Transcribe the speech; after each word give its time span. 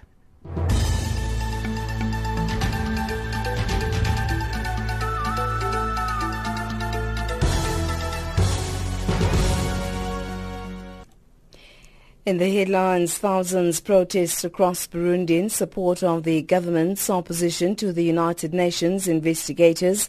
In 12.30 12.38
the 12.38 12.48
headlines, 12.48 13.18
thousands 13.18 13.80
protest 13.80 14.44
across 14.44 14.86
Burundi 14.86 15.30
in 15.30 15.48
support 15.48 16.04
of 16.04 16.22
the 16.22 16.42
government's 16.42 17.10
opposition 17.10 17.74
to 17.74 17.92
the 17.92 18.04
United 18.04 18.54
Nations 18.54 19.08
investigators. 19.08 20.08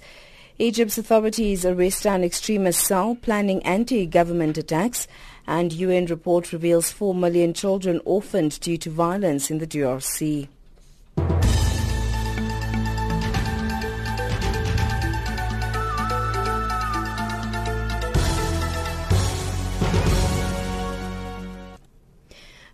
Egypt's 0.59 0.99
authorities 0.99 1.65
arrest 1.65 2.05
an 2.05 2.23
extremist 2.23 2.85
cell 2.85 3.15
planning 3.15 3.63
anti-government 3.63 4.59
attacks 4.59 5.07
and 5.47 5.73
UN 5.73 6.05
report 6.05 6.53
reveals 6.53 6.91
4 6.91 7.15
million 7.15 7.55
children 7.55 7.99
orphaned 8.05 8.59
due 8.59 8.77
to 8.77 8.91
violence 8.91 9.49
in 9.49 9.57
the 9.57 9.65
DRC. 9.65 10.47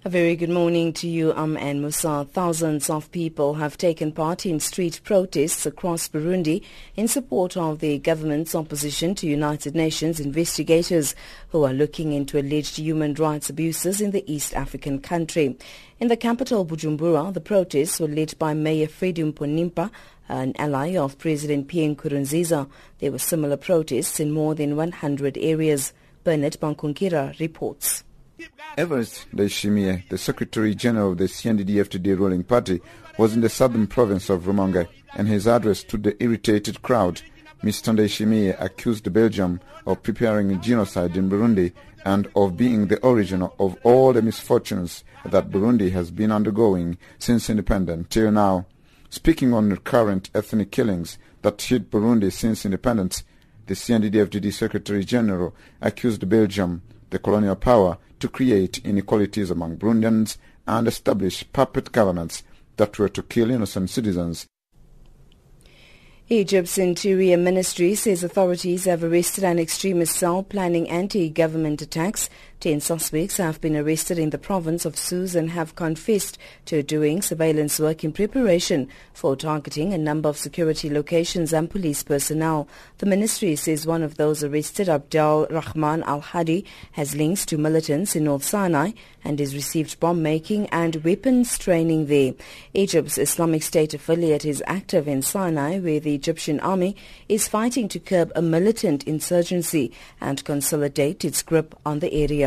A 0.07 0.09
very 0.09 0.37
good 0.37 0.49
morning 0.49 0.93
to 0.93 1.07
you. 1.09 1.33
I'm 1.33 1.57
Anne 1.57 1.81
Musa. 1.81 2.25
Thousands 2.31 2.89
of 2.89 3.11
people 3.11 3.55
have 3.55 3.77
taken 3.77 4.13
part 4.13 4.45
in 4.45 4.61
street 4.61 5.01
protests 5.03 5.65
across 5.65 6.07
Burundi 6.07 6.63
in 6.95 7.09
support 7.09 7.57
of 7.57 7.79
the 7.79 7.97
government's 7.97 8.55
opposition 8.55 9.15
to 9.15 9.27
United 9.27 9.75
Nations 9.75 10.21
investigators 10.21 11.13
who 11.49 11.65
are 11.65 11.73
looking 11.73 12.13
into 12.13 12.39
alleged 12.39 12.77
human 12.77 13.15
rights 13.15 13.49
abuses 13.49 13.99
in 13.99 14.11
the 14.11 14.23
East 14.33 14.53
African 14.53 15.01
country. 15.01 15.57
In 15.99 16.07
the 16.07 16.15
capital, 16.15 16.65
Bujumbura, 16.65 17.33
the 17.33 17.41
protests 17.41 17.99
were 17.99 18.07
led 18.07 18.33
by 18.39 18.53
Mayor 18.53 18.87
Freddie 18.87 19.23
Mbonimpa, 19.23 19.91
an 20.29 20.53
ally 20.57 20.95
of 20.95 21.17
President 21.17 21.67
Pierre 21.67 21.93
Nkurunziza. 21.93 22.69
There 22.99 23.11
were 23.11 23.19
similar 23.19 23.57
protests 23.57 24.21
in 24.21 24.31
more 24.31 24.55
than 24.55 24.77
100 24.77 25.37
areas. 25.37 25.91
Bernard 26.23 26.53
Bankunkira 26.61 27.37
reports. 27.41 28.05
Evariste 28.77 29.25
Ndayishimiye, 29.33 30.07
the 30.09 30.17
Secretary 30.17 30.75
General 30.75 31.11
of 31.11 31.17
the 31.17 31.25
CNDD-FDD 31.25 32.17
ruling 32.17 32.43
party, 32.43 32.81
was 33.17 33.33
in 33.33 33.41
the 33.41 33.49
southern 33.49 33.87
province 33.87 34.29
of 34.29 34.43
Rumonge. 34.43 34.87
and 35.15 35.27
his 35.27 35.47
address 35.47 35.83
to 35.83 35.97
the 35.97 36.21
irritated 36.23 36.81
crowd, 36.83 37.21
Mr. 37.63 37.93
Ndayishimiye 37.93 38.55
accused 38.61 39.11
Belgium 39.11 39.59
of 39.87 40.03
preparing 40.03 40.51
a 40.51 40.55
genocide 40.57 41.17
in 41.17 41.29
Burundi 41.29 41.73
and 42.05 42.27
of 42.35 42.55
being 42.55 42.87
the 42.87 42.99
origin 42.99 43.41
of 43.41 43.75
all 43.83 44.13
the 44.13 44.21
misfortunes 44.21 45.03
that 45.25 45.49
Burundi 45.49 45.91
has 45.91 46.11
been 46.11 46.31
undergoing 46.31 46.97
since 47.17 47.49
independence 47.49 48.07
till 48.09 48.31
now. 48.31 48.67
Speaking 49.09 49.53
on 49.53 49.69
the 49.69 49.77
current 49.77 50.29
ethnic 50.35 50.71
killings 50.71 51.17
that 51.41 51.61
hit 51.61 51.89
Burundi 51.89 52.31
since 52.31 52.65
independence, 52.65 53.23
the 53.65 53.73
CNDD-FDD 53.73 54.53
Secretary 54.53 55.03
General 55.03 55.55
accused 55.81 56.29
Belgium, 56.29 56.83
the 57.09 57.17
colonial 57.17 57.55
power, 57.55 57.97
to 58.19 58.27
create 58.27 58.79
inequalities 58.85 59.51
among 59.51 59.77
Burundians 59.77 60.37
and 60.67 60.87
establish 60.87 61.45
puppet 61.53 61.91
governments 61.91 62.43
that 62.77 62.97
were 62.97 63.09
to 63.09 63.23
kill 63.23 63.51
innocent 63.51 63.89
citizens. 63.89 64.47
Egypt's 66.29 66.77
Interior 66.77 67.37
Ministry 67.37 67.95
says 67.95 68.21
authorities 68.21 68.83
have 68.83 69.01
arrested 69.01 69.45
an 69.45 69.59
extremist 69.59 70.17
cell 70.17 70.43
planning 70.43 70.89
anti-government 70.89 71.81
attacks. 71.81 72.29
Ten 72.59 72.79
suspects 72.79 73.37
have 73.37 73.61
been 73.61 73.75
arrested 73.75 74.17
in 74.17 74.31
the 74.31 74.39
province 74.39 74.83
of 74.83 74.97
Sousse 74.97 75.35
and 75.35 75.51
have 75.51 75.75
confessed 75.75 76.39
to 76.65 76.81
doing 76.81 77.21
surveillance 77.21 77.79
work 77.79 78.03
in 78.03 78.11
preparation 78.11 78.89
for 79.13 79.35
targeting 79.35 79.93
a 79.93 79.97
number 79.97 80.27
of 80.27 80.39
security 80.39 80.89
locations 80.89 81.53
and 81.53 81.69
police 81.69 82.01
personnel. 82.01 82.67
The 82.97 83.05
ministry 83.05 83.55
says 83.55 83.85
one 83.85 84.01
of 84.01 84.17
those 84.17 84.43
arrested, 84.43 84.89
Abdel 84.89 85.45
Rahman 85.51 86.01
Al-Hadi, 86.01 86.65
has 86.93 87.15
links 87.15 87.45
to 87.45 87.59
militants 87.59 88.15
in 88.15 88.23
North 88.23 88.43
Sinai 88.43 88.93
and 89.23 89.39
has 89.39 89.53
received 89.53 89.99
bomb-making 89.99 90.65
and 90.69 90.95
weapons 91.03 91.59
training 91.59 92.07
there. 92.07 92.33
Egypt's 92.73 93.19
Islamic 93.19 93.61
State 93.61 93.93
affiliate 93.93 94.45
is 94.45 94.63
active 94.65 95.07
in 95.07 95.21
Sinai 95.21 95.77
where 95.77 95.99
the 95.99 96.15
Egyptian 96.15 96.59
army 96.61 96.95
is 97.29 97.47
fighting 97.47 97.87
to 97.89 97.99
curb 97.99 98.31
a 98.35 98.41
militant 98.41 99.03
insurgency 99.03 99.91
and 100.19 100.43
consolidate 100.43 101.23
its 101.23 101.43
grip 101.43 101.75
on 101.85 101.99
the 101.99 102.11
area. 102.13 102.46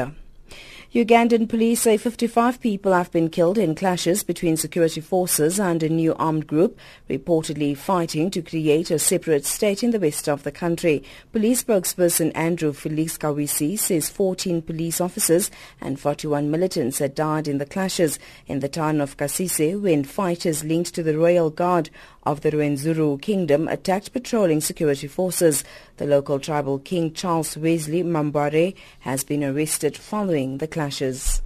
Ugandan 0.92 1.48
police 1.48 1.82
say 1.82 1.96
55 1.96 2.60
people 2.60 2.92
have 2.92 3.12
been 3.12 3.30
killed 3.30 3.56
in 3.56 3.76
clashes 3.76 4.24
between 4.24 4.56
security 4.56 5.00
forces 5.00 5.60
and 5.60 5.84
a 5.84 5.88
new 5.88 6.16
armed 6.16 6.48
group 6.48 6.80
reportedly 7.08 7.76
fighting 7.76 8.28
to 8.28 8.42
create 8.42 8.90
a 8.90 8.98
separate 8.98 9.46
state 9.46 9.84
in 9.84 9.92
the 9.92 10.00
west 10.00 10.28
of 10.28 10.42
the 10.42 10.50
country. 10.50 11.04
Police 11.30 11.62
spokesperson 11.62 12.32
Andrew 12.34 12.72
Felix 12.72 13.16
Kaweesi 13.16 13.78
says 13.78 14.10
14 14.10 14.62
police 14.62 15.00
officers 15.00 15.48
and 15.80 16.00
41 16.00 16.50
militants 16.50 16.98
had 16.98 17.14
died 17.14 17.46
in 17.46 17.58
the 17.58 17.66
clashes 17.66 18.18
in 18.48 18.58
the 18.58 18.68
town 18.68 19.00
of 19.00 19.16
Kasese 19.16 19.80
when 19.80 20.02
fighters 20.02 20.64
linked 20.64 20.92
to 20.96 21.04
the 21.04 21.16
Royal 21.16 21.50
Guard 21.50 21.90
of 22.24 22.40
the 22.40 22.50
Rwenzururu 22.50 23.20
Kingdom 23.20 23.68
attacked 23.68 24.12
patrolling 24.12 24.60
security 24.60 25.06
forces. 25.06 25.64
The 25.96 26.06
local 26.06 26.38
tribal 26.38 26.78
king 26.78 27.12
Charles 27.12 27.56
Wesley 27.56 28.02
Mumbere 28.02 28.74
has 29.00 29.24
been 29.24 29.44
arrested 29.44 29.96
following 29.96 30.58
the 30.58 30.68
clashes. 30.68 31.42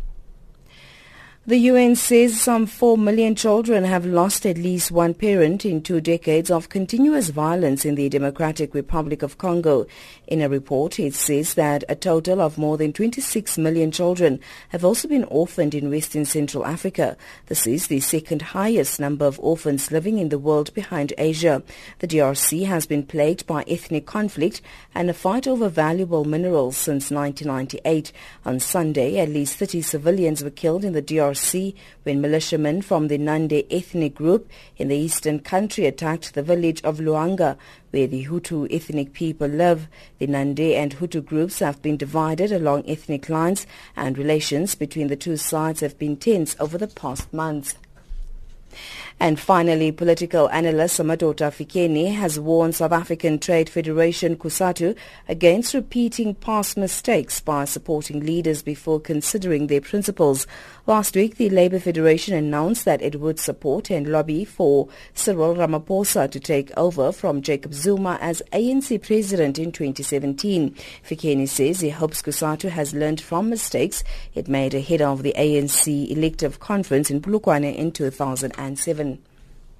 The 1.46 1.58
UN 1.58 1.94
says 1.94 2.40
some 2.40 2.64
4 2.64 2.96
million 2.96 3.34
children 3.34 3.84
have 3.84 4.06
lost 4.06 4.46
at 4.46 4.56
least 4.56 4.90
one 4.90 5.12
parent 5.12 5.66
in 5.66 5.82
two 5.82 6.00
decades 6.00 6.50
of 6.50 6.70
continuous 6.70 7.28
violence 7.28 7.84
in 7.84 7.96
the 7.96 8.08
Democratic 8.08 8.72
Republic 8.72 9.20
of 9.22 9.36
Congo. 9.36 9.84
In 10.26 10.40
a 10.40 10.48
report, 10.48 10.98
it 10.98 11.12
says 11.12 11.52
that 11.52 11.84
a 11.86 11.96
total 11.96 12.40
of 12.40 12.56
more 12.56 12.78
than 12.78 12.94
26 12.94 13.58
million 13.58 13.90
children 13.90 14.40
have 14.70 14.86
also 14.86 15.06
been 15.06 15.24
orphaned 15.24 15.74
in 15.74 15.90
Western 15.90 16.24
Central 16.24 16.64
Africa. 16.64 17.14
This 17.48 17.66
is 17.66 17.88
the 17.88 18.00
second 18.00 18.40
highest 18.40 18.98
number 18.98 19.26
of 19.26 19.38
orphans 19.38 19.92
living 19.92 20.16
in 20.16 20.30
the 20.30 20.38
world 20.38 20.72
behind 20.72 21.12
Asia. 21.18 21.62
The 21.98 22.08
DRC 22.08 22.64
has 22.64 22.86
been 22.86 23.02
plagued 23.04 23.46
by 23.46 23.64
ethnic 23.68 24.06
conflict 24.06 24.62
and 24.94 25.10
a 25.10 25.12
fight 25.12 25.46
over 25.46 25.68
valuable 25.68 26.24
minerals 26.24 26.78
since 26.78 27.10
1998. 27.10 28.12
On 28.46 28.58
Sunday, 28.58 29.18
at 29.18 29.28
least 29.28 29.58
30 29.58 29.82
civilians 29.82 30.42
were 30.42 30.48
killed 30.48 30.86
in 30.86 30.94
the 30.94 31.02
DRC 31.02 31.33
DRC 31.34 31.74
when 32.04 32.20
militiamen 32.20 32.80
from 32.82 33.08
the 33.08 33.18
Nande 33.18 33.66
ethnic 33.70 34.14
group 34.14 34.48
in 34.76 34.88
the 34.88 34.96
eastern 34.96 35.40
country 35.40 35.86
attacked 35.86 36.34
the 36.34 36.42
village 36.42 36.82
of 36.82 36.98
Luanga 36.98 37.56
where 37.90 38.06
the 38.06 38.26
Hutu 38.26 38.66
ethnic 38.72 39.12
people 39.12 39.48
live. 39.48 39.88
The 40.18 40.26
Nande 40.26 40.74
and 40.74 40.96
Hutu 40.96 41.24
groups 41.24 41.58
have 41.58 41.82
been 41.82 41.96
divided 41.96 42.52
along 42.52 42.88
ethnic 42.88 43.28
lines 43.28 43.66
and 43.96 44.16
relations 44.16 44.74
between 44.74 45.08
the 45.08 45.16
two 45.16 45.36
sides 45.36 45.80
have 45.80 45.98
been 45.98 46.16
tense 46.16 46.56
over 46.58 46.78
the 46.78 46.88
past 46.88 47.32
months. 47.32 47.74
And 49.20 49.38
finally, 49.38 49.92
political 49.92 50.48
analyst 50.50 50.98
Madoda 50.98 51.50
Fikeni 51.50 52.14
has 52.14 52.38
warned 52.38 52.74
South 52.74 52.92
African 52.92 53.38
Trade 53.38 53.68
Federation 53.68 54.36
COSATU 54.36 54.96
against 55.28 55.74
repeating 55.74 56.34
past 56.34 56.76
mistakes 56.76 57.40
by 57.40 57.64
supporting 57.64 58.20
leaders 58.20 58.62
before 58.62 59.00
considering 59.00 59.66
their 59.66 59.80
principles. 59.80 60.46
Last 60.86 61.14
week, 61.14 61.36
the 61.36 61.48
Labour 61.50 61.78
Federation 61.78 62.34
announced 62.34 62.84
that 62.84 63.00
it 63.00 63.20
would 63.20 63.38
support 63.38 63.90
and 63.90 64.06
lobby 64.06 64.44
for 64.44 64.88
Cyril 65.14 65.54
Ramaphosa 65.54 66.30
to 66.30 66.40
take 66.40 66.70
over 66.76 67.12
from 67.12 67.40
Jacob 67.40 67.72
Zuma 67.72 68.18
as 68.20 68.42
ANC 68.52 69.02
president 69.02 69.58
in 69.58 69.72
2017. 69.72 70.74
Fikeni 71.08 71.48
says 71.48 71.80
he 71.80 71.90
hopes 71.90 72.20
COSATU 72.20 72.68
has 72.70 72.94
learned 72.94 73.20
from 73.20 73.48
mistakes 73.48 74.04
it 74.34 74.48
made 74.48 74.74
ahead 74.74 75.00
of 75.02 75.22
the 75.22 75.34
ANC 75.36 76.10
elective 76.10 76.60
conference 76.60 77.10
in 77.10 77.20
Polokwane 77.20 77.74
in 77.74 77.92
2007. 78.70 79.18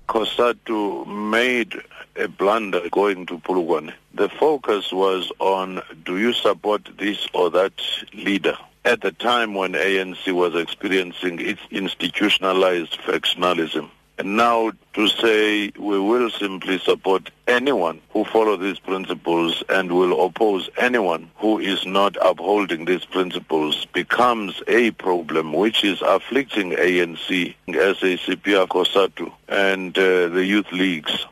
COSATU 0.09 1.07
made 1.07 1.75
a 2.17 2.29
blunder 2.29 2.89
going 2.91 3.27
to 3.27 3.39
Polokwane. 3.39 3.93
The 4.13 4.29
focus 4.29 4.93
was 4.93 5.33
on 5.39 5.83
do 6.05 6.19
you 6.19 6.33
support 6.33 6.89
this 6.99 7.27
or 7.33 7.51
that 7.51 7.73
leader? 8.13 8.57
at 8.85 9.01
the 9.01 9.13
time 9.13 9.55
when 9.55 9.73
ANC 9.73 10.31
was 10.33 10.55
experiencing 10.55 11.41
its 11.41 11.61
institutionalized 11.71 12.99
factionalism. 13.01 13.89
And 14.17 14.37
now 14.37 14.71
to 14.93 15.09
say 15.09 15.73
we 15.77 15.99
will 15.99 16.31
simply 16.31 16.79
support 16.79 17.31
anyone 17.49 18.01
who 18.11 18.25
follow 18.25 18.57
these 18.57 18.79
principles 18.79 19.65
and 19.69 19.91
will 19.91 20.25
oppose 20.25 20.71
anyone 20.77 21.31
who 21.37 21.59
is 21.59 21.85
not 21.85 22.17
upholding 22.23 22.85
these 22.85 23.05
principles 23.05 23.87
becomes 23.87 24.63
a 24.69 24.93
problem 24.93 25.53
which 25.53 25.83
is 25.83 26.01
afflicting 26.03 26.71
ANC, 26.73 27.55
SACP, 27.69 28.67
COSATU, 28.69 29.33
and 29.49 29.99
uh, 29.99 30.29
the 30.29 30.45
youth 30.45 30.71
leagues. 30.71 31.27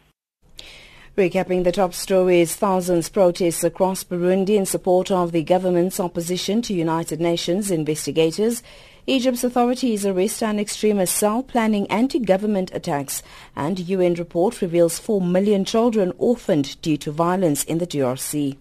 Recapping 1.16 1.62
the 1.62 1.72
top 1.72 1.92
stories, 1.92 2.56
thousands 2.56 3.10
protest 3.10 3.62
across 3.62 4.02
Burundi 4.02 4.56
in 4.56 4.64
support 4.64 5.10
of 5.10 5.30
the 5.30 5.42
government's 5.42 6.00
opposition 6.00 6.62
to 6.62 6.72
United 6.74 7.20
Nations 7.20 7.70
investigators. 7.70 8.62
Egypt's 9.04 9.42
authorities 9.42 10.06
arrest 10.06 10.44
an 10.44 10.60
extremist 10.60 11.16
cell 11.16 11.42
planning 11.42 11.90
anti-government 11.90 12.70
attacks 12.72 13.20
and 13.56 13.80
UN 13.80 14.14
report 14.14 14.62
reveals 14.62 15.00
4 15.00 15.20
million 15.20 15.64
children 15.64 16.12
orphaned 16.18 16.80
due 16.82 16.96
to 16.98 17.10
violence 17.10 17.64
in 17.64 17.78
the 17.78 17.86
DRC. 17.86 18.56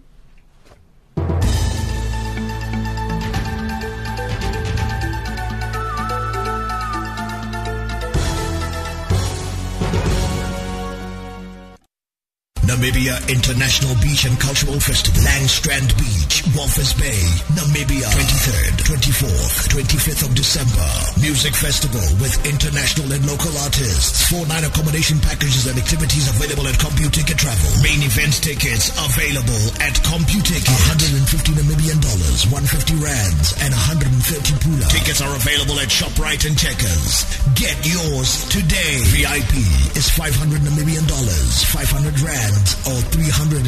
Namibia 12.62 13.18
International 13.28 13.90
Beach 13.98 14.24
and 14.24 14.38
Cultural 14.38 14.78
Festival, 14.78 15.18
Langstrand 15.26 15.90
Beach, 15.98 16.46
Walvis 16.54 16.94
Bay, 16.94 17.18
Namibia, 17.58 18.06
23rd, 18.06 18.72
24th, 18.86 19.66
25th 19.74 20.22
of 20.22 20.34
December. 20.34 20.86
Music 21.20 21.54
Festival 21.54 22.06
with 22.22 22.38
international 22.46 23.10
and 23.10 23.26
local 23.26 23.50
artists. 23.66 24.30
Four-night 24.30 24.62
accommodation 24.62 25.18
packages 25.18 25.66
and 25.66 25.76
activities 25.76 26.30
available 26.30 26.68
at 26.68 26.78
CompuTicket 26.78 27.36
Travel. 27.36 27.71
Main 27.92 28.08
event 28.08 28.32
tickets 28.40 28.88
available 28.96 29.64
at 29.84 29.92
CompuTicket. 30.00 30.72
150 30.96 31.52
Namibian 31.60 32.00
dollars, 32.00 32.48
150 32.48 32.96
rands, 33.04 33.52
and 33.60 33.68
130 33.68 34.16
pula. 34.64 34.88
Tickets 34.88 35.20
are 35.20 35.28
available 35.36 35.76
at 35.76 35.92
ShopRite 35.92 36.48
and 36.48 36.56
Checkers. 36.56 37.28
Get 37.52 37.76
yours 37.84 38.48
today. 38.48 38.96
VIP 39.12 39.60
is 39.92 40.08
500 40.08 40.64
Namibian 40.64 41.04
dollars, 41.04 41.68
500 41.68 42.16
rands 42.24 42.80
or 42.88 42.96
380 43.12 43.60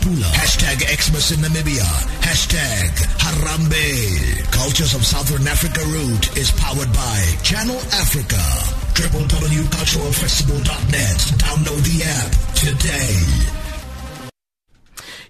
pula. 0.00 0.28
Hashtag 0.32 0.80
Xmas 0.88 1.36
in 1.36 1.44
Namibia. 1.44 1.84
Hashtag 2.24 2.88
Harambe. 3.20 4.48
Cultures 4.48 4.96
of 4.96 5.04
Southern 5.04 5.44
Africa 5.44 5.84
route 5.92 6.40
is 6.40 6.48
powered 6.56 6.88
by 6.96 7.20
Channel 7.44 7.76
Africa. 8.00 8.87
www.culturalfestival.net. 8.98 11.18
Download 11.38 11.78
the 11.86 12.02
app 12.02 12.34
today. 12.54 13.67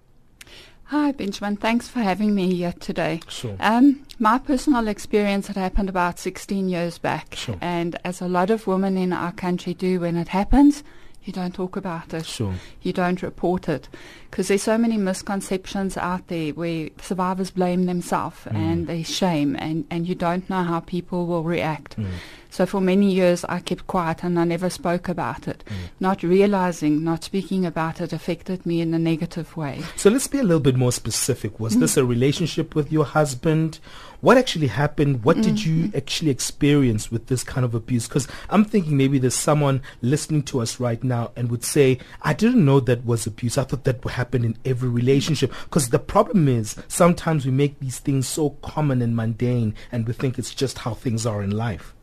Hi, 0.86 1.12
Benjamin. 1.12 1.56
Thanks 1.58 1.88
for 1.88 2.00
having 2.00 2.36
me 2.36 2.53
here 2.53 2.74
today. 2.80 3.22
Sure. 3.27 3.56
Um, 3.60 4.06
my 4.20 4.38
personal 4.38 4.88
experience 4.88 5.48
had 5.48 5.56
happened 5.56 5.89
about 5.89 6.20
16 6.20 6.70
years 6.70 6.98
back. 7.00 7.34
Sure. 7.36 7.58
And 7.62 7.98
as 8.03 8.22
a 8.22 8.27
lot 8.27 8.51
of 8.51 8.68
women 8.68 8.98
in 8.98 9.12
our 9.12 9.32
country 9.32 9.74
do 9.74 10.01
when 10.01 10.15
it 10.18 10.27
happens, 10.27 10.84
you 11.25 11.34
don't 11.34 11.53
talk 11.53 11.75
about 11.75 12.13
it. 12.13 12.25
Sure. 12.25 12.53
You 12.82 12.94
don't 12.94 13.22
report 13.22 13.70
it. 13.70 13.88
Because 14.30 14.48
there's 14.48 14.63
so 14.63 14.77
many 14.77 14.98
misconceptions 14.98 15.96
out 15.96 16.27
there 16.27 16.51
where 16.53 16.89
survivors 17.01 17.51
blame 17.51 17.86
themselves 17.86 18.38
Mm. 18.46 18.56
and 18.56 18.88
they 18.88 19.03
shame 19.03 19.56
and, 19.60 19.86
and 19.92 20.08
you 20.08 20.15
don't 20.15 20.50
know 20.50 20.63
how 20.63 20.80
people 20.80 21.25
will 21.27 21.44
react. 21.44 21.98
Mm. 21.98 22.08
So 22.50 22.65
for 22.65 22.82
many 22.82 23.12
years 23.12 23.44
I 23.46 23.60
kept 23.60 23.88
quiet 23.88 24.24
and 24.24 24.39
I 24.39 24.44
never 24.44 24.70
spoke 24.70 25.08
about 25.08 25.48
it. 25.48 25.63
Mm. 25.68 25.74
Not 26.00 26.24
realizing, 26.24 27.03
not 27.03 27.24
speaking 27.24 27.65
about 27.65 28.01
it 28.01 28.12
affected 28.13 28.65
me 28.65 28.82
in 28.82 28.94
a 28.94 29.00
negative 29.00 29.56
way. 29.56 29.82
So 29.96 30.10
let's 30.10 30.27
be 30.27 30.39
a 30.39 30.44
little 30.44 30.60
bit 30.60 30.75
more 30.75 30.92
specific. 30.92 31.60
Was 31.60 31.77
this 31.77 31.96
a 31.98 32.03
relationship 32.06 32.75
with 32.75 32.92
your 32.92 33.06
husband? 33.06 33.80
What 34.24 34.38
actually 34.38 34.68
happened? 34.68 35.25
What 35.25 35.42
did 35.42 35.65
you 35.65 35.92
actually 35.94 36.32
experience 36.32 37.12
with 37.12 37.27
this 37.27 37.44
kind 37.44 37.65
of 37.65 37.75
abuse? 37.75 38.08
Because 38.08 38.25
I'm 38.50 38.63
thinking 38.63 38.96
maybe 38.96 39.20
there's 39.20 39.36
someone 39.36 39.82
listening 40.01 40.44
to 40.44 40.62
us 40.62 40.80
right 40.80 41.03
now 41.03 41.34
and 41.36 41.51
would 41.51 41.65
say, 41.65 42.00
I 42.22 42.32
didn't 42.32 42.63
know 42.63 42.80
that 42.80 43.03
was 43.03 43.27
abuse. 43.27 43.58
I 43.58 43.65
thought 43.65 43.84
that 43.84 44.01
would 44.01 44.13
happen 44.13 44.46
in 44.46 44.58
every 44.63 44.88
relationship. 44.88 45.51
Because 45.65 45.89
the 45.89 46.00
problem 46.00 46.48
is 46.48 46.77
sometimes 46.88 47.46
we 47.46 47.51
make 47.51 47.77
these 47.82 48.00
things 48.00 48.25
so 48.25 48.51
common 48.62 49.01
and 49.01 49.13
mundane 49.13 49.75
and 49.92 50.08
we 50.08 50.13
think 50.13 50.39
it's 50.39 50.56
just 50.56 50.77
how 50.77 50.94
things 50.94 51.25
are 51.25 51.44
in 51.44 51.51
life. 51.51 51.94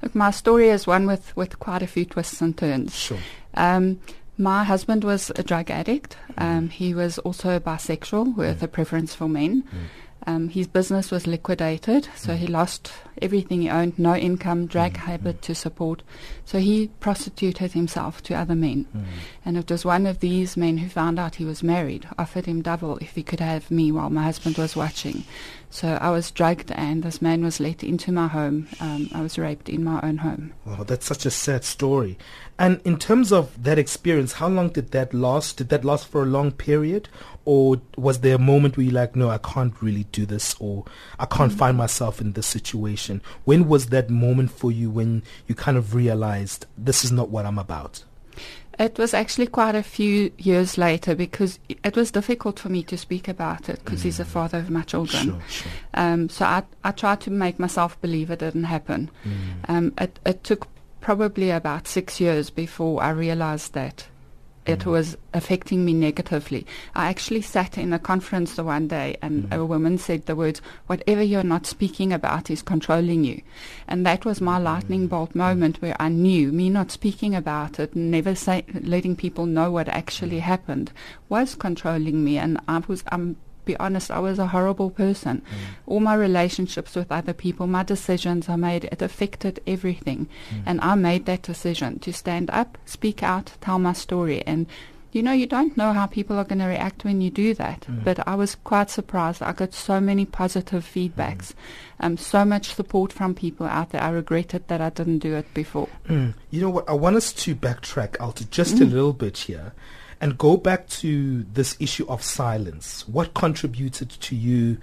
Look, 0.00 0.14
my 0.14 0.30
story 0.30 0.70
is 0.70 0.86
one 0.86 1.06
with, 1.06 1.36
with 1.36 1.58
quite 1.58 1.82
a 1.82 1.86
few 1.86 2.06
twists 2.06 2.40
and 2.40 2.56
turns. 2.56 2.96
Sure. 2.96 3.18
Um, 3.52 4.00
my 4.38 4.64
husband 4.64 5.04
was 5.04 5.30
a 5.36 5.42
drug 5.42 5.70
addict. 5.70 6.16
Um, 6.38 6.70
he 6.70 6.94
was 6.94 7.18
also 7.18 7.58
bisexual 7.58 8.36
with 8.36 8.62
a 8.62 8.68
preference 8.68 9.14
for 9.14 9.28
men. 9.28 9.64
Um, 10.26 10.48
his 10.48 10.66
business 10.66 11.10
was 11.10 11.26
liquidated, 11.26 12.08
so 12.14 12.34
he 12.34 12.46
lost 12.46 12.92
everything 13.20 13.62
he 13.62 13.70
owned, 13.70 13.98
no 13.98 14.14
income, 14.14 14.66
drug 14.66 14.96
habit 14.96 15.42
to 15.42 15.54
support. 15.54 16.02
So 16.44 16.58
he 16.58 16.88
prostituted 17.00 17.72
himself 17.72 18.22
to 18.24 18.34
other 18.34 18.54
men. 18.54 18.86
And 19.44 19.56
it 19.56 19.70
was 19.70 19.84
one 19.84 20.06
of 20.06 20.20
these 20.20 20.56
men 20.56 20.78
who 20.78 20.88
found 20.88 21.18
out 21.18 21.36
he 21.36 21.44
was 21.44 21.62
married, 21.62 22.06
offered 22.18 22.46
him 22.46 22.62
double 22.62 22.98
if 22.98 23.14
he 23.14 23.22
could 23.22 23.40
have 23.40 23.70
me 23.70 23.90
while 23.90 24.10
my 24.10 24.24
husband 24.24 24.58
was 24.58 24.76
watching. 24.76 25.24
So 25.70 25.98
I 26.00 26.10
was 26.10 26.30
drugged, 26.30 26.70
and 26.72 27.02
this 27.02 27.22
man 27.22 27.42
was 27.42 27.58
let 27.58 27.82
into 27.82 28.12
my 28.12 28.28
home. 28.28 28.68
Um, 28.80 29.08
I 29.14 29.22
was 29.22 29.38
raped 29.38 29.68
in 29.68 29.82
my 29.82 30.00
own 30.02 30.18
home. 30.18 30.52
Wow, 30.66 30.84
that's 30.84 31.06
such 31.06 31.24
a 31.24 31.30
sad 31.30 31.64
story. 31.64 32.18
And 32.58 32.80
in 32.84 32.98
terms 32.98 33.32
of 33.32 33.62
that 33.62 33.78
experience, 33.78 34.34
how 34.34 34.48
long 34.48 34.68
did 34.68 34.92
that 34.92 35.12
last? 35.14 35.56
Did 35.56 35.70
that 35.70 35.84
last 35.84 36.06
for 36.06 36.22
a 36.22 36.26
long 36.26 36.52
period? 36.52 37.08
Or 37.44 37.80
was 37.96 38.20
there 38.20 38.36
a 38.36 38.38
moment 38.38 38.76
where 38.76 38.84
you're 38.84 38.94
like, 38.94 39.16
no, 39.16 39.30
I 39.30 39.38
can't 39.38 39.74
really 39.82 40.04
do 40.12 40.26
this 40.26 40.54
or 40.60 40.84
I 41.18 41.26
can't 41.26 41.52
find 41.52 41.76
myself 41.76 42.20
in 42.20 42.32
this 42.32 42.46
situation? 42.46 43.20
When 43.44 43.68
was 43.68 43.86
that 43.86 44.10
moment 44.10 44.52
for 44.52 44.70
you 44.70 44.90
when 44.90 45.22
you 45.46 45.54
kind 45.54 45.76
of 45.76 45.94
realized 45.94 46.66
this 46.78 47.04
is 47.04 47.10
not 47.10 47.30
what 47.30 47.46
I'm 47.46 47.58
about? 47.58 48.04
It 48.78 48.96
was 48.96 49.12
actually 49.12 49.48
quite 49.48 49.74
a 49.74 49.82
few 49.82 50.32
years 50.38 50.78
later 50.78 51.14
because 51.14 51.58
it 51.68 51.94
was 51.94 52.10
difficult 52.10 52.58
for 52.58 52.68
me 52.70 52.82
to 52.84 52.96
speak 52.96 53.28
about 53.28 53.68
it 53.68 53.84
because 53.84 54.02
he's 54.02 54.16
the 54.16 54.24
father 54.24 54.58
of 54.58 54.70
my 54.70 54.82
children. 54.82 55.24
Sure, 55.24 55.42
sure. 55.48 55.72
Um, 55.94 56.28
so 56.30 56.46
I, 56.46 56.62
I 56.82 56.90
tried 56.92 57.20
to 57.22 57.30
make 57.30 57.58
myself 57.58 58.00
believe 58.00 58.30
it 58.30 58.38
didn't 58.38 58.64
happen. 58.64 59.10
Um, 59.68 59.92
it, 59.98 60.18
it 60.24 60.42
took 60.42 60.66
probably 61.02 61.50
about 61.50 61.86
six 61.86 62.20
years 62.20 62.48
before 62.48 63.02
I 63.02 63.10
realized 63.10 63.74
that 63.74 64.06
it 64.64 64.80
mm. 64.80 64.92
was 64.92 65.16
affecting 65.34 65.84
me 65.84 65.92
negatively. 65.92 66.64
I 66.94 67.08
actually 67.08 67.42
sat 67.42 67.76
in 67.76 67.92
a 67.92 67.98
conference 67.98 68.54
the 68.54 68.62
one 68.62 68.86
day 68.86 69.16
and 69.20 69.44
mm-hmm. 69.44 69.60
a 69.60 69.66
woman 69.66 69.98
said 69.98 70.26
the 70.26 70.36
words, 70.36 70.62
whatever 70.86 71.22
you're 71.22 71.42
not 71.42 71.66
speaking 71.66 72.12
about 72.12 72.48
is 72.48 72.62
controlling 72.62 73.24
you. 73.24 73.42
And 73.88 74.06
that 74.06 74.24
was 74.24 74.40
my 74.40 74.60
mm. 74.60 74.62
lightning 74.62 75.08
bolt 75.08 75.34
moment 75.34 75.82
where 75.82 75.96
I 75.98 76.08
knew 76.08 76.52
me 76.52 76.70
not 76.70 76.92
speaking 76.92 77.34
about 77.34 77.80
it, 77.80 77.96
never 77.96 78.36
say, 78.36 78.64
letting 78.72 79.16
people 79.16 79.46
know 79.46 79.72
what 79.72 79.88
actually 79.88 80.38
mm. 80.38 80.42
happened 80.42 80.92
was 81.28 81.56
controlling 81.56 82.22
me. 82.22 82.38
And 82.38 82.60
I 82.68 82.78
was, 82.86 83.02
I'm 83.10 83.36
be 83.64 83.76
honest, 83.76 84.10
I 84.10 84.18
was 84.18 84.38
a 84.38 84.48
horrible 84.48 84.90
person. 84.90 85.40
Mm. 85.42 85.74
All 85.86 86.00
my 86.00 86.14
relationships 86.14 86.94
with 86.94 87.12
other 87.12 87.32
people, 87.32 87.66
my 87.66 87.82
decisions 87.82 88.48
I 88.48 88.56
made, 88.56 88.84
it 88.84 89.02
affected 89.02 89.60
everything. 89.66 90.28
Mm. 90.50 90.62
And 90.66 90.80
I 90.80 90.94
made 90.94 91.26
that 91.26 91.42
decision 91.42 91.98
to 92.00 92.12
stand 92.12 92.50
up, 92.50 92.78
speak 92.84 93.22
out, 93.22 93.52
tell 93.60 93.78
my 93.78 93.92
story. 93.92 94.42
And 94.46 94.66
you 95.12 95.22
know, 95.22 95.32
you 95.32 95.46
don't 95.46 95.76
know 95.76 95.92
how 95.92 96.06
people 96.06 96.38
are 96.38 96.44
going 96.44 96.60
to 96.60 96.64
react 96.64 97.04
when 97.04 97.20
you 97.20 97.30
do 97.30 97.52
that. 97.54 97.82
Mm. 97.82 98.02
But 98.02 98.26
I 98.26 98.34
was 98.34 98.54
quite 98.54 98.88
surprised. 98.88 99.42
I 99.42 99.52
got 99.52 99.74
so 99.74 100.00
many 100.00 100.24
positive 100.24 100.84
feedbacks, 100.84 101.52
um, 102.00 102.16
so 102.16 102.46
much 102.46 102.74
support 102.74 103.12
from 103.12 103.34
people 103.34 103.66
out 103.66 103.90
there. 103.90 104.02
I 104.02 104.08
regretted 104.08 104.68
that 104.68 104.80
I 104.80 104.88
didn't 104.88 105.18
do 105.18 105.34
it 105.34 105.52
before. 105.52 105.90
Mm. 106.08 106.32
You 106.50 106.62
know 106.62 106.70
what? 106.70 106.88
I 106.88 106.94
want 106.94 107.16
us 107.16 107.32
to 107.34 107.54
backtrack, 107.54 108.16
Alta, 108.20 108.46
just 108.46 108.80
a 108.80 108.86
little 108.86 109.12
bit 109.12 109.36
here 109.36 109.74
and 110.22 110.38
go 110.38 110.56
back 110.56 110.88
to 110.88 111.42
this 111.52 111.76
issue 111.80 112.06
of 112.08 112.22
silence. 112.22 113.06
What 113.08 113.34
contributed 113.34 114.08
to 114.08 114.36
you 114.36 114.78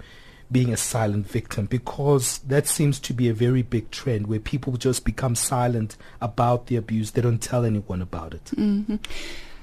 being 0.52 0.70
a 0.70 0.76
silent 0.76 1.26
victim? 1.26 1.64
Because 1.64 2.38
that 2.40 2.66
seems 2.66 3.00
to 3.00 3.14
be 3.14 3.30
a 3.30 3.32
very 3.32 3.62
big 3.62 3.90
trend 3.90 4.26
where 4.26 4.38
people 4.38 4.74
just 4.74 5.02
become 5.02 5.34
silent 5.34 5.96
about 6.20 6.66
the 6.66 6.76
abuse. 6.76 7.12
They 7.12 7.22
don't 7.22 7.40
tell 7.40 7.64
anyone 7.64 8.02
about 8.02 8.34
it. 8.34 8.44
Mm-hmm. 8.54 8.96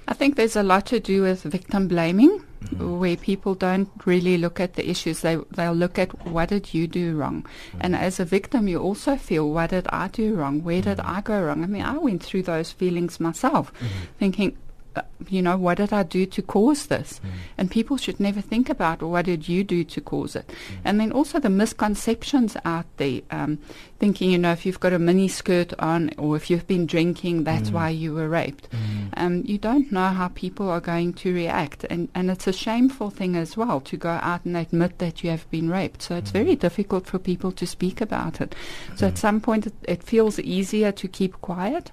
I 0.07 0.13
think 0.13 0.35
there's 0.35 0.55
a 0.55 0.63
lot 0.63 0.87
to 0.87 0.99
do 0.99 1.21
with 1.21 1.43
victim 1.43 1.87
blaming, 1.87 2.39
mm-hmm. 2.39 2.97
where 2.97 3.15
people 3.15 3.53
don't 3.53 3.89
really 4.05 4.39
look 4.39 4.59
at 4.59 4.73
the 4.73 4.89
issues. 4.89 5.21
They 5.21 5.37
they'll 5.51 5.73
look 5.73 5.99
at 5.99 6.25
what 6.25 6.49
did 6.49 6.73
you 6.73 6.87
do 6.87 7.17
wrong, 7.17 7.43
mm-hmm. 7.43 7.77
and 7.81 7.95
as 7.95 8.19
a 8.19 8.25
victim, 8.25 8.69
you 8.69 8.79
also 8.79 9.17
feel 9.17 9.49
what 9.51 9.71
did 9.71 9.85
I 9.89 10.07
do 10.07 10.33
wrong? 10.33 10.63
Where 10.63 10.81
did 10.81 11.01
I 11.01 11.19
go 11.21 11.43
wrong? 11.43 11.61
I 11.61 11.67
mean, 11.67 11.81
I 11.83 11.97
went 11.97 12.23
through 12.23 12.43
those 12.43 12.71
feelings 12.71 13.19
myself, 13.19 13.71
thinking. 14.17 14.57
Uh, 14.97 15.03
You 15.29 15.41
know, 15.41 15.57
what 15.57 15.77
did 15.77 15.93
I 15.93 16.03
do 16.03 16.25
to 16.25 16.41
cause 16.41 16.87
this? 16.87 17.19
Mm. 17.19 17.29
And 17.57 17.71
people 17.71 17.97
should 17.97 18.19
never 18.19 18.41
think 18.41 18.69
about 18.69 19.01
what 19.01 19.25
did 19.25 19.47
you 19.47 19.63
do 19.63 19.83
to 19.83 20.01
cause 20.01 20.35
it. 20.35 20.47
Mm. 20.47 20.53
And 20.85 20.99
then 20.99 21.11
also 21.11 21.39
the 21.39 21.49
misconceptions 21.49 22.57
out 22.65 22.85
there, 22.97 23.21
um, 23.31 23.59
thinking, 23.99 24.31
you 24.31 24.37
know, 24.37 24.51
if 24.51 24.65
you've 24.65 24.79
got 24.79 24.93
a 24.93 24.99
mini 24.99 25.27
skirt 25.27 25.73
on 25.79 26.11
or 26.17 26.35
if 26.35 26.49
you've 26.49 26.67
been 26.67 26.85
drinking, 26.85 27.43
that's 27.43 27.69
mm. 27.69 27.73
why 27.73 27.89
you 27.89 28.13
were 28.13 28.29
raped. 28.29 28.69
Um, 29.15 29.43
you 29.45 29.57
don't 29.57 29.91
know 29.91 30.09
how 30.09 30.29
people 30.29 30.69
are 30.69 30.81
going 30.81 31.13
to 31.13 31.33
react. 31.33 31.85
And, 31.89 32.09
and 32.13 32.29
it's 32.29 32.47
a 32.47 32.53
shameful 32.53 33.09
thing 33.09 33.35
as 33.35 33.57
well 33.57 33.81
to 33.81 33.97
go 33.97 34.09
out 34.09 34.45
and 34.45 34.55
admit 34.55 34.99
that 34.99 35.23
you 35.23 35.29
have 35.31 35.49
been 35.49 35.69
raped. 35.69 36.01
So 36.01 36.15
it's 36.15 36.31
very 36.31 36.55
difficult 36.55 37.07
for 37.07 37.19
people 37.19 37.51
to 37.51 37.65
speak 37.65 38.01
about 38.01 38.41
it. 38.41 38.55
So 38.95 39.07
at 39.07 39.17
some 39.17 39.41
point 39.41 39.67
it, 39.67 39.73
it 39.83 40.03
feels 40.03 40.39
easier 40.39 40.91
to 40.91 41.07
keep 41.07 41.41
quiet, 41.41 41.91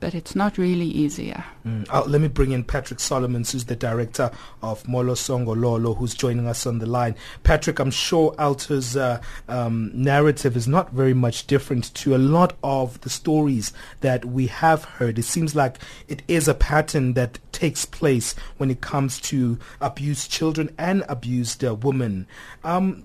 but 0.00 0.14
it's 0.14 0.34
not 0.34 0.58
really 0.58 0.86
easier. 0.86 1.44
Mm. 1.66 1.86
Uh, 1.90 2.04
let 2.06 2.20
me 2.20 2.28
bring 2.28 2.52
in 2.52 2.64
Patrick 2.64 3.00
Solomons, 3.00 3.52
who's 3.52 3.64
the 3.64 3.76
director 3.76 4.30
of 4.62 4.86
Molo 4.86 5.14
Songololo, 5.14 5.94
who's 5.94 6.14
joining 6.14 6.46
us 6.46 6.66
on 6.66 6.78
the 6.78 6.86
line. 6.86 7.14
Patrick, 7.42 7.78
I'm 7.78 7.90
sure 7.90 8.34
Alta's 8.38 8.96
uh, 8.96 9.20
um, 9.48 9.90
narrative 9.94 10.56
is 10.56 10.68
not 10.68 10.92
very 10.92 11.14
much 11.14 11.46
different 11.46 11.92
to 11.94 12.14
a 12.14 12.18
lot 12.18 12.56
of 12.62 13.00
the 13.00 13.10
stories 13.10 13.72
that 14.00 14.24
we 14.24 14.46
have 14.46 14.84
heard. 14.84 15.18
It 15.18 15.24
seems 15.24 15.54
like 15.54 15.78
it 16.06 16.22
is 16.28 16.48
a 16.48 16.54
pattern 16.54 17.14
that 17.14 17.38
takes 17.52 17.84
place 17.84 18.34
when 18.56 18.70
it 18.70 18.80
comes 18.80 19.20
to 19.20 19.58
abused 19.80 20.30
children 20.30 20.70
and 20.78 21.04
abused 21.08 21.64
uh, 21.64 21.74
women. 21.74 22.26
Um, 22.62 23.04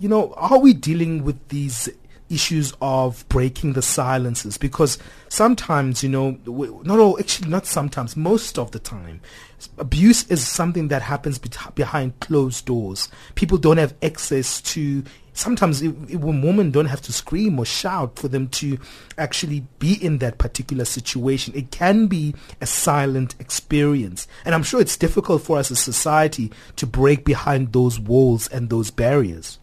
you 0.00 0.08
know, 0.08 0.32
are 0.34 0.58
we 0.58 0.72
dealing 0.72 1.22
with 1.22 1.48
these 1.48 1.88
issues 2.30 2.72
of 2.80 3.28
breaking 3.28 3.74
the 3.74 3.82
silences. 3.82 4.56
Because 4.56 4.98
sometimes 5.28 6.02
you 6.02 6.08
know 6.08 6.38
not 6.84 6.98
all 6.98 7.18
actually 7.18 7.48
not 7.48 7.66
sometimes 7.66 8.16
most 8.16 8.58
of 8.58 8.70
the 8.70 8.78
time 8.78 9.20
abuse 9.78 10.26
is 10.28 10.46
something 10.46 10.88
that 10.88 11.02
happens 11.02 11.38
behind 11.74 12.18
closed 12.20 12.66
doors. 12.66 13.08
People 13.34 13.58
don't 13.58 13.76
have 13.76 13.94
access 14.02 14.60
to 14.60 15.02
sometimes 15.32 15.82
if 15.82 15.94
when 15.94 16.42
women 16.42 16.70
don't 16.70 16.86
have 16.86 17.00
to 17.02 17.12
scream 17.12 17.58
or 17.58 17.64
shout 17.64 18.18
for 18.18 18.28
them 18.28 18.48
to 18.48 18.78
actually 19.16 19.64
be 19.78 19.94
in 20.04 20.18
that 20.18 20.38
particular 20.38 20.84
situation 20.84 21.54
it 21.54 21.70
can 21.70 22.06
be 22.06 22.34
a 22.60 22.66
silent 22.66 23.34
experience. 23.38 24.26
And 24.44 24.54
i'm 24.54 24.62
sure 24.62 24.80
it's 24.80 24.96
difficult 24.96 25.42
for 25.42 25.58
us 25.58 25.70
as 25.70 25.80
society 25.80 26.50
to 26.76 26.86
break 26.86 27.24
behind 27.24 27.72
those 27.72 28.00
walls 28.00 28.48
and 28.48 28.70
those 28.70 28.90
barriers 28.90 29.58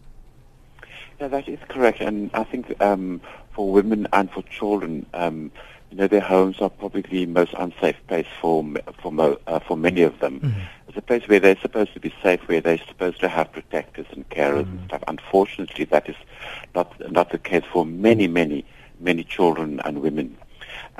Yeah, 1.20 1.28
that 1.28 1.48
is 1.48 1.58
correct, 1.68 2.00
and 2.00 2.30
I 2.32 2.44
think 2.44 2.80
um, 2.80 3.20
for 3.52 3.70
women 3.72 4.06
and 4.12 4.30
for 4.30 4.42
children, 4.42 5.04
um, 5.14 5.50
you 5.90 5.96
know, 5.96 6.06
their 6.06 6.20
homes 6.20 6.60
are 6.60 6.70
probably 6.70 7.02
the 7.02 7.26
most 7.26 7.54
unsafe 7.58 7.96
place 8.06 8.26
for 8.40 8.64
for 9.02 9.10
mo- 9.10 9.38
uh, 9.48 9.58
for 9.58 9.76
many 9.76 10.02
of 10.02 10.18
them. 10.20 10.40
It's 10.86 10.96
a 10.96 11.02
place 11.02 11.26
where 11.26 11.40
they're 11.40 11.58
supposed 11.60 11.92
to 11.94 12.00
be 12.00 12.14
safe, 12.22 12.40
where 12.46 12.60
they're 12.60 12.78
supposed 12.78 13.20
to 13.20 13.28
have 13.28 13.50
protectors 13.52 14.06
and 14.12 14.28
carers 14.28 14.70
and 14.70 14.80
stuff. 14.86 15.02
Unfortunately, 15.08 15.84
that 15.86 16.08
is 16.08 16.16
not 16.74 16.92
not 17.10 17.30
the 17.30 17.38
case 17.38 17.64
for 17.72 17.84
many, 17.84 18.28
many, 18.28 18.64
many 19.00 19.24
children 19.24 19.80
and 19.84 20.00
women. 20.00 20.36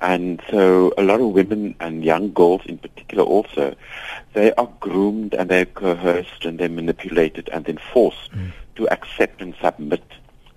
And 0.01 0.41
so 0.51 0.93
a 0.97 1.03
lot 1.03 1.21
of 1.21 1.31
women 1.31 1.75
and 1.81 2.05
young 2.05 2.33
girls 2.33 2.63
in 2.67 2.79
particular 2.79 3.25
also, 3.25 3.75
they 4.33 4.53
are 4.55 4.71
groomed 4.81 5.35
and 5.35 5.51
they're 5.51 5.67
coerced 5.67 6.45
and 6.45 6.59
they're 6.59 6.69
manipulated 6.69 7.49
and 7.53 7.65
then 7.65 7.79
forced 7.93 8.33
mm. 8.33 8.53
to 8.77 8.89
accept 8.91 9.43
and 9.43 9.55
submit 9.61 10.05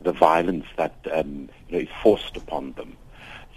the 0.01 0.11
violence 0.11 0.65
that 0.77 0.95
um, 1.11 1.49
you 1.69 1.77
know, 1.77 1.79
is 1.79 1.89
forced 2.01 2.37
upon 2.37 2.73
them. 2.73 2.95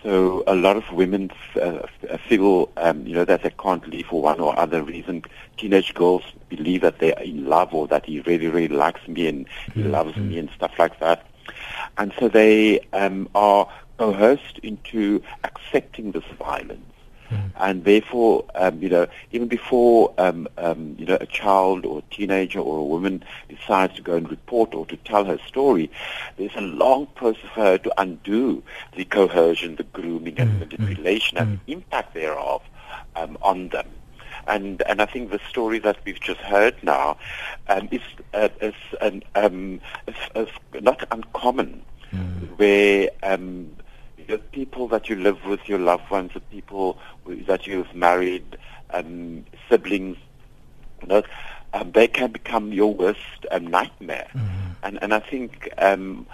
So 0.03 0.45
a 0.47 0.55
lot 0.55 0.77
of 0.77 0.93
women 0.93 1.31
uh, 1.61 1.87
feel, 2.29 2.71
um, 2.77 3.07
you 3.07 3.15
know, 3.15 3.25
that 3.25 3.43
they 3.43 3.51
can't 3.51 3.89
leave 3.89 4.07
for 4.07 4.21
one 4.21 4.39
or 4.39 4.59
other 4.59 4.83
reason. 4.83 5.23
Teenage 5.57 5.95
girls 5.95 6.23
believe 6.51 6.83
that 6.83 6.99
they 6.99 7.15
are 7.15 7.23
in 7.23 7.47
love 7.47 7.73
or 7.73 7.89
that 7.89 8.05
he 8.05 8.21
really, 8.21 8.49
really 8.49 8.69
likes 8.69 9.07
me 9.09 9.29
and 9.29 9.47
he 9.73 9.81
mm-hmm. 9.81 9.91
loves 9.93 10.15
me 10.17 10.39
and 10.39 10.51
stuff 10.51 10.79
like 10.79 11.01
that. 11.01 11.27
And 11.97 12.13
so 12.19 12.29
they 12.29 12.81
um, 12.93 13.31
are 13.35 13.67
coerced 13.99 14.59
into 14.63 15.23
accepting 15.45 16.13
this 16.13 16.25
violence. 16.39 16.81
Mm. 17.31 17.51
And 17.57 17.85
therefore, 17.85 18.45
um, 18.55 18.83
you 18.83 18.89
know, 18.89 19.07
even 19.33 19.49
before, 19.49 20.13
um, 20.19 20.47
um, 20.59 20.95
you 20.99 21.07
know, 21.07 21.17
a 21.21 21.27
child 21.27 21.87
or 21.87 21.99
a 22.01 22.15
teenager 22.15 22.61
or 22.61 22.79
a 22.79 22.85
woman 22.85 23.25
decides 23.49 23.95
to 23.97 24.03
go 24.03 24.15
and 24.17 24.31
report 24.31 24.75
or 24.75 24.85
to 24.87 24.97
tell 24.99 25.25
her 25.25 25.39
story, 25.47 25.91
there's 26.37 26.55
a 26.57 26.61
long 26.61 27.07
process 27.15 27.51
for 27.55 27.61
her 27.61 27.79
to 27.79 28.01
undo 28.01 28.63
the 28.95 29.05
coercion, 29.05 29.77
the 29.77 29.85
grooming 29.85 30.39
and 30.39 30.51
mm. 30.51 30.59
manipulation 30.61 31.39
and 31.39 31.61
the 31.67 31.73
impact 31.73 32.15
thereof 32.15 32.63
um, 33.17 33.39
on 33.43 33.69
them. 33.71 33.89
And 34.47 34.83
and 34.83 35.01
I 35.01 35.07
think 35.07 35.31
the 35.31 35.41
story 35.49 35.79
that 35.79 35.97
we've 36.05 36.21
just 36.21 36.41
heard 36.41 36.75
now 36.83 37.17
um, 37.69 37.89
is 37.91 38.03
uh, 38.35 38.51
is, 38.61 38.75
an, 39.01 39.23
um, 39.35 39.81
is, 40.07 40.15
is 40.37 40.49
not 40.83 41.03
uncommon, 41.11 41.83
mm. 42.13 42.59
where 42.59 43.09
um, 43.23 43.75
the 44.27 44.39
people 44.39 44.89
that 44.89 45.09
you 45.09 45.17
live 45.17 45.45
with, 45.45 45.69
your 45.69 45.79
loved 45.79 46.11
ones, 46.11 46.33
the 46.35 46.41
people 46.41 46.99
that 47.27 47.67
you've 47.67 47.95
married, 47.95 48.57
um, 48.91 49.45
siblings, 49.69 50.17
you 51.03 51.09
know, 51.09 51.23
um, 51.73 51.91
they 51.93 52.07
can 52.07 52.31
become 52.31 52.73
your 52.73 52.95
worst 52.95 53.47
um, 53.51 53.67
nightmare. 53.67 54.29
Mm-hmm. 54.35 54.71
And 54.83 55.03
and 55.03 55.15
I 55.15 55.21
think 55.21 55.69
um, 55.79 56.27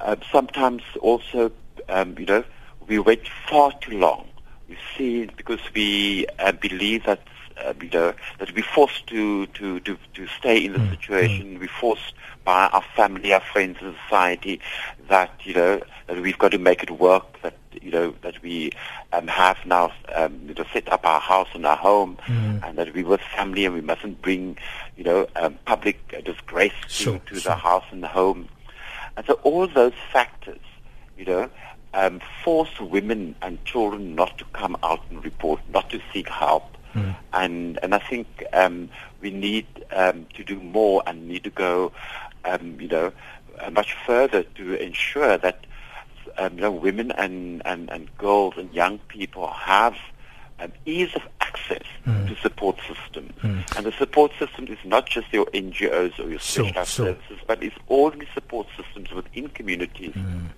uh, 0.00 0.16
sometimes 0.32 0.82
also, 1.00 1.52
um, 1.88 2.16
you 2.18 2.26
know, 2.26 2.44
we 2.86 2.98
wait 2.98 3.28
far 3.48 3.72
too 3.80 3.98
long. 3.98 4.26
We 4.68 4.76
see 4.96 5.26
because 5.26 5.60
we 5.74 6.26
uh, 6.38 6.52
believe 6.52 7.04
that 7.04 7.20
uh, 7.62 7.74
you 7.80 7.90
know, 7.90 8.14
that 8.38 8.54
we're 8.54 8.64
forced 8.64 9.06
to, 9.08 9.46
to, 9.46 9.80
to, 9.80 9.96
to 10.14 10.26
stay 10.26 10.64
in 10.64 10.72
the 10.72 10.78
mm. 10.78 10.90
situation. 10.90 11.56
Mm. 11.56 11.60
We're 11.60 11.68
forced 11.68 12.14
by 12.44 12.66
our 12.68 12.84
family, 12.96 13.32
our 13.32 13.40
friends, 13.40 13.78
and 13.80 13.94
society 14.04 14.60
that, 15.08 15.30
you 15.44 15.54
know, 15.54 15.80
that 16.06 16.20
we've 16.20 16.38
got 16.38 16.50
to 16.52 16.58
make 16.58 16.82
it 16.82 16.90
work, 16.90 17.40
that, 17.42 17.56
you 17.80 17.90
know, 17.90 18.14
that 18.22 18.42
we 18.42 18.72
um, 19.12 19.26
have 19.26 19.56
now 19.64 19.92
um, 20.14 20.40
you 20.46 20.54
know, 20.54 20.64
set 20.72 20.92
up 20.92 21.06
our 21.06 21.20
house 21.20 21.48
and 21.54 21.64
our 21.64 21.76
home, 21.76 22.18
mm. 22.26 22.68
and 22.68 22.78
that 22.78 22.94
we're 22.94 23.06
with 23.06 23.20
family 23.20 23.64
and 23.64 23.74
we 23.74 23.80
mustn't 23.80 24.20
bring, 24.20 24.58
you 24.96 25.04
know, 25.04 25.26
um, 25.36 25.58
public 25.64 25.96
disgrace 26.24 26.72
sure, 26.88 27.18
to, 27.20 27.34
to 27.34 27.40
sure. 27.40 27.52
the 27.52 27.56
house 27.56 27.84
and 27.90 28.02
the 28.02 28.08
home. 28.08 28.48
And 29.16 29.24
so 29.26 29.34
all 29.44 29.66
those 29.66 29.94
factors, 30.12 30.60
you 31.16 31.24
know, 31.24 31.50
um, 31.94 32.20
force 32.42 32.80
women 32.80 33.36
and 33.40 33.64
children 33.64 34.14
not 34.14 34.36
to 34.38 34.44
come 34.46 34.76
out 34.82 35.00
and 35.10 35.24
report, 35.24 35.60
not 35.70 35.88
to 35.90 36.00
seek 36.12 36.28
help, 36.28 36.76
Mm. 36.94 37.16
And 37.32 37.78
and 37.82 37.94
I 37.94 37.98
think 37.98 38.44
um, 38.52 38.88
we 39.20 39.30
need 39.30 39.66
um, 39.92 40.26
to 40.34 40.44
do 40.44 40.60
more 40.60 41.02
and 41.06 41.28
need 41.28 41.44
to 41.44 41.50
go, 41.50 41.92
um, 42.44 42.80
you 42.80 42.88
know, 42.88 43.12
uh, 43.60 43.70
much 43.70 43.94
further 44.06 44.42
to 44.42 44.74
ensure 44.74 45.38
that 45.38 45.66
um, 46.38 46.54
you 46.54 46.60
know 46.60 46.70
women 46.70 47.10
and, 47.12 47.62
and, 47.64 47.90
and 47.90 48.16
girls 48.18 48.54
and 48.56 48.72
young 48.72 48.98
people 49.08 49.48
have 49.48 49.96
um, 50.60 50.72
ease 50.84 51.10
of 51.14 51.22
access 51.40 51.82
mm. 52.06 52.28
to 52.28 52.36
support 52.40 52.78
systems. 52.88 53.32
Mm. 53.42 53.76
And 53.76 53.86
the 53.86 53.92
support 53.92 54.32
system 54.38 54.66
is 54.68 54.78
not 54.84 55.06
just 55.06 55.32
your 55.32 55.46
NGOs 55.46 56.18
or 56.18 56.28
your 56.28 56.38
specialized 56.38 56.90
sure, 56.90 57.06
sure. 57.06 57.14
services, 57.14 57.38
but 57.46 57.62
it's 57.62 57.76
all 57.88 58.10
the 58.10 58.26
support 58.34 58.66
systems 58.76 59.10
within 59.10 59.48
communities 59.48 60.14
mm. 60.14 60.48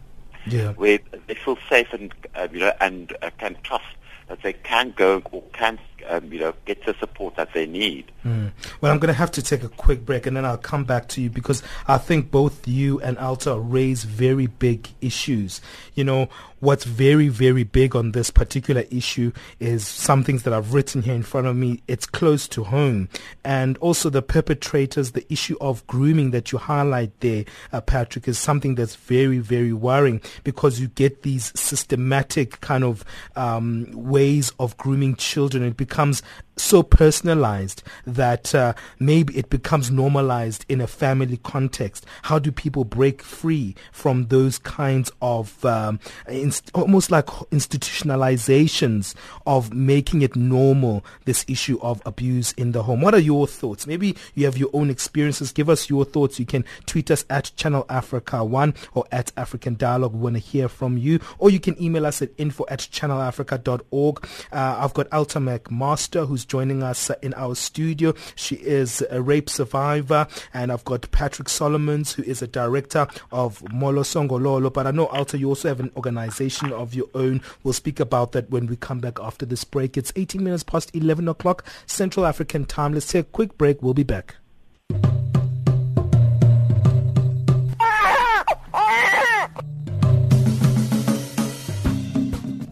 yeah. 0.46 0.72
where 0.72 0.98
they 1.26 1.34
feel 1.34 1.58
safe 1.68 1.92
and 1.92 2.12
uh, 2.34 2.48
you 2.52 2.60
know 2.60 2.72
and 2.80 3.16
uh, 3.22 3.30
can 3.38 3.56
trust 3.62 3.84
that 4.28 4.42
they 4.42 4.52
can 4.52 4.92
go 4.96 5.22
or 5.30 5.42
can 5.52 5.78
um, 6.08 6.32
you 6.32 6.40
know 6.40 6.54
get 6.64 6.84
the 6.84 6.94
support 6.98 7.36
that 7.36 7.52
they 7.52 7.66
need. 7.66 8.10
Mm. 8.24 8.52
Well, 8.80 8.92
I'm 8.92 8.98
going 8.98 9.08
to 9.08 9.18
have 9.18 9.30
to 9.32 9.42
take 9.42 9.62
a 9.62 9.68
quick 9.68 10.04
break 10.04 10.26
and 10.26 10.36
then 10.36 10.44
I'll 10.44 10.58
come 10.58 10.84
back 10.84 11.08
to 11.10 11.20
you 11.20 11.30
because 11.30 11.62
I 11.86 11.98
think 11.98 12.30
both 12.30 12.66
you 12.66 13.00
and 13.00 13.18
Alta 13.18 13.58
raise 13.58 14.04
very 14.04 14.46
big 14.46 14.88
issues. 15.00 15.60
You 15.94 16.04
know, 16.04 16.28
what's 16.60 16.84
very, 16.84 17.28
very 17.28 17.64
big 17.64 17.94
on 17.94 18.12
this 18.12 18.30
particular 18.30 18.84
issue 18.90 19.32
is 19.60 19.86
some 19.86 20.24
things 20.24 20.42
that 20.44 20.52
I've 20.52 20.74
written 20.74 21.02
here 21.02 21.14
in 21.14 21.22
front 21.22 21.46
of 21.46 21.56
me. 21.56 21.82
It's 21.86 22.06
close 22.06 22.48
to 22.48 22.64
home. 22.64 23.08
And 23.44 23.76
also 23.78 24.10
the 24.10 24.22
perpetrators, 24.22 25.12
the 25.12 25.30
issue 25.32 25.56
of 25.60 25.86
grooming 25.86 26.30
that 26.30 26.52
you 26.52 26.58
highlight 26.58 27.18
there, 27.20 27.44
uh, 27.72 27.80
Patrick, 27.80 28.26
is 28.28 28.38
something 28.38 28.74
that's 28.74 28.96
very, 28.96 29.38
very 29.38 29.72
worrying 29.72 30.20
because 30.44 30.80
you 30.80 30.88
get 30.88 31.22
these 31.22 31.52
systematic 31.58 32.60
kind 32.60 32.84
of 32.84 33.04
um, 33.36 33.90
ways 33.92 34.52
of 34.58 34.76
grooming 34.76 35.16
children. 35.16 35.62
It 35.62 35.76
becomes 35.76 36.22
so 36.56 36.82
personalized 36.82 37.82
that 38.06 38.54
uh, 38.54 38.74
maybe 38.98 39.36
it 39.36 39.50
becomes 39.50 39.90
normalized 39.90 40.64
in 40.68 40.80
a 40.80 40.86
family 40.86 41.38
context? 41.38 42.06
How 42.22 42.38
do 42.38 42.50
people 42.50 42.84
break 42.84 43.22
free 43.22 43.74
from 43.92 44.28
those 44.28 44.58
kinds 44.58 45.12
of 45.20 45.64
um, 45.64 46.00
inst- 46.28 46.70
almost 46.74 47.10
like 47.10 47.26
institutionalizations 47.26 49.14
of 49.46 49.72
making 49.72 50.22
it 50.22 50.34
normal, 50.34 51.04
this 51.24 51.44
issue 51.46 51.78
of 51.82 52.00
abuse 52.06 52.52
in 52.52 52.72
the 52.72 52.82
home? 52.84 53.00
What 53.00 53.14
are 53.14 53.20
your 53.20 53.46
thoughts? 53.46 53.86
Maybe 53.86 54.16
you 54.34 54.46
have 54.46 54.56
your 54.56 54.70
own 54.72 54.90
experiences. 54.90 55.52
Give 55.52 55.68
us 55.68 55.90
your 55.90 56.04
thoughts. 56.04 56.40
You 56.40 56.46
can 56.46 56.64
tweet 56.86 57.10
us 57.10 57.24
at 57.28 57.52
Channel 57.56 57.84
Africa 57.88 58.42
1 58.44 58.74
or 58.94 59.04
at 59.12 59.30
African 59.36 59.76
Dialogue. 59.76 60.14
We 60.14 60.20
want 60.20 60.36
to 60.36 60.40
hear 60.40 60.68
from 60.68 60.96
you. 60.96 61.20
Or 61.38 61.50
you 61.50 61.60
can 61.60 61.80
email 61.82 62.06
us 62.06 62.22
at 62.22 62.30
info 62.38 62.64
at 62.68 62.80
channelafrica.org. 62.80 64.26
Uh, 64.52 64.76
I've 64.78 64.94
got 64.94 65.12
Alta 65.12 65.38
McMaster 65.38 66.26
who's 66.26 66.45
joining 66.48 66.82
us 66.82 67.10
in 67.22 67.34
our 67.34 67.54
studio. 67.54 68.14
She 68.34 68.56
is 68.56 69.02
a 69.10 69.20
rape 69.20 69.50
survivor, 69.50 70.26
and 70.52 70.72
I've 70.72 70.84
got 70.84 71.10
Patrick 71.10 71.48
Solomons, 71.48 72.12
who 72.12 72.22
is 72.22 72.42
a 72.42 72.46
director 72.46 73.06
of 73.32 73.62
Molo 73.72 74.02
Songololo. 74.02 74.72
But 74.72 74.86
I 74.86 74.90
know, 74.90 75.06
Alta, 75.06 75.38
you 75.38 75.48
also 75.48 75.68
have 75.68 75.80
an 75.80 75.92
organization 75.96 76.72
of 76.72 76.94
your 76.94 77.08
own. 77.14 77.42
We'll 77.62 77.74
speak 77.74 78.00
about 78.00 78.32
that 78.32 78.50
when 78.50 78.66
we 78.66 78.76
come 78.76 79.00
back 79.00 79.18
after 79.20 79.46
this 79.46 79.64
break. 79.64 79.96
It's 79.96 80.12
18 80.16 80.42
minutes 80.42 80.62
past 80.62 80.94
11 80.94 81.28
o'clock 81.28 81.64
Central 81.86 82.26
African 82.26 82.64
time. 82.64 82.92
Let's 82.94 83.10
take 83.10 83.26
a 83.26 83.30
quick 83.30 83.56
break. 83.58 83.82
We'll 83.82 83.94
be 83.94 84.02
back. 84.02 84.36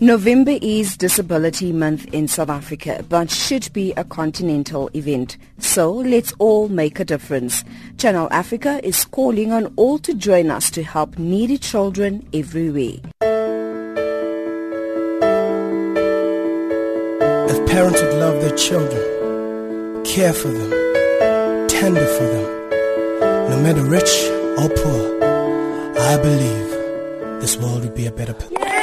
November 0.05 0.59
is 0.61 0.99
Disability 0.99 1.73
Month 1.73 2.05
in 2.13 2.29
South 2.29 2.51
Africa, 2.51 3.03
but 3.09 3.31
should 3.31 3.73
be 3.73 3.95
a 3.95 4.05
continental 4.05 4.91
event. 4.93 5.39
So 5.57 5.91
let's 5.91 6.35
all 6.39 6.69
make 6.69 7.01
a 7.01 7.07
difference. 7.07 7.65
Channel 7.97 8.29
Africa 8.31 8.87
is 8.87 9.07
calling 9.07 9.51
on 9.51 9.73
all 9.77 9.99
to 10.01 10.13
join 10.13 10.51
us 10.51 10.71
to 10.73 10.83
help 10.83 11.19
needy 11.19 11.57
children 11.57 12.29
everywhere. 12.35 13.01
If 17.49 17.67
parents 17.67 18.03
would 18.03 18.15
love 18.17 18.43
their 18.43 18.57
children, 18.59 20.05
care 20.05 20.35
for 20.35 20.49
them, 20.49 21.67
tender 21.67 22.05
for 22.05 22.25
them, 22.25 23.49
no 23.49 23.59
matter 23.63 23.83
rich 23.83 24.13
or 24.59 24.69
poor, 24.69 25.25
I 25.99 26.19
believe 26.19 27.41
this 27.41 27.57
world 27.57 27.85
would 27.85 27.95
be 27.95 28.05
a 28.05 28.13
better 28.13 28.35
place. 28.35 28.74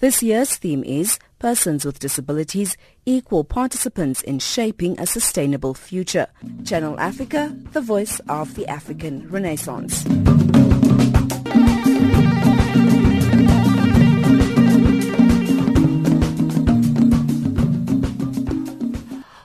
This 0.00 0.22
year's 0.22 0.54
theme 0.54 0.84
is 0.84 1.18
Persons 1.40 1.84
with 1.84 1.98
Disabilities, 1.98 2.76
Equal 3.04 3.42
Participants 3.42 4.22
in 4.22 4.38
Shaping 4.38 4.98
a 5.00 5.06
Sustainable 5.06 5.74
Future. 5.74 6.28
Channel 6.64 7.00
Africa, 7.00 7.52
the 7.72 7.80
voice 7.80 8.20
of 8.28 8.54
the 8.54 8.64
African 8.68 9.28
Renaissance. 9.28 10.04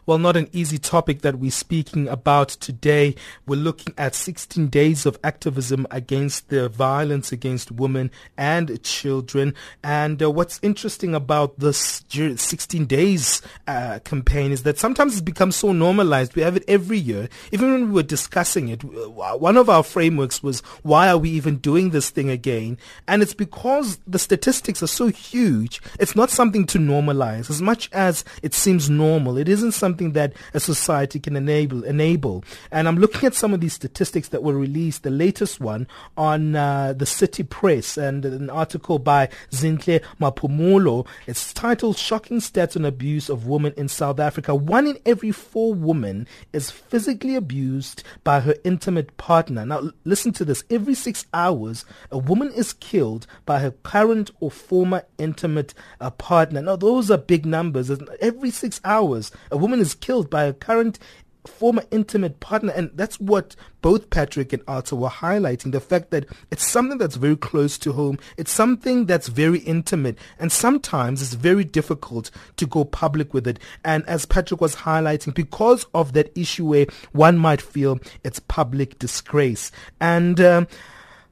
Well, 0.06 0.18
not 0.18 0.36
an 0.36 0.50
easy 0.52 0.78
topic 0.78 1.22
that 1.22 1.40
we're 1.40 1.50
speaking 1.50 2.10
about 2.10 2.50
today. 2.50 3.16
We're 3.48 3.56
looking 3.56 3.94
at 3.98 4.16
16 4.16 4.68
days 4.68 5.06
of 5.06 5.18
activism 5.24 5.88
against 5.92 6.50
the 6.50 6.68
violence 6.68 7.32
against 7.32 7.72
women 7.72 8.12
and 8.38 8.84
children. 8.84 9.54
And 9.82 10.22
uh, 10.22 10.30
what's 10.30 10.60
interesting 10.62 11.16
about 11.16 11.58
this 11.60 12.04
16 12.10 12.86
days 12.86 13.42
uh, 13.66 14.00
campaign 14.04 14.52
is 14.52 14.64
that 14.64 14.78
sometimes 14.78 15.14
it's 15.14 15.22
become 15.22 15.54
so 15.54 15.72
normalized. 15.72 16.36
We 16.36 16.42
have 16.42 16.58
it 16.58 16.66
every 16.68 16.98
year. 17.00 17.30
Even 17.54 17.72
when 17.72 17.88
we 17.88 17.94
were 17.94 18.04
discussing 18.04 18.68
it, 18.68 18.84
one 18.84 19.56
of 19.56 19.70
our 19.70 19.84
frameworks 19.84 20.44
was 20.44 20.60
why 20.82 21.08
are 21.08 21.18
we 21.18 21.30
even 21.30 21.60
doing 21.60 21.92
this 21.92 22.10
thing 22.10 22.30
again? 22.30 22.78
And 23.08 23.22
it's 23.22 23.34
because 23.34 24.00
the 24.06 24.20
statistics 24.20 24.84
are 24.84 24.88
so 24.88 25.08
huge. 25.08 25.82
It's 25.98 26.14
not 26.14 26.30
something 26.30 26.66
to 26.66 26.78
normalize 26.78 27.50
as 27.50 27.62
much 27.62 27.90
as 27.94 28.26
it 28.42 28.54
seems 28.54 28.90
normal. 28.90 29.38
It 29.38 29.48
isn't 29.48 29.72
something 29.72 29.93
that 29.98 30.34
a 30.54 30.60
society 30.60 31.20
can 31.20 31.36
enable. 31.36 31.84
Enable. 31.84 32.44
And 32.72 32.88
I'm 32.88 32.98
looking 32.98 33.26
at 33.26 33.34
some 33.36 33.54
of 33.54 33.62
these 33.62 33.74
statistics 33.74 34.30
that 34.30 34.44
were 34.44 34.54
released. 34.54 35.04
The 35.04 35.10
latest 35.10 35.60
one 35.60 35.88
on 36.18 36.56
uh, 36.56 36.94
the 36.94 37.06
City 37.06 37.44
Press 37.44 37.98
and 37.98 38.26
an 38.26 38.50
article 38.50 39.00
by 39.00 39.30
Zinhle 39.52 40.02
Maphumulo. 40.20 41.08
It's 41.28 41.54
titled 41.54 41.98
"Shocking 41.98 42.40
Stats 42.40 42.76
on 42.76 42.86
Abuse 42.86 43.30
of 43.30 43.48
Women 43.48 43.74
in 43.78 43.88
South 43.88 44.20
Africa." 44.20 44.56
One 44.56 44.88
in 44.88 45.00
every 45.06 45.32
four 45.32 45.74
women 45.74 46.28
is 46.52 46.72
physically 46.72 47.36
abused 47.36 48.04
by 48.24 48.40
her 48.40 48.56
intimate 48.64 49.16
partner. 49.18 49.66
Now, 49.66 49.92
listen 50.04 50.34
to 50.34 50.46
this: 50.46 50.64
every 50.70 50.96
six 50.96 51.26
hours, 51.34 51.86
a 52.12 52.18
woman 52.18 52.52
is 52.54 52.74
killed 52.74 53.28
by 53.46 53.60
her 53.60 53.72
current 53.72 54.32
or 54.40 54.52
former 54.52 55.04
intimate 55.18 55.74
uh, 56.00 56.10
partner. 56.12 56.62
Now, 56.62 56.76
those 56.76 57.12
are 57.12 57.18
big 57.18 57.46
numbers. 57.46 57.92
Every 58.22 58.52
six 58.52 58.82
hours, 58.84 59.32
a 59.52 59.58
woman 59.58 59.80
is 59.84 59.96
killed 59.96 60.30
by 60.30 60.46
a 60.46 60.54
current 60.54 60.98
former 61.46 61.84
intimate 61.92 62.40
partner. 62.40 62.72
And 62.74 62.92
that's 62.96 63.20
what 63.20 63.56
both 63.82 64.10
Patrick 64.10 64.54
and 64.54 64.64
Alta 64.68 64.96
were 64.96 65.10
highlighting 65.10 65.72
the 65.72 65.80
fact 65.80 66.12
that 66.12 66.26
it's 66.52 66.66
something 66.66 66.98
that's 66.98 67.18
very 67.18 67.36
close 67.36 67.78
to 67.80 67.92
home. 67.92 68.18
It's 68.38 68.52
something 68.52 69.06
that's 69.06 69.28
very 69.28 69.60
intimate. 69.60 70.18
And 70.40 70.52
sometimes 70.52 71.22
it's 71.22 71.34
very 71.34 71.64
difficult 71.64 72.32
to 72.58 72.66
go 72.66 72.86
public 72.86 73.34
with 73.34 73.48
it. 73.48 73.60
And 73.84 74.06
as 74.08 74.26
Patrick 74.26 74.62
was 74.62 74.78
highlighting, 74.78 75.34
because 75.34 75.86
of 75.94 76.14
that 76.14 76.32
issue 76.38 76.66
where 76.66 76.88
one 77.12 77.38
might 77.38 77.62
feel 77.62 78.00
it's 78.24 78.40
public 78.40 78.98
disgrace. 79.00 79.72
And, 80.00 80.40
um, 80.40 80.68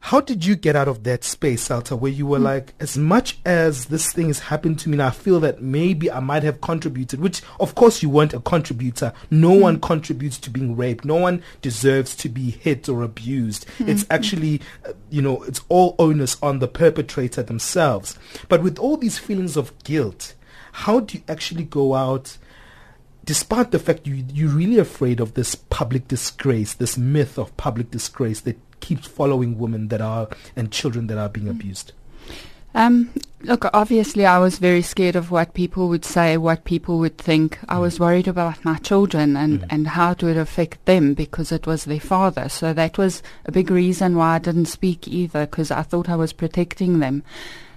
how 0.04 0.20
did 0.20 0.44
you 0.44 0.56
get 0.56 0.76
out 0.76 0.88
of 0.88 1.04
that 1.04 1.24
space, 1.24 1.70
Alta, 1.70 1.96
where 1.96 2.12
you 2.12 2.26
were 2.26 2.40
mm. 2.40 2.44
like, 2.44 2.74
as 2.80 2.98
much 2.98 3.38
as 3.46 3.86
this 3.86 4.12
thing 4.12 4.28
has 4.28 4.40
happened 4.40 4.80
to 4.80 4.90
me, 4.90 4.96
and 4.96 5.04
I 5.04 5.12
feel 5.12 5.40
that 5.42 5.62
maybe 5.62 6.10
I 6.12 6.20
might 6.20 6.42
have 6.42 6.60
contributed, 6.60 7.20
which 7.20 7.44
of 7.60 7.76
course 7.76 8.02
you 8.02 8.10
weren't 8.10 8.34
a 8.34 8.40
contributor. 8.40 9.14
No 9.30 9.52
mm. 9.52 9.62
one 9.62 9.80
contributes 9.80 10.40
to 10.40 10.50
being 10.50 10.76
raped. 10.76 11.06
No 11.06 11.16
one 11.16 11.44
deserves 11.62 12.16
to 12.16 12.30
be 12.30 12.50
hit 12.50 12.90
or 12.90 13.04
abused. 13.04 13.68
Mm. 13.78 13.90
It's 13.90 14.06
actually, 14.10 14.62
uh, 14.88 14.94
you 15.12 15.22
know, 15.22 15.44
it's 15.44 15.62
all 15.70 15.96
onus 16.00 16.36
on 16.42 16.58
the 16.58 16.68
perpetrator 16.68 17.44
themselves. 17.44 18.18
But 18.50 18.64
with 18.64 18.80
all 18.80 18.98
these 18.98 19.20
feelings 19.20 19.56
of 19.56 19.78
guilt, 19.84 20.34
how 20.72 21.02
do 21.02 21.20
you 21.20 21.24
actually 21.28 21.66
go 21.66 21.94
out 21.94 22.38
despite 23.24 23.70
the 23.70 23.78
fact 23.78 24.08
you 24.08 24.26
you're 24.34 24.50
really 24.50 24.80
afraid 24.80 25.20
of 25.20 25.36
this 25.36 25.54
public 25.54 26.08
disgrace, 26.08 26.74
this 26.74 26.98
myth 26.98 27.38
of 27.38 27.56
public 27.56 27.92
disgrace 27.92 28.42
that 28.42 28.58
keeps 28.82 29.08
following 29.08 29.58
women 29.58 29.88
that 29.88 30.02
are 30.02 30.28
and 30.56 30.72
children 30.72 31.08
that 31.08 31.18
are 31.18 31.30
being 31.30 31.48
mm. 31.48 31.52
abused? 31.52 31.94
Um, 32.74 33.10
look, 33.42 33.66
obviously, 33.74 34.26
I 34.26 34.38
was 34.40 34.58
very 34.58 34.82
scared 34.82 35.16
of 35.16 35.30
what 35.30 35.54
people 35.54 35.90
would 35.90 36.06
say, 36.06 36.38
what 36.38 36.64
people 36.64 37.00
would 37.00 37.18
think. 37.18 37.60
I 37.68 37.80
was 37.80 37.98
mm. 37.98 38.02
worried 38.02 38.28
about 38.28 38.64
my 38.64 38.78
children 38.78 39.36
and, 39.36 39.62
mm. 39.62 39.68
and 39.70 39.90
how 39.90 40.12
it 40.12 40.24
would 40.24 40.38
affect 40.38 40.86
them 40.86 41.14
because 41.14 41.52
it 41.52 41.68
was 41.68 41.86
their 41.86 42.00
father. 42.00 42.48
So 42.50 42.74
that 42.74 42.98
was 42.98 43.22
a 43.46 43.52
big 43.52 43.70
reason 43.70 44.16
why 44.16 44.36
I 44.36 44.40
didn't 44.40 44.66
speak 44.66 45.08
either 45.08 45.46
because 45.46 45.72
I 45.72 45.82
thought 45.82 46.10
I 46.10 46.16
was 46.16 46.34
protecting 46.34 47.00
them. 47.00 47.24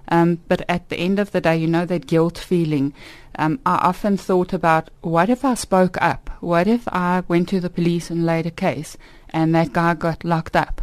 Um, 0.08 0.40
but 0.48 0.62
at 0.68 0.88
the 0.90 0.96
end 0.96 1.18
of 1.18 1.32
the 1.32 1.40
day, 1.40 1.56
you 1.56 1.66
know, 1.66 1.86
that 1.86 2.06
guilt 2.06 2.38
feeling. 2.38 2.92
Um, 3.36 3.58
I 3.66 3.76
often 3.76 4.16
thought 4.16 4.52
about 4.52 4.90
what 5.00 5.28
if 5.28 5.44
I 5.44 5.54
spoke 5.54 6.00
up? 6.00 6.30
What 6.40 6.68
if 6.68 6.86
I 6.88 7.24
went 7.26 7.48
to 7.48 7.60
the 7.60 7.70
police 7.70 8.10
and 8.10 8.24
laid 8.24 8.46
a 8.46 8.50
case 8.50 8.96
and 9.30 9.54
that 9.54 9.72
guy 9.72 9.94
got 9.94 10.22
locked 10.22 10.54
up? 10.54 10.82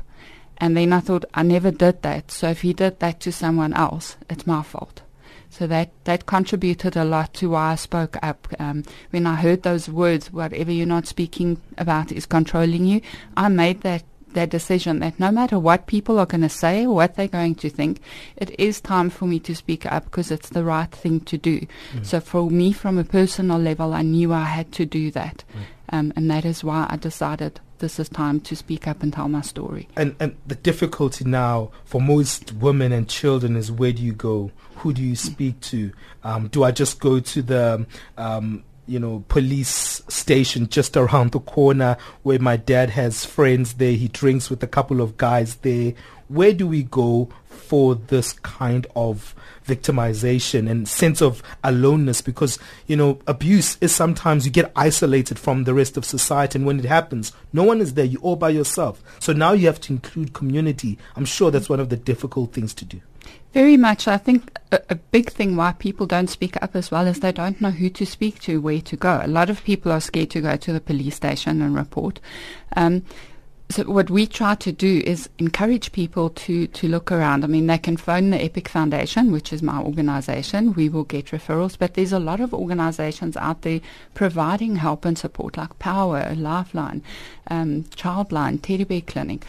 And 0.62 0.78
then 0.78 0.94
I 0.94 1.00
thought, 1.00 1.26
I 1.34 1.42
never 1.42 1.72
did 1.72 2.04
that. 2.04 2.30
So 2.30 2.48
if 2.50 2.62
he 2.62 2.72
did 2.72 3.00
that 3.00 3.20
to 3.22 3.32
someone 3.32 3.74
else, 3.74 4.16
it's 4.30 4.46
my 4.46 4.62
fault. 4.62 5.02
So 5.50 5.66
that, 5.68 5.90
that 6.06 6.28
contributed 6.28 6.96
a 6.96 7.04
lot 7.04 7.34
to 7.36 7.50
why 7.50 7.72
I 7.72 7.76
spoke 7.76 8.16
up. 8.22 8.48
Um, 8.60 8.84
when 9.10 9.26
I 9.26 9.36
heard 9.36 9.64
those 9.64 9.90
words, 9.90 10.32
whatever 10.32 10.72
you're 10.72 10.86
not 10.86 11.08
speaking 11.08 11.60
about 11.80 12.12
is 12.12 12.28
controlling 12.28 12.86
you, 12.86 13.02
I 13.36 13.50
made 13.50 13.82
that, 13.82 14.04
that 14.34 14.52
decision 14.52 15.00
that 15.00 15.20
no 15.20 15.32
matter 15.32 15.58
what 15.58 15.88
people 15.88 16.20
are 16.20 16.28
going 16.28 16.42
to 16.42 16.50
say 16.50 16.86
or 16.86 16.94
what 16.94 17.16
they're 17.16 17.28
going 17.28 17.56
to 17.56 17.70
think, 17.70 18.00
it 18.38 18.58
is 18.60 18.80
time 18.80 19.10
for 19.10 19.26
me 19.26 19.40
to 19.40 19.56
speak 19.56 19.86
up 19.92 20.06
because 20.06 20.30
it's 20.30 20.50
the 20.50 20.64
right 20.64 20.92
thing 20.92 21.22
to 21.22 21.38
do. 21.40 21.66
Mm. 21.94 22.06
So 22.06 22.20
for 22.20 22.50
me, 22.50 22.72
from 22.72 23.00
a 23.00 23.04
personal 23.04 23.58
level, 23.58 23.94
I 23.94 24.04
knew 24.04 24.32
I 24.32 24.44
had 24.44 24.72
to 24.74 24.86
do 24.86 25.10
that. 25.12 25.44
Mm. 25.54 25.64
Um, 25.94 26.14
and 26.16 26.32
that 26.32 26.46
is 26.46 26.64
why 26.64 26.86
I 26.88 26.96
decided 26.96 27.60
this 27.82 28.00
is 28.00 28.08
time 28.08 28.40
to 28.40 28.56
speak 28.56 28.88
up 28.88 29.04
and 29.04 29.12
tell 29.12 29.28
my 29.28 29.42
story. 29.42 29.90
And 29.98 30.16
and 30.20 30.38
the 30.48 30.56
difficulty 30.56 31.26
now 31.26 31.72
for 31.84 32.00
most 32.00 32.54
women 32.54 32.92
and 32.92 33.10
children 33.10 33.58
is 33.58 33.72
where 33.72 33.92
do 33.92 34.02
you 34.02 34.14
go? 34.14 34.52
Who 34.78 34.94
do 34.94 35.04
you 35.04 35.16
speak 35.16 35.60
to? 35.62 35.92
Um, 36.24 36.48
do 36.48 36.64
I 36.64 36.72
just 36.72 37.00
go 37.00 37.20
to 37.20 37.42
the 37.42 37.86
um, 38.18 38.64
you 38.88 39.00
know, 39.00 39.24
police 39.28 40.02
station 40.10 40.68
just 40.68 40.98
around 40.98 41.32
the 41.32 41.40
corner 41.40 41.98
where 42.24 42.40
my 42.40 42.58
dad 42.58 42.90
has 42.90 43.26
friends 43.26 43.74
there. 43.74 43.94
He 43.94 44.08
drinks 44.08 44.50
with 44.50 44.62
a 44.64 44.68
couple 44.68 45.02
of 45.02 45.18
guys 45.18 45.56
there. 45.58 45.94
Where 46.28 46.54
do 46.54 46.68
we 46.68 46.84
go 46.84 47.30
for 47.46 47.96
this 47.96 48.34
kind 48.34 48.88
of 48.96 49.36
victimization 49.66 50.70
and 50.70 50.88
sense 50.88 51.22
of 51.22 51.44
aloneness 51.64 52.22
because 52.22 52.58
you 52.88 52.96
know 52.96 53.20
abuse 53.28 53.78
is 53.82 53.94
sometimes 53.94 54.46
you 54.46 54.52
get 54.52 54.72
isolated 54.76 55.38
from 55.38 55.64
the 55.64 55.74
rest 55.74 55.98
of 55.98 56.06
society 56.06 56.58
and 56.58 56.66
when 56.66 56.80
it 56.80 56.86
happens 56.86 57.32
no 57.54 57.64
one 57.64 57.80
is 57.80 57.94
there 57.94 58.06
you're 58.06 58.22
all 58.22 58.36
by 58.36 58.50
yourself 58.50 59.04
so 59.20 59.34
now 59.34 59.52
you 59.52 59.68
have 59.68 59.80
to 59.80 59.94
include 59.94 60.34
community 60.34 60.98
i'm 61.16 61.26
sure 61.26 61.52
that's 61.52 61.70
one 61.70 61.80
of 61.80 61.90
the 61.90 61.98
difficult 61.98 62.54
things 62.54 62.74
to 62.74 62.86
do 62.86 63.00
very 63.54 63.76
much. 63.76 64.08
I 64.08 64.18
think 64.18 64.58
a, 64.72 64.80
a, 64.92 64.96
big 64.96 65.30
thing 65.30 65.58
why 65.58 65.74
people 65.74 66.06
don't 66.06 66.30
speak 66.30 66.62
up 66.64 66.74
as 66.74 66.90
well 66.90 67.06
is 67.06 67.20
they 67.20 67.34
don't 67.34 67.60
know 67.60 67.72
who 67.72 67.90
to 67.90 68.06
speak 68.06 68.40
to, 68.44 68.62
where 68.62 68.80
to 68.82 68.96
go. 68.96 69.20
A 69.22 69.28
lot 69.28 69.50
of 69.50 69.64
people 69.66 69.92
are 69.92 70.00
scared 70.00 70.30
to 70.32 70.42
go 70.42 70.56
to 70.56 70.72
the 70.72 70.80
police 70.80 71.16
station 71.18 71.62
and 71.62 71.76
report. 71.76 72.22
Um, 72.78 73.04
so 73.72 73.84
what 73.84 74.10
we 74.10 74.28
try 74.28 74.56
to 74.56 74.72
do 74.72 75.02
is 75.06 75.30
encourage 75.40 75.92
people 75.92 76.30
to, 76.30 76.68
to 76.68 76.88
look 76.88 77.12
around. 77.12 77.44
I 77.44 77.48
mean, 77.48 77.68
they 77.68 77.78
can 77.78 77.98
phone 77.98 78.30
the 78.30 78.44
Epic 78.44 78.68
Foundation, 78.68 79.32
which 79.32 79.54
is 79.54 79.62
my 79.62 79.80
organization. 79.80 80.74
We 80.74 80.90
will 80.90 81.06
get 81.06 81.28
referrals, 81.28 81.78
but 81.78 81.94
there's 81.94 82.12
a 82.12 82.20
lot 82.20 82.40
of 82.40 82.54
organizations 82.54 83.38
out 83.38 83.62
there 83.62 83.82
providing 84.14 84.76
help 84.76 85.06
and 85.06 85.18
support, 85.18 85.58
like 85.58 85.80
POWA, 85.80 86.36
Lifeline, 86.36 87.02
um, 87.48 87.84
Childline, 87.96 88.62
Teddy 88.62 88.84
Bear 88.84 89.02
Clinic 89.02 89.46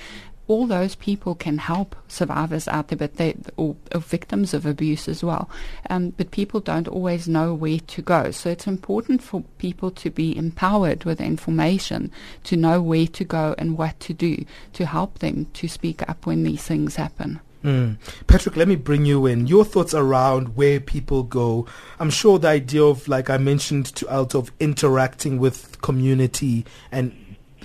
all 0.53 0.67
those 0.67 0.95
people 0.97 1.35
can 1.35 1.57
help 1.57 1.97
survivors 2.09 2.69
out 2.69 2.89
there, 2.89 2.99
but 2.99 3.17
they 3.17 3.35
or, 3.57 3.75
or 3.95 4.01
victims 4.01 4.53
of 4.53 4.67
abuse 4.67 5.09
as 5.09 5.25
well. 5.25 5.49
Um, 5.89 6.11
but 6.11 6.31
people 6.31 6.61
don't 6.61 6.89
always 6.89 7.27
know 7.27 7.55
where 7.55 7.79
to 7.79 8.03
go, 8.03 8.31
so 8.31 8.51
it's 8.51 8.67
important 8.67 9.23
for 9.23 9.43
people 9.57 9.91
to 9.93 10.11
be 10.11 10.37
empowered 10.37 11.05
with 11.05 11.23
information 11.23 12.11
to 12.45 12.57
know 12.57 12.83
where 12.83 13.07
to 13.07 13.25
go 13.25 13.55
and 13.57 13.79
what 13.79 13.99
to 14.01 14.13
do 14.13 14.45
to 14.75 14.85
help 14.85 15.21
them 15.21 15.47
to 15.55 15.69
speak 15.69 16.07
up 16.07 16.27
when 16.27 16.43
these 16.43 16.63
things 16.63 16.97
happen. 16.97 17.41
Mm. 17.65 17.97
Patrick, 18.27 18.57
let 18.57 18.69
me 18.69 18.77
bring 18.77 19.07
you 19.07 19.25
in. 19.27 19.47
Your 19.47 19.65
thoughts 19.65 19.95
around 19.95 20.57
where 20.57 20.81
people 20.81 21.23
go. 21.23 21.67
I'm 22.01 22.11
sure 22.11 22.39
the 22.39 22.49
idea 22.49 22.83
of, 22.83 23.07
like 23.07 23.31
I 23.31 23.39
mentioned 23.39 23.87
to 23.95 24.09
Alt, 24.09 24.35
of 24.35 24.53
interacting 24.59 25.39
with 25.39 25.81
community 25.81 26.67
and 26.91 27.17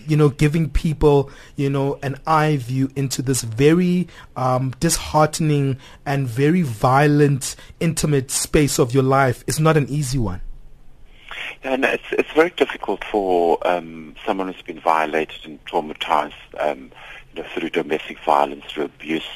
you 0.08 0.18
know, 0.18 0.30
giving 0.30 0.70
people, 0.70 1.30
you 1.56 1.70
know, 1.70 2.00
an 2.02 2.18
eye 2.26 2.58
view 2.58 2.90
into 2.96 3.22
this 3.22 3.42
very 3.42 4.08
um, 4.36 4.74
disheartening 4.80 5.78
and 6.06 6.28
very 6.28 6.62
violent, 6.62 7.56
intimate 7.80 8.32
space 8.32 8.80
of 8.80 8.94
your 8.94 9.04
life 9.04 9.44
is 9.48 9.60
not 9.60 9.78
an 9.78 9.88
easy 9.90 10.18
one. 10.18 10.42
And 11.64 11.84
it's 11.84 12.04
it's 12.12 12.32
very 12.34 12.52
difficult 12.52 13.04
for 13.04 13.58
um, 13.68 14.16
someone 14.26 14.52
who's 14.52 14.62
been 14.62 14.80
violated 14.80 15.46
and 15.46 15.64
traumatized, 15.66 16.34
um, 16.60 16.92
you 17.34 17.42
know, 17.42 17.50
through 17.50 17.70
domestic 17.70 18.20
violence, 18.24 18.66
through 18.70 18.86
abuse, 18.86 19.28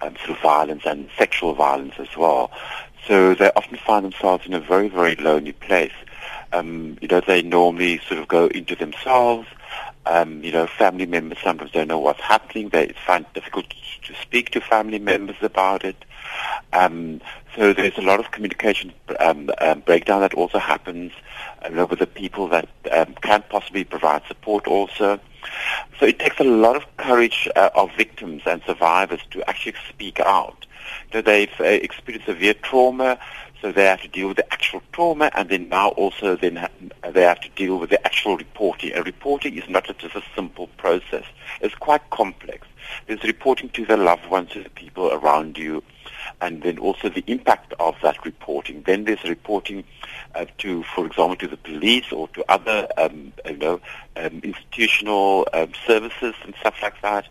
um, 0.00 0.14
through 0.14 0.36
violence 0.36 0.82
and 0.84 1.08
sexual 1.16 1.54
violence 1.54 1.94
as 1.98 2.16
well. 2.16 2.50
So 3.06 3.34
they 3.34 3.50
often 3.56 3.78
find 3.78 4.04
themselves 4.04 4.46
in 4.46 4.54
a 4.54 4.60
very 4.60 4.88
very 4.88 5.16
lonely 5.16 5.52
place. 5.52 5.92
Um, 6.52 6.98
you 7.00 7.08
know, 7.08 7.20
they 7.20 7.42
normally 7.42 7.98
sort 8.06 8.20
of 8.20 8.28
go 8.28 8.46
into 8.48 8.76
themselves. 8.76 9.48
Um, 10.04 10.42
you 10.42 10.50
know, 10.50 10.66
family 10.66 11.06
members 11.06 11.38
sometimes 11.42 11.70
don't 11.70 11.88
know 11.88 11.98
what's 11.98 12.20
happening. 12.20 12.70
They 12.70 12.92
find 13.06 13.24
it 13.24 13.34
difficult 13.34 13.66
to 14.04 14.14
speak 14.20 14.50
to 14.50 14.60
family 14.60 14.98
members 14.98 15.36
about 15.42 15.84
it. 15.84 15.96
Um, 16.72 17.20
so 17.54 17.72
there's 17.72 17.98
a 17.98 18.02
lot 18.02 18.18
of 18.18 18.30
communication 18.30 18.92
um, 19.20 19.50
um, 19.60 19.80
breakdown 19.80 20.20
that 20.22 20.34
also 20.34 20.58
happens 20.58 21.12
uh, 21.62 21.86
with 21.86 21.98
the 21.98 22.06
people 22.06 22.48
that 22.48 22.68
um, 22.90 23.14
can 23.22 23.44
possibly 23.48 23.84
provide 23.84 24.22
support 24.26 24.66
also. 24.66 25.20
So 25.98 26.06
it 26.06 26.18
takes 26.18 26.40
a 26.40 26.44
lot 26.44 26.76
of 26.76 26.84
courage 26.96 27.48
uh, 27.56 27.70
of 27.74 27.90
victims 27.96 28.42
and 28.46 28.62
survivors 28.66 29.20
to 29.32 29.48
actually 29.48 29.74
speak 29.88 30.20
out. 30.20 30.66
You 31.12 31.18
know, 31.18 31.22
they've 31.22 31.60
uh, 31.60 31.64
experienced 31.64 32.26
severe 32.26 32.54
trauma, 32.54 33.18
so 33.62 33.70
they 33.70 33.84
have 33.84 34.02
to 34.02 34.08
deal 34.08 34.28
with 34.28 34.36
the 34.36 34.52
actual 34.52 34.82
trauma, 34.92 35.30
and 35.34 35.48
then 35.48 35.68
now 35.68 35.90
also 35.90 36.36
then 36.36 36.56
ha- 36.56 36.68
they 37.12 37.22
have 37.22 37.40
to 37.40 37.48
deal 37.50 37.78
with 37.78 37.90
the 37.90 38.04
actual 38.04 38.36
reporting. 38.36 38.92
And 38.92 39.06
reporting 39.06 39.56
is 39.56 39.68
not 39.68 39.84
just 39.84 40.16
a 40.16 40.22
simple 40.34 40.66
process; 40.76 41.24
it's 41.60 41.74
quite 41.76 42.10
complex. 42.10 42.66
There's 43.06 43.22
reporting 43.22 43.68
to 43.70 43.86
the 43.86 43.96
loved 43.96 44.26
ones, 44.28 44.50
to 44.50 44.62
the 44.64 44.70
people 44.70 45.12
around 45.12 45.56
you, 45.56 45.82
and 46.40 46.60
then 46.62 46.78
also 46.78 47.08
the 47.08 47.22
impact 47.28 47.72
of 47.78 47.94
that 48.02 48.24
reporting. 48.24 48.82
Then 48.82 49.04
there's 49.04 49.22
reporting 49.22 49.84
uh, 50.34 50.46
to, 50.58 50.82
for 50.82 51.06
example, 51.06 51.36
to 51.36 51.46
the 51.46 51.56
police 51.56 52.10
or 52.12 52.26
to 52.28 52.44
other, 52.48 52.88
um, 52.98 53.32
you 53.46 53.56
know, 53.58 53.80
um, 54.16 54.40
institutional 54.42 55.46
um, 55.52 55.70
services 55.86 56.34
and 56.42 56.54
stuff 56.60 56.74
like 56.82 57.00
that. 57.02 57.26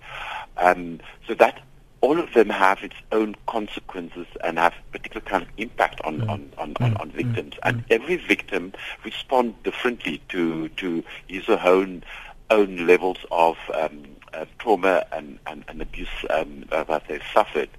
Um, 0.57 1.01
so 1.27 1.33
that 1.35 1.61
all 2.01 2.19
of 2.19 2.33
them 2.33 2.49
have 2.49 2.83
its 2.83 2.95
own 3.11 3.35
consequences 3.47 4.25
and 4.43 4.57
have 4.57 4.73
particular 4.91 5.21
kind 5.21 5.43
of 5.43 5.49
impact 5.57 6.01
on, 6.03 6.21
mm. 6.21 6.29
on, 6.29 6.51
on, 6.57 6.73
mm. 6.73 6.99
on, 6.99 7.11
victims. 7.11 7.53
Mm. 7.55 7.59
And 7.63 7.83
every 7.91 8.17
victim 8.17 8.73
responds 9.05 9.55
differently 9.63 10.21
to, 10.29 10.69
to 10.69 11.03
his 11.27 11.47
or 11.47 11.57
her 11.57 11.69
own, 11.69 12.03
own 12.49 12.87
levels 12.87 13.19
of 13.31 13.57
um, 13.75 14.03
uh, 14.33 14.45
trauma 14.59 15.05
and, 15.11 15.37
and, 15.45 15.63
and 15.67 15.81
abuse 15.81 16.09
um, 16.31 16.65
that 16.71 17.03
they've 17.07 17.21
suffered. 17.33 17.69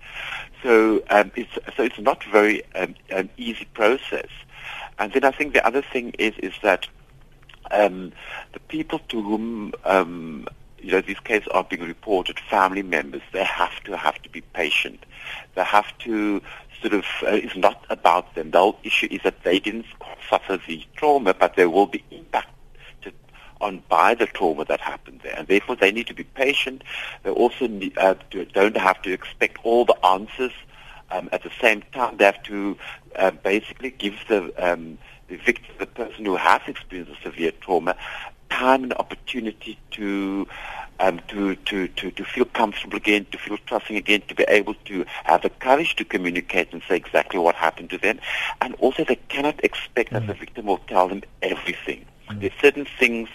So 0.63 1.03
um, 1.11 1.33
it's 1.35 1.53
so 1.77 1.83
it's 1.83 1.99
not 1.99 2.23
very 2.25 2.63
um, 2.75 2.95
an 3.11 3.29
easy 3.37 3.65
process. 3.75 4.29
And 4.99 5.13
then 5.13 5.25
I 5.25 5.33
think 5.33 5.55
the 5.55 5.67
other 5.67 5.83
thing 5.83 6.11
is 6.19 6.35
is 6.39 6.55
that 6.63 6.87
um, 7.73 8.13
the 8.53 8.61
people 8.61 9.01
to 9.09 9.23
whom 9.23 9.73
um, 9.85 10.47
you 10.83 10.93
know, 10.93 11.01
these 11.01 11.21
cases 11.21 11.49
are 11.53 11.65
being 11.65 11.83
reported, 11.83 12.39
family 12.41 12.83
members, 12.83 13.23
they 13.33 13.45
have 13.45 13.83
to 13.85 13.97
have 13.97 14.21
to 14.23 14.29
be 14.29 14.41
patient. 14.41 15.05
They 15.55 15.65
have 15.65 15.97
to 15.99 16.43
sort 16.81 16.95
of, 16.95 17.05
uh, 17.23 17.29
it's 17.31 17.57
not 17.57 17.85
about 17.89 18.35
them. 18.35 18.51
The 18.51 18.59
whole 18.59 18.79
issue 18.83 19.09
is 19.11 19.21
that 19.23 19.45
they 19.45 19.59
didn't 19.59 19.87
suffer 20.29 20.59
the 20.67 20.85
trauma, 20.97 21.35
but 21.35 21.55
there 21.55 21.71
will 21.71 21.87
be 21.87 22.05
impact 22.11 22.49
on 23.61 23.83
by 23.89 24.15
the 24.15 24.27
trauma 24.27 24.65
that 24.65 24.81
happened 24.81 25.21
there, 25.23 25.35
and 25.39 25.47
therefore 25.47 25.77
they 25.77 25.93
need 25.93 26.09
to 26.09 26.15
be 26.15 26.25
patient. 26.25 26.83
They 27.23 27.31
also 27.31 27.69
need, 27.69 27.97
uh, 27.97 28.17
don't 28.53 28.77
have 28.77 29.01
to 29.03 29.13
expect 29.13 29.59
all 29.63 29.85
the 29.85 30.05
answers. 30.05 30.53
Um, 31.13 31.29
at 31.31 31.43
the 31.43 31.51
same 31.61 31.83
time, 31.93 32.17
they 32.17 32.25
have 32.25 32.43
to 32.45 32.77
uh, 33.17 33.31
basically 33.31 33.91
give 33.91 34.17
the 34.29 34.53
um, 34.59 34.99
the 35.29 35.37
victim, 35.37 35.75
the 35.79 35.87
person 35.87 36.25
who 36.25 36.37
has 36.37 36.61
experienced 36.67 37.23
severe 37.23 37.53
trauma, 37.61 37.97
time 38.53 38.85
and 38.85 38.93
opportunity 38.95 39.79
to 39.93 40.47
um, 41.01 41.21
to, 41.29 41.57
to, 41.57 41.89
to, 41.89 42.11
to 42.13 42.25
feel 42.25 42.45
comfortable 42.45 42.97
again, 42.97 43.27
to 43.33 43.39
feel 43.39 43.59
trusting 43.67 43.97
again, 43.97 44.23
to 44.29 44.35
be 44.37 44.45
able 44.47 44.75
to 44.85 45.05
have 45.25 45.43
the 45.43 45.51
courage 45.51 45.97
to 45.97 46.05
communicate 46.05 46.73
and 46.73 46.81
say 46.89 46.95
exactly 46.97 47.41
what 47.41 47.57
happened 47.57 47.91
to 47.91 47.99
them. 47.99 48.21
And 48.61 48.77
also 48.77 49.05
they 49.05 49.17
cannot 49.29 49.63
expect 49.65 50.11
mm. 50.11 50.13
that 50.13 50.27
the 50.29 50.35
victim 50.35 50.67
will 50.67 50.79
tell 50.87 51.09
them 51.09 51.23
everything. 51.43 52.05
Mm. 52.31 52.41
There's 52.41 52.53
certain 52.61 52.87
things 53.01 53.29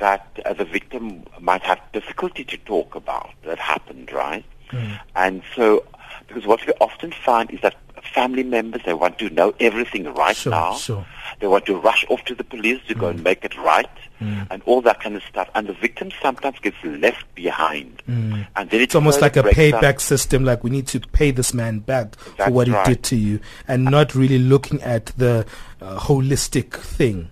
that 0.00 0.26
uh, 0.44 0.52
the 0.54 0.64
victim 0.64 1.24
might 1.40 1.62
have 1.62 1.80
difficulty 1.92 2.44
to 2.44 2.56
talk 2.58 2.96
about 2.96 3.30
that 3.44 3.58
happened, 3.58 4.10
right? 4.10 4.44
Mm. 4.70 5.00
And 5.14 5.42
so, 5.54 5.84
because 6.26 6.44
what 6.44 6.66
we 6.66 6.72
often 6.80 7.12
find 7.12 7.50
is 7.52 7.60
that 7.60 7.76
family 8.06 8.42
members, 8.42 8.82
they 8.84 8.94
want 8.94 9.18
to 9.18 9.30
know 9.30 9.54
everything 9.60 10.04
right 10.14 10.36
sure, 10.36 10.50
now. 10.50 10.74
Sure. 10.74 11.06
They 11.40 11.46
want 11.46 11.66
to 11.66 11.76
rush 11.76 12.04
off 12.08 12.24
to 12.24 12.34
the 12.34 12.44
police 12.44 12.80
to 12.88 12.94
mm. 12.94 13.00
go 13.00 13.08
and 13.08 13.22
make 13.22 13.44
it 13.44 13.56
right 13.58 13.88
mm. 14.20 14.46
and 14.50 14.62
all 14.64 14.80
that 14.82 15.00
kind 15.00 15.16
of 15.16 15.22
stuff. 15.22 15.48
And 15.54 15.66
the 15.66 15.72
victim 15.74 16.10
sometimes 16.22 16.58
gets 16.60 16.76
left 16.84 17.34
behind. 17.34 18.02
Mm. 18.08 18.46
And 18.56 18.70
then 18.70 18.80
it's 18.80 18.94
almost 18.94 19.20
like 19.20 19.36
a 19.36 19.42
payback 19.42 20.00
system, 20.00 20.44
like 20.44 20.64
we 20.64 20.70
need 20.70 20.86
to 20.88 21.00
pay 21.00 21.30
this 21.30 21.52
man 21.52 21.80
back 21.80 22.16
That's 22.36 22.48
for 22.48 22.50
what 22.50 22.68
right. 22.68 22.86
he 22.86 22.94
did 22.94 23.02
to 23.04 23.16
you 23.16 23.40
and 23.68 23.84
not 23.84 24.14
really 24.14 24.38
looking 24.38 24.82
at 24.82 25.06
the 25.16 25.46
uh, 25.80 25.98
holistic 25.98 26.72
thing. 26.74 27.30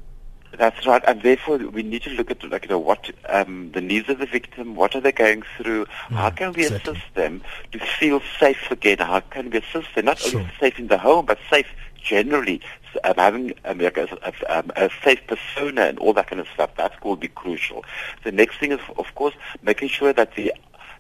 That's 0.56 0.86
right, 0.86 1.02
and 1.06 1.20
therefore 1.22 1.58
we 1.58 1.82
need 1.82 2.02
to 2.02 2.10
look 2.10 2.30
at 2.30 2.42
like 2.50 2.64
you 2.64 2.70
know 2.70 2.78
what 2.78 3.10
um, 3.28 3.72
the 3.72 3.80
needs 3.80 4.08
of 4.08 4.18
the 4.18 4.26
victim, 4.26 4.76
what 4.76 4.94
are 4.94 5.00
they 5.00 5.12
going 5.12 5.42
through, 5.56 5.86
Mm, 6.08 6.16
how 6.16 6.30
can 6.30 6.52
we 6.52 6.62
exactly. 6.66 6.92
assist 6.92 7.14
them 7.14 7.42
to 7.72 7.78
feel 7.78 8.20
safe 8.38 8.70
again, 8.70 8.98
how 8.98 9.20
can 9.20 9.50
we 9.50 9.58
assist 9.58 9.88
them 9.94 10.04
not 10.06 10.18
Sure. 10.18 10.40
only 10.40 10.52
safe 10.60 10.78
in 10.78 10.88
the 10.88 10.98
home 10.98 11.26
but 11.26 11.38
safe 11.50 11.66
generally, 12.02 12.60
um, 13.04 13.14
having 13.16 13.54
um, 13.64 13.78
like 13.78 13.96
a, 13.96 14.06
a, 14.22 14.58
um, 14.58 14.70
a 14.76 14.90
safe 15.02 15.20
persona 15.26 15.82
and 15.82 15.98
all 15.98 16.12
that 16.12 16.26
kind 16.28 16.38
of 16.40 16.46
stuff. 16.54 16.70
That's 16.76 16.94
going 17.00 17.16
to 17.16 17.20
be 17.20 17.28
crucial. 17.28 17.84
The 18.24 18.30
next 18.32 18.58
thing 18.58 18.72
is, 18.72 18.80
of 18.98 19.14
course, 19.14 19.34
making 19.62 19.88
sure 19.88 20.12
that 20.12 20.34
the 20.36 20.52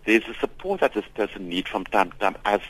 there's 0.04 0.24
the 0.24 0.34
support 0.34 0.80
that 0.80 0.94
this 0.94 1.04
person 1.14 1.48
needs 1.48 1.68
from 1.68 1.84
time 1.84 2.10
to 2.10 2.18
time 2.18 2.36
as 2.44 2.60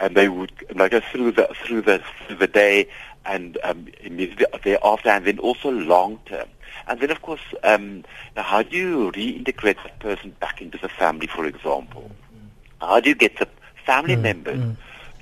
um, 0.00 0.14
they 0.14 0.28
would 0.28 0.52
like 0.74 0.92
go 0.92 1.00
through 1.00 1.32
the 1.32 1.48
through 1.64 1.82
the 1.82 2.02
through 2.26 2.36
the 2.36 2.46
day 2.46 2.88
and 3.26 3.58
um, 3.64 3.86
immediately 4.00 4.46
thereafter, 4.64 5.10
and 5.10 5.26
then 5.26 5.38
also 5.38 5.70
long 5.70 6.18
term. 6.26 6.48
And 6.86 7.00
then, 7.00 7.10
of 7.10 7.20
course, 7.22 7.40
um, 7.62 8.04
now 8.36 8.42
how 8.42 8.62
do 8.62 8.76
you 8.76 9.12
reintegrate 9.12 9.76
that 9.76 9.98
person 10.00 10.34
back 10.40 10.62
into 10.62 10.78
the 10.78 10.88
family, 10.88 11.26
for 11.26 11.44
example? 11.44 12.10
How 12.80 13.00
do 13.00 13.10
you 13.10 13.14
get 13.14 13.38
the 13.38 13.48
family 13.84 14.16
members 14.16 14.76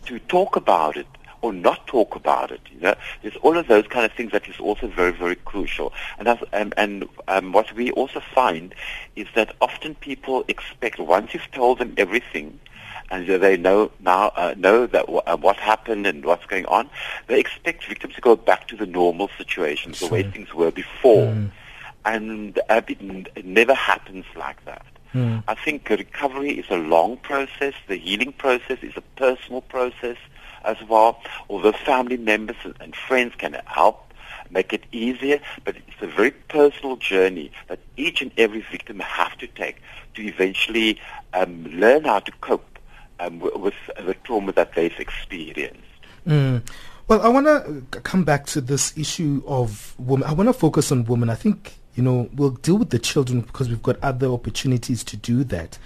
to 0.07 0.19
talk 0.21 0.57
about 0.57 0.97
it 0.97 1.07
or 1.43 1.53
not 1.53 1.87
talk 1.87 2.17
about 2.17 2.51
it? 2.51 2.61
You 2.73 2.81
know, 2.81 2.95
there's 3.23 3.37
all 3.37 3.57
of 3.57 3.67
those 3.69 3.87
kind 3.87 4.05
of 4.05 4.13
things 4.13 4.33
that 4.33 4.49
is 4.49 4.59
also 4.59 4.87
very, 4.89 5.13
very 5.13 5.37
crucial. 5.37 5.93
And 6.19 6.29
and, 6.53 6.75
and 6.77 7.09
um, 7.29 7.53
what 7.53 7.73
we 7.75 7.91
also 7.93 8.21
find 8.21 8.75
is 9.17 9.27
that 9.35 9.55
often 9.61 9.95
people 9.97 10.45
expect 10.49 10.99
once 10.99 11.35
you've 11.35 11.51
told 11.53 11.79
them 11.79 11.95
everything, 11.97 12.59
and 13.11 13.27
they 13.27 13.57
know 13.57 13.91
now 14.01 14.33
uh, 14.37 14.55
know 14.57 14.87
that 14.87 15.07
w- 15.07 15.23
uh, 15.27 15.37
what 15.37 15.57
happened 15.57 16.07
and 16.07 16.25
what's 16.25 16.47
going 16.47 16.67
on. 16.67 16.91
They 17.27 17.39
expect 17.41 17.87
victims 17.87 18.15
to 18.15 18.21
go 18.21 18.37
back 18.37 18.69
to 18.69 18.77
the 18.77 18.87
normal 18.87 19.31
situations, 19.39 20.01
the 20.01 20.09
way 20.09 20.23
things 20.23 20.53
were 20.55 20.71
before, 20.71 21.27
Mm. 21.29 21.51
and 22.05 22.59
uh, 22.69 22.81
it, 22.87 22.99
n- 23.01 23.27
it 23.35 23.45
never 23.47 23.75
happens 23.75 24.25
like 24.37 24.63
that. 24.65 24.85
Mm. 25.15 25.43
I 25.49 25.55
think 25.55 25.89
recovery 25.89 26.59
is 26.59 26.67
a 26.71 26.77
long 26.77 27.17
process. 27.17 27.75
The 27.87 27.97
healing 27.97 28.33
process 28.33 28.79
is 28.83 28.93
a 28.97 29.01
personal 29.17 29.63
process 29.63 30.17
as 30.65 30.77
well. 30.89 31.21
Although 31.49 31.73
family 31.73 32.17
members 32.17 32.57
and, 32.81 32.95
friends 32.95 33.35
can 33.37 33.57
help 33.67 34.13
make 34.51 34.73
it 34.73 34.85
easier, 34.93 35.41
but 35.65 35.77
it's 35.77 36.03
a 36.03 36.07
very 36.07 36.31
personal 36.31 36.97
journey 36.97 37.51
that 37.69 37.81
each 37.97 38.23
and 38.23 38.33
every 38.39 38.65
victim 38.71 38.99
have 39.01 39.37
to 39.39 39.47
take 39.47 39.77
to 40.15 40.23
eventually 40.23 40.99
um, 41.35 41.65
learn 41.65 42.05
how 42.05 42.19
to 42.21 42.33
cope 42.41 42.79
um, 43.21 43.41
with 43.41 43.75
the 43.97 44.15
trauma 44.25 44.53
that 44.53 44.75
they've 44.75 44.99
experienced. 44.99 45.83
Mm. 46.27 46.63
Well, 47.09 47.23
I 47.23 47.29
want 47.29 47.47
to 47.47 48.01
come 48.01 48.25
back 48.25 48.45
to 48.47 48.61
this 48.61 48.97
issue 48.97 49.43
of 49.47 49.95
women. 49.99 50.29
I 50.29 50.33
want 50.33 50.49
to 50.49 50.53
focus 50.53 50.93
on 50.93 51.05
women. 51.05 51.31
I 51.31 51.35
think, 51.35 51.75
you 51.95 52.03
know, 52.03 52.29
we'll 52.35 52.51
deal 52.51 52.77
with 52.77 52.91
the 52.91 52.99
children 52.99 53.41
because 53.41 53.69
we've 53.69 53.83
got 53.83 53.99
other 54.03 54.27
opportunities 54.27 55.03
to 55.05 55.17
do 55.17 55.43
that. 55.45 55.79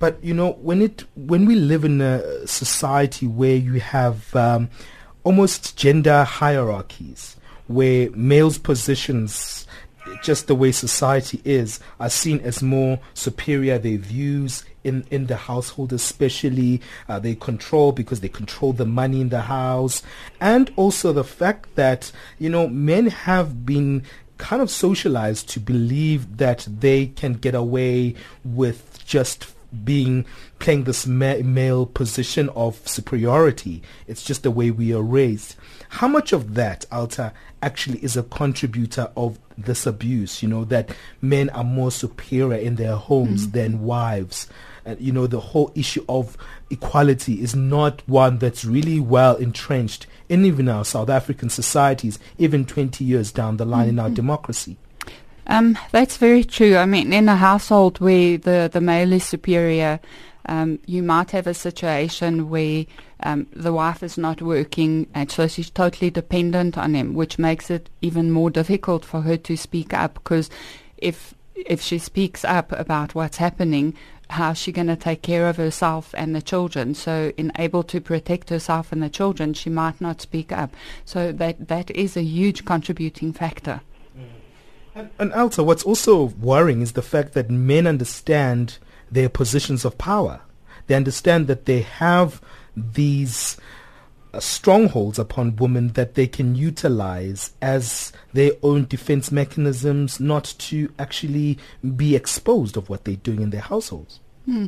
But, 0.00 0.22
you 0.24 0.34
know, 0.34 0.52
when 0.54 0.82
it 0.82 1.04
when 1.14 1.44
we 1.46 1.54
live 1.54 1.84
in 1.84 2.00
a 2.00 2.46
society 2.48 3.28
where 3.28 3.54
you 3.54 3.78
have 3.78 4.34
um, 4.34 4.68
almost 5.22 5.76
gender 5.76 6.24
hierarchies, 6.24 7.36
where 7.68 8.10
males' 8.10 8.58
positions 8.58 9.66
just 10.22 10.46
the 10.46 10.54
way 10.54 10.72
society 10.72 11.40
is, 11.44 11.80
are 11.98 12.10
seen 12.10 12.40
as 12.40 12.62
more 12.62 12.98
superior. 13.14 13.78
Their 13.78 13.98
views 13.98 14.64
in, 14.84 15.04
in 15.10 15.26
the 15.26 15.36
household 15.36 15.92
especially, 15.92 16.80
uh, 17.08 17.18
they 17.18 17.34
control 17.34 17.92
because 17.92 18.20
they 18.20 18.28
control 18.28 18.72
the 18.72 18.86
money 18.86 19.20
in 19.20 19.28
the 19.28 19.42
house. 19.42 20.02
And 20.40 20.72
also 20.76 21.12
the 21.12 21.24
fact 21.24 21.74
that, 21.76 22.10
you 22.38 22.48
know, 22.48 22.68
men 22.68 23.06
have 23.08 23.64
been 23.64 24.02
kind 24.38 24.62
of 24.62 24.70
socialized 24.70 25.48
to 25.50 25.60
believe 25.60 26.38
that 26.38 26.66
they 26.66 27.06
can 27.06 27.34
get 27.34 27.54
away 27.54 28.14
with 28.44 29.04
just 29.06 29.54
being 29.84 30.24
playing 30.58 30.84
this 30.84 31.06
ma- 31.06 31.36
male 31.42 31.86
position 31.86 32.48
of 32.50 32.86
superiority. 32.86 33.82
It's 34.06 34.22
just 34.22 34.42
the 34.42 34.50
way 34.50 34.70
we 34.70 34.92
are 34.92 35.02
raised. 35.02 35.56
How 35.88 36.08
much 36.08 36.32
of 36.32 36.54
that, 36.54 36.84
Alta, 36.92 37.32
actually 37.62 37.98
is 37.98 38.16
a 38.16 38.22
contributor 38.22 39.10
of 39.16 39.38
this 39.56 39.86
abuse? 39.86 40.42
You 40.42 40.48
know 40.48 40.64
that 40.66 40.94
men 41.20 41.50
are 41.50 41.64
more 41.64 41.90
superior 41.90 42.58
in 42.58 42.76
their 42.76 42.96
homes 42.96 43.46
mm. 43.46 43.52
than 43.52 43.82
wives. 43.82 44.48
And 44.84 45.00
you 45.00 45.12
know 45.12 45.26
the 45.26 45.40
whole 45.40 45.70
issue 45.74 46.04
of 46.08 46.36
equality 46.70 47.42
is 47.42 47.54
not 47.54 48.02
one 48.08 48.38
that's 48.38 48.64
really 48.64 48.98
well 48.98 49.36
entrenched 49.36 50.06
in 50.28 50.44
even 50.44 50.68
our 50.68 50.84
South 50.84 51.10
African 51.10 51.50
societies, 51.50 52.18
even 52.38 52.64
20 52.64 53.04
years 53.04 53.32
down 53.32 53.56
the 53.56 53.64
line 53.64 53.88
in 53.88 53.98
our 53.98 54.06
mm-hmm. 54.06 54.14
democracy. 54.14 54.76
Um, 55.46 55.76
that's 55.90 56.16
very 56.16 56.44
true. 56.44 56.76
I 56.76 56.86
mean, 56.86 57.12
in 57.12 57.28
a 57.28 57.36
household 57.36 58.00
where 58.00 58.38
the, 58.38 58.70
the 58.72 58.80
male 58.80 59.12
is 59.12 59.24
superior, 59.24 60.00
Um, 60.46 60.78
you 60.86 61.02
might 61.02 61.30
have 61.32 61.50
a 61.50 61.54
situation 61.54 62.48
where 62.48 62.84
um, 63.22 63.46
the 63.52 63.72
wife 63.72 64.02
is 64.02 64.16
not 64.16 64.40
working 64.40 65.06
and 65.14 65.30
so 65.30 65.46
she's 65.46 65.70
totally 65.70 66.10
dependent 66.10 66.76
on 66.78 66.94
him, 66.94 67.14
which 67.14 67.38
makes 67.38 67.70
it 67.70 67.90
even 68.00 68.30
more 68.32 68.50
difficult 68.50 69.04
for 69.04 69.20
her 69.22 69.36
to 69.36 69.56
speak 69.56 69.92
up 69.92 70.14
because 70.14 70.50
if 70.96 71.34
if 71.54 71.80
she 71.82 71.98
speaks 71.98 72.44
up 72.44 72.72
about 72.72 73.14
what's 73.14 73.38
happening, 73.38 73.94
how's 74.30 74.58
she 74.58 74.72
going 74.72 74.88
to 74.88 74.96
take 74.96 75.20
care 75.20 75.46
of 75.48 75.58
herself 75.58 76.14
and 76.16 76.34
the 76.34 76.42
children? 76.42 76.94
So, 76.94 77.32
in 77.36 77.52
able 77.58 77.82
to 77.84 78.00
protect 78.00 78.50
herself 78.50 78.92
and 78.92 79.02
the 79.02 79.10
children, 79.10 79.54
she 79.54 79.70
might 79.70 80.00
not 80.00 80.22
speak 80.22 80.50
up. 80.52 80.70
So 81.04 81.32
that 81.32 81.68
that 81.68 81.90
is 81.90 82.16
a 82.16 82.22
huge 82.22 82.64
contributing 82.64 83.34
factor. 83.34 83.80
And, 85.00 85.10
and 85.18 85.32
Alta, 85.32 85.62
what's 85.62 85.82
also 85.82 86.24
worrying 86.24 86.82
is 86.82 86.92
the 86.92 87.02
fact 87.02 87.32
that 87.32 87.48
men 87.48 87.86
understand 87.86 88.78
their 89.10 89.28
positions 89.28 89.84
of 89.84 89.96
power. 89.96 90.42
They 90.86 90.94
understand 90.94 91.46
that 91.46 91.64
they 91.64 91.80
have 91.80 92.42
these 92.76 93.56
uh, 94.34 94.40
strongholds 94.40 95.18
upon 95.18 95.56
women 95.56 95.88
that 95.94 96.16
they 96.16 96.26
can 96.26 96.54
utilize 96.54 97.52
as 97.62 98.12
their 98.32 98.52
own 98.62 98.86
defense 98.86 99.32
mechanisms, 99.32 100.20
not 100.20 100.54
to 100.58 100.92
actually 100.98 101.58
be 101.96 102.14
exposed 102.14 102.76
of 102.76 102.88
what 102.88 103.04
they're 103.04 103.16
doing 103.16 103.40
in 103.40 103.50
their 103.50 103.60
households. 103.62 104.20
Hmm. 104.44 104.66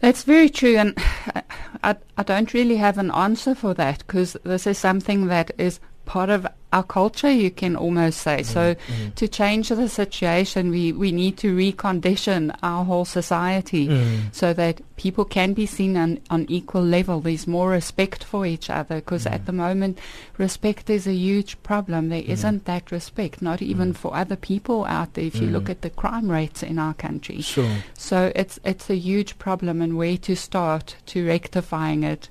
That's 0.00 0.24
very 0.24 0.48
true, 0.48 0.76
and 0.76 0.94
I, 1.82 1.96
I 2.16 2.22
don't 2.22 2.52
really 2.54 2.76
have 2.76 2.98
an 2.98 3.10
answer 3.10 3.54
for 3.54 3.74
that 3.74 3.98
because 3.98 4.36
this 4.44 4.66
is 4.66 4.78
something 4.78 5.26
that 5.26 5.50
is 5.58 5.80
part 6.06 6.30
of 6.30 6.46
our 6.72 6.82
culture, 6.82 7.30
you 7.30 7.50
can 7.50 7.76
almost 7.76 8.20
say. 8.20 8.38
Mm, 8.38 8.44
so 8.44 8.74
mm. 8.74 9.14
to 9.14 9.28
change 9.28 9.68
the 9.68 9.88
situation, 9.88 10.70
we, 10.70 10.92
we 10.92 11.12
need 11.12 11.36
to 11.38 11.54
recondition 11.54 12.56
our 12.62 12.84
whole 12.84 13.04
society 13.04 13.88
mm. 13.88 14.20
so 14.32 14.52
that 14.52 14.80
people 14.96 15.24
can 15.24 15.52
be 15.52 15.66
seen 15.66 15.96
on, 15.96 16.20
on 16.30 16.46
equal 16.48 16.82
level. 16.82 17.20
There's 17.20 17.46
more 17.46 17.70
respect 17.70 18.24
for 18.24 18.44
each 18.46 18.68
other 18.68 18.96
because 18.96 19.26
at 19.26 19.46
the 19.46 19.52
moment, 19.52 19.98
respect 20.38 20.90
is 20.90 21.06
a 21.06 21.14
huge 21.14 21.60
problem. 21.62 22.08
There 22.08 22.22
not 22.42 22.64
that 22.64 22.90
respect, 22.90 23.42
not 23.42 23.62
even 23.62 23.92
for 23.92 24.14
other 24.14 24.36
people 24.36 24.84
out 24.84 25.14
there. 25.14 25.24
If 25.24 25.36
you 25.36 25.48
look 25.48 25.70
at 25.70 25.82
the 25.82 25.90
crime 25.90 26.30
rates 26.30 26.62
in 26.62 26.78
our 26.78 26.94
country, 26.94 27.40
sure. 27.42 27.78
so 27.94 28.32
it's 28.34 28.58
it's 28.64 28.88
a 28.90 28.96
huge 28.96 29.38
problem, 29.38 29.82
and 29.82 29.96
where 29.96 30.16
to 30.18 30.36
start 30.36 30.96
to 31.06 31.26
rectifying 31.26 32.02
it 32.02 32.28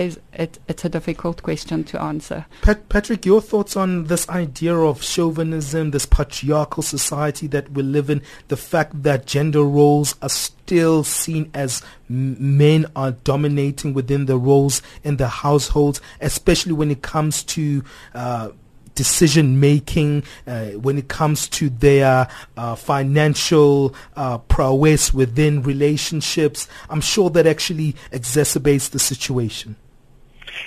is 0.00 0.18
it, 0.32 0.58
it's 0.66 0.84
a 0.84 0.88
difficult 0.88 1.42
question 1.42 1.84
to 1.84 2.00
answer. 2.00 2.46
Pat, 2.62 2.88
Patrick, 2.88 3.26
your 3.26 3.42
thoughts 3.42 3.76
on 3.76 4.04
this 4.04 4.28
idea 4.30 4.74
of 4.74 5.02
chauvinism, 5.02 5.90
this 5.90 6.06
patriarchal 6.06 6.82
society 6.82 7.46
that 7.48 7.70
we 7.72 7.82
live 7.82 8.08
in, 8.08 8.22
the 8.48 8.56
fact 8.56 9.02
that 9.02 9.26
gender 9.26 9.62
roles 9.62 10.16
are 10.22 10.30
still 10.30 11.04
seen 11.04 11.50
as 11.52 11.82
men 12.08 12.86
are 12.96 13.12
dominating 13.12 13.92
within 13.92 14.24
the 14.24 14.38
roles 14.38 14.80
in 15.04 15.18
the 15.18 15.28
households, 15.28 16.00
especially 16.20 16.72
when 16.72 16.90
it 16.90 17.02
comes 17.02 17.44
to 17.44 17.84
uh, 18.14 18.50
decision 18.94 19.60
making 19.60 20.22
uh, 20.46 20.66
when 20.72 20.98
it 20.98 21.08
comes 21.08 21.48
to 21.48 21.70
their 21.70 22.28
uh, 22.56 22.74
financial 22.74 23.94
uh, 24.16 24.38
prowess 24.38 25.14
within 25.14 25.62
relationships. 25.62 26.68
I'm 26.88 27.00
sure 27.00 27.30
that 27.30 27.46
actually 27.46 27.94
exacerbates 28.12 28.90
the 28.90 28.98
situation. 28.98 29.76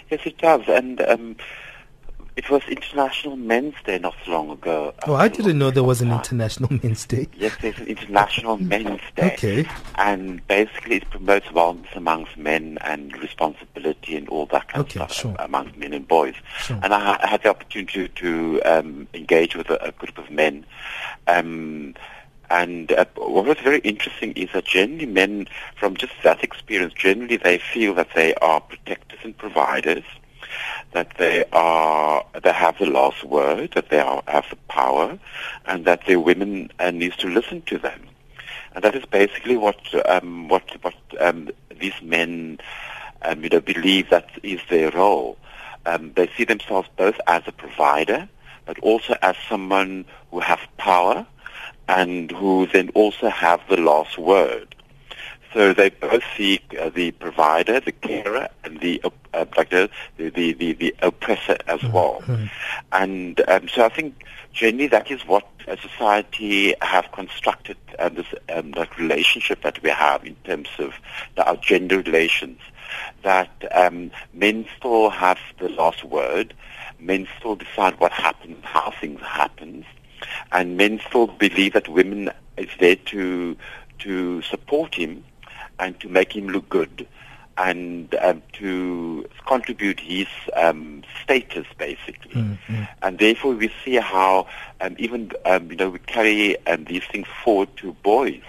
Yes, 0.09 0.21
it 0.25 0.37
does. 0.37 0.63
And 0.67 1.01
um, 1.01 1.35
it 2.35 2.49
was 2.49 2.63
International 2.67 3.35
Men's 3.35 3.75
Day 3.85 3.99
not 3.99 4.15
so 4.25 4.31
long 4.31 4.49
ago. 4.49 4.93
Oh, 5.05 5.13
I 5.13 5.27
didn't 5.27 5.57
know 5.59 5.69
there 5.69 5.83
was 5.83 6.01
an 6.01 6.11
International 6.11 6.69
Men's 6.83 7.05
Day. 7.05 7.27
Yes, 7.35 7.55
there's 7.61 7.77
an 7.77 7.87
International 7.87 8.57
Men's 8.73 9.01
Day. 9.15 9.33
Okay. 9.33 9.65
And 9.95 10.45
basically 10.47 10.97
it 10.97 11.09
promotes 11.11 11.47
violence 11.49 11.87
amongst 11.95 12.35
men 12.37 12.79
and 12.81 13.15
responsibility 13.17 14.15
and 14.15 14.27
all 14.29 14.47
that 14.47 14.67
kind 14.69 14.83
okay, 14.85 14.99
of 14.99 15.11
stuff 15.11 15.35
sure. 15.35 15.35
amongst 15.39 15.77
men 15.77 15.93
and 15.93 16.07
boys. 16.07 16.35
Sure. 16.57 16.79
And 16.81 16.93
I, 16.93 17.19
I, 17.21 17.27
had 17.27 17.43
the 17.43 17.49
opportunity 17.49 18.07
to, 18.07 18.61
um, 18.63 19.07
engage 19.13 19.55
with 19.55 19.69
a, 19.69 19.83
a, 19.83 19.91
group 19.91 20.17
of 20.17 20.31
men. 20.31 20.65
Um, 21.27 21.93
and 22.53 22.91
uh, 22.91 23.05
what 23.15 23.45
was 23.45 23.57
very 23.63 23.79
interesting 23.79 24.31
is 24.33 24.49
that 24.53 24.65
generally 24.65 25.07
men, 25.07 25.47
from 25.75 25.97
just 25.97 26.13
that 26.23 26.43
experience, 26.43 26.93
generally 26.93 27.37
they 27.37 27.57
feel 27.57 27.95
that 27.95 28.09
they 28.13 28.35
are 28.35 28.61
protectors 28.61 29.17
and 29.23 29.35
providers, 29.35 30.03
that 30.91 31.17
they 31.17 31.45
are 31.51 32.23
they 32.43 32.53
have 32.53 32.77
the 32.77 32.85
last 32.85 33.23
word, 33.23 33.71
that 33.71 33.89
they 33.89 33.99
are, 33.99 34.21
have 34.27 34.45
the 34.51 34.55
power, 34.67 35.17
and 35.65 35.85
that 35.85 36.05
their 36.05 36.19
women 36.19 36.71
uh, 36.77 36.91
needs 36.91 37.15
to 37.17 37.27
listen 37.27 37.63
to 37.63 37.79
them. 37.79 37.99
And 38.75 38.83
that 38.83 38.93
is 38.93 39.05
basically 39.05 39.57
what 39.57 39.81
um, 40.07 40.47
what 40.47 40.69
what 40.83 40.93
um, 41.19 41.49
these 41.81 41.99
men 42.03 42.59
um, 43.23 43.43
you 43.43 43.49
know 43.49 43.61
believe 43.61 44.11
that 44.11 44.29
is 44.43 44.61
their 44.69 44.91
role. 44.91 45.39
Um, 45.87 46.13
they 46.13 46.29
see 46.37 46.43
themselves 46.43 46.87
both 46.97 47.19
as 47.25 47.41
a 47.47 47.51
provider, 47.51 48.29
but 48.67 48.77
also 48.79 49.15
as 49.23 49.35
someone 49.49 50.05
who 50.29 50.39
has 50.39 50.59
power 50.77 51.25
and 51.87 52.31
who 52.31 52.67
then 52.67 52.89
also 52.89 53.29
have 53.29 53.61
the 53.69 53.77
last 53.77 54.17
word. 54.17 54.73
So 55.53 55.71
they 55.71 55.89
both 55.89 56.23
seek 56.35 56.75
uh, 56.79 56.89
the 56.89 57.11
provider, 57.11 57.79
the 57.79 57.91
carer, 57.91 58.49
and 58.63 58.79
the 58.79 59.01
uh, 59.33 59.45
like 59.55 59.69
the, 59.69 59.89
the, 60.17 60.29
the, 60.29 60.73
the, 60.73 60.95
oppressor 61.01 61.57
as 61.67 61.79
mm-hmm. 61.79 61.91
well. 61.91 62.21
Mm-hmm. 62.21 62.45
And 62.91 63.41
um, 63.47 63.67
so 63.67 63.85
I 63.85 63.89
think 63.89 64.25
generally 64.51 64.87
that 64.87 65.11
is 65.11 65.25
what 65.27 65.47
a 65.67 65.77
society 65.77 66.73
have 66.81 67.11
constructed 67.11 67.77
uh, 67.99 68.09
this 68.09 68.25
um, 68.49 68.71
that 68.71 68.97
relationship 68.97 69.61
that 69.61 69.81
we 69.83 69.91
have 69.91 70.25
in 70.25 70.35
terms 70.43 70.69
of 70.79 70.93
the, 71.35 71.45
our 71.45 71.57
gender 71.57 71.99
relations. 72.01 72.59
That 73.21 73.49
um, 73.75 74.11
men 74.33 74.65
still 74.77 75.09
have 75.09 75.39
the 75.59 75.69
last 75.69 76.03
word. 76.03 76.53
Men 76.99 77.27
still 77.37 77.55
decide 77.55 77.99
what 77.99 78.11
happens, 78.11 78.63
how 78.63 78.91
things 78.99 79.19
happen 79.21 79.85
and 80.51 80.77
men 80.77 80.99
still 81.07 81.27
believe 81.27 81.73
that 81.73 81.87
women 81.87 82.31
is 82.57 82.69
there 82.79 82.95
to 82.95 83.57
to 83.99 84.41
support 84.41 84.95
him 84.95 85.23
and 85.79 85.99
to 85.99 86.09
make 86.09 86.35
him 86.35 86.47
look 86.47 86.67
good 86.69 87.07
and 87.57 88.15
um, 88.15 88.41
to 88.53 89.27
contribute 89.45 89.99
his 89.99 90.27
um, 90.55 91.03
status 91.23 91.67
basically. 91.77 92.31
Mm-hmm. 92.31 92.83
And 93.01 93.19
therefore 93.19 93.53
we 93.53 93.71
see 93.83 93.95
how 93.95 94.47
um, 94.81 94.95
even 94.97 95.31
um, 95.45 95.69
you 95.69 95.77
know 95.77 95.89
we 95.89 95.99
carry 95.99 96.65
um, 96.67 96.85
these 96.85 97.03
things 97.11 97.27
forward 97.43 97.69
to 97.77 97.93
boys. 98.03 98.41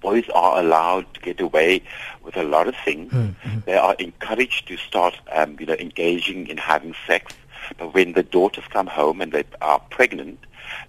Boys 0.00 0.24
are 0.34 0.60
allowed 0.60 1.12
to 1.14 1.20
get 1.20 1.40
away 1.40 1.82
with 2.22 2.36
a 2.36 2.44
lot 2.44 2.68
of 2.68 2.76
things. 2.84 3.12
Mm-hmm. 3.12 3.60
They 3.66 3.76
are 3.76 3.94
encouraged 3.98 4.68
to 4.68 4.76
start 4.76 5.18
um, 5.32 5.56
you 5.58 5.66
know 5.66 5.74
engaging 5.74 6.46
in 6.46 6.56
having 6.56 6.94
sex. 7.06 7.34
But 7.78 7.94
when 7.94 8.12
the 8.12 8.22
daughters 8.22 8.64
come 8.70 8.86
home 8.86 9.20
and 9.20 9.32
they 9.32 9.44
are 9.60 9.80
pregnant, 9.90 10.38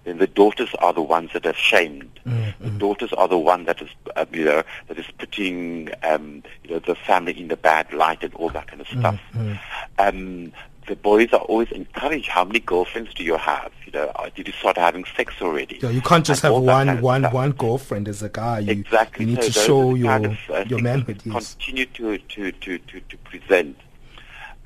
then 0.04 0.18
the 0.18 0.26
daughters 0.26 0.74
are 0.78 0.92
the 0.92 1.02
ones 1.02 1.30
that 1.32 1.46
are 1.46 1.54
shamed. 1.54 2.20
Mm-hmm. 2.26 2.64
The 2.64 2.70
daughters 2.70 3.12
are 3.12 3.28
the 3.28 3.38
one 3.38 3.64
that 3.64 3.80
is, 3.82 3.90
uh, 4.16 4.26
you 4.32 4.44
know, 4.44 4.62
that 4.88 4.98
is 4.98 5.06
putting, 5.18 5.90
um, 6.02 6.42
you 6.64 6.70
know, 6.70 6.78
the 6.78 6.94
family 6.94 7.38
in 7.40 7.48
the 7.48 7.56
bad 7.56 7.92
light 7.92 8.22
and 8.22 8.34
all 8.34 8.50
that 8.50 8.66
kind 8.66 8.80
of 8.80 8.88
stuff. 8.88 9.20
Mm-hmm. 9.34 9.54
Um, 9.98 10.52
the 10.86 10.96
boys 10.96 11.32
are 11.32 11.40
always 11.40 11.70
encouraged. 11.70 12.28
How 12.28 12.44
many 12.44 12.60
girlfriends 12.60 13.12
do 13.12 13.22
you 13.22 13.36
have? 13.36 13.72
You 13.84 13.92
know, 13.92 14.10
uh, 14.16 14.30
did 14.34 14.46
you 14.46 14.54
start 14.54 14.78
having 14.78 15.04
sex 15.16 15.34
already? 15.40 15.78
Yeah, 15.82 15.90
you 15.90 16.00
can't 16.00 16.24
just 16.24 16.42
and 16.42 16.54
have 16.54 16.62
one, 16.62 16.86
kind 16.86 16.98
of 16.98 17.04
one, 17.04 17.20
stuff. 17.22 17.32
one 17.34 17.50
girlfriend 17.52 18.08
as 18.08 18.22
a 18.22 18.30
guy. 18.30 18.60
You, 18.60 18.72
exactly. 18.72 19.26
You 19.26 19.32
need 19.32 19.44
so 19.44 19.48
to 19.48 19.52
show 19.52 19.94
your 19.94 20.08
kind 20.08 20.26
of, 20.26 20.38
uh, 20.48 20.64
your 20.66 20.80
manhood. 20.80 21.20
Yes. 21.24 21.54
Continue 21.54 21.86
to 21.86 22.18
to 22.18 22.52
to 22.52 22.78
to, 22.78 23.00
to 23.00 23.16
present. 23.18 23.76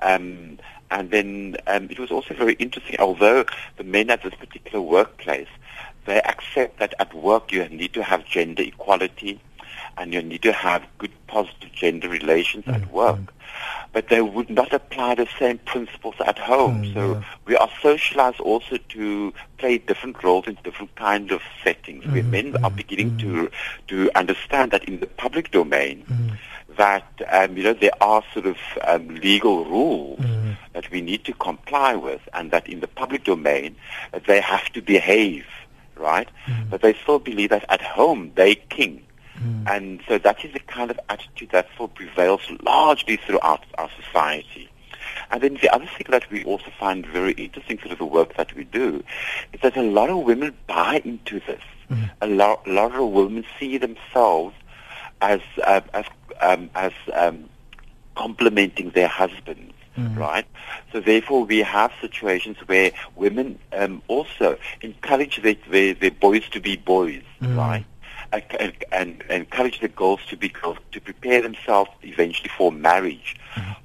Um, 0.00 0.58
and 0.92 1.10
then 1.10 1.56
um, 1.66 1.88
it 1.90 1.98
was 1.98 2.10
also 2.10 2.34
very 2.34 2.52
interesting, 2.54 2.96
although 2.98 3.44
the 3.78 3.84
men 3.84 4.10
at 4.10 4.22
this 4.22 4.34
particular 4.34 4.80
workplace, 4.80 5.48
they 6.04 6.20
accept 6.22 6.78
that 6.80 6.92
at 6.98 7.12
work 7.14 7.50
you 7.50 7.66
need 7.70 7.92
to 7.94 8.02
have 8.02 8.24
gender 8.26 8.62
equality 8.62 9.40
and 9.96 10.12
you 10.12 10.20
need 10.22 10.42
to 10.42 10.52
have 10.52 10.82
good 10.98 11.12
positive 11.26 11.72
gender 11.72 12.08
relations 12.08 12.64
Mm, 12.66 12.74
at 12.74 12.84
work. 12.92 13.20
But 13.92 14.08
they 14.08 14.22
would 14.22 14.48
not 14.50 14.72
apply 14.72 15.14
the 15.16 15.28
same 15.38 15.58
principles 15.72 16.14
at 16.26 16.38
home. 16.38 16.82
Mm, 16.82 16.94
so 16.94 17.22
we 17.46 17.56
are 17.56 17.68
socialized 17.82 18.40
also 18.40 18.76
to 18.96 19.32
play 19.58 19.78
different 19.78 20.22
roles 20.22 20.46
in 20.46 20.56
different 20.64 20.94
kinds 20.96 21.30
of 21.32 21.40
settings 21.64 22.04
where 22.06 22.22
Mm, 22.22 22.30
men 22.36 22.46
are 22.64 22.70
mm, 22.70 22.76
beginning 22.82 23.10
mm. 23.12 23.20
to 23.24 23.30
to 23.90 23.96
understand 24.22 24.70
that 24.72 24.84
in 24.90 25.00
the 25.00 25.06
public 25.24 25.50
domain 25.50 26.04
Mm, 26.08 26.36
that 26.76 27.08
um, 27.36 27.56
you 27.56 27.64
know 27.64 27.74
there 27.74 27.96
are 28.00 28.22
sort 28.32 28.46
of 28.46 28.56
um, 28.90 29.04
legal 29.28 29.64
rules 29.66 30.18
mm, 30.20 30.31
that 30.72 30.90
we 30.90 31.00
need 31.00 31.24
to 31.24 31.32
comply 31.34 31.94
with, 31.94 32.20
and 32.34 32.50
that 32.50 32.68
in 32.68 32.80
the 32.80 32.88
public 32.88 33.24
domain 33.24 33.76
they 34.26 34.40
have 34.40 34.66
to 34.72 34.82
behave, 34.82 35.46
right? 35.96 36.28
Mm. 36.46 36.70
But 36.70 36.82
they 36.82 36.94
still 36.94 37.18
believe 37.18 37.50
that 37.50 37.64
at 37.68 37.82
home 37.82 38.32
they 38.34 38.54
king, 38.54 39.04
mm. 39.38 39.70
and 39.70 40.00
so 40.08 40.18
that 40.18 40.44
is 40.44 40.52
the 40.52 40.60
kind 40.60 40.90
of 40.90 40.98
attitude 41.08 41.50
that 41.50 41.68
still 41.74 41.88
prevails 41.88 42.42
largely 42.62 43.16
throughout 43.16 43.64
our 43.78 43.90
society. 44.00 44.68
And 45.30 45.42
then 45.42 45.54
the 45.54 45.74
other 45.74 45.86
thing 45.86 46.06
that 46.10 46.30
we 46.30 46.44
also 46.44 46.70
find 46.78 47.04
very 47.06 47.32
interesting 47.32 47.78
through 47.78 47.96
the 47.96 48.04
work 48.04 48.36
that 48.36 48.54
we 48.54 48.64
do 48.64 49.02
is 49.52 49.60
that 49.62 49.76
a 49.76 49.82
lot 49.82 50.10
of 50.10 50.18
women 50.18 50.54
buy 50.66 51.02
into 51.04 51.40
this. 51.40 51.62
Mm. 51.90 52.10
A, 52.20 52.26
lot, 52.26 52.66
a 52.66 52.70
lot 52.70 52.94
of 52.94 53.08
women 53.10 53.44
see 53.58 53.78
themselves 53.78 54.54
as 55.20 55.40
uh, 55.64 55.80
as 55.94 56.04
um, 56.40 56.70
as 56.74 56.92
um, 57.14 57.48
complementing 58.16 58.90
their 58.90 59.08
husbands, 59.08 59.72
Mm. 59.98 60.16
right? 60.16 60.46
So 60.92 61.00
therefore, 61.00 61.44
we 61.44 61.58
have 61.58 61.92
situations 62.00 62.56
where 62.66 62.92
women 63.14 63.58
um, 63.72 64.02
also 64.08 64.58
encourage 64.80 65.42
their, 65.42 65.56
their, 65.68 65.94
their 65.94 66.10
boys 66.10 66.48
to 66.50 66.60
be 66.60 66.76
boys, 66.76 67.22
Mm. 67.42 67.56
right? 67.56 67.84
And, 68.32 68.42
and, 68.58 68.72
and 68.92 69.22
encourage 69.30 69.80
the 69.80 69.88
girls 69.88 70.20
to 70.30 70.36
be 70.38 70.48
girls 70.48 70.78
to 70.92 71.00
prepare 71.02 71.42
themselves 71.42 71.90
eventually 72.02 72.48
for 72.56 72.72
marriage. 72.72 73.36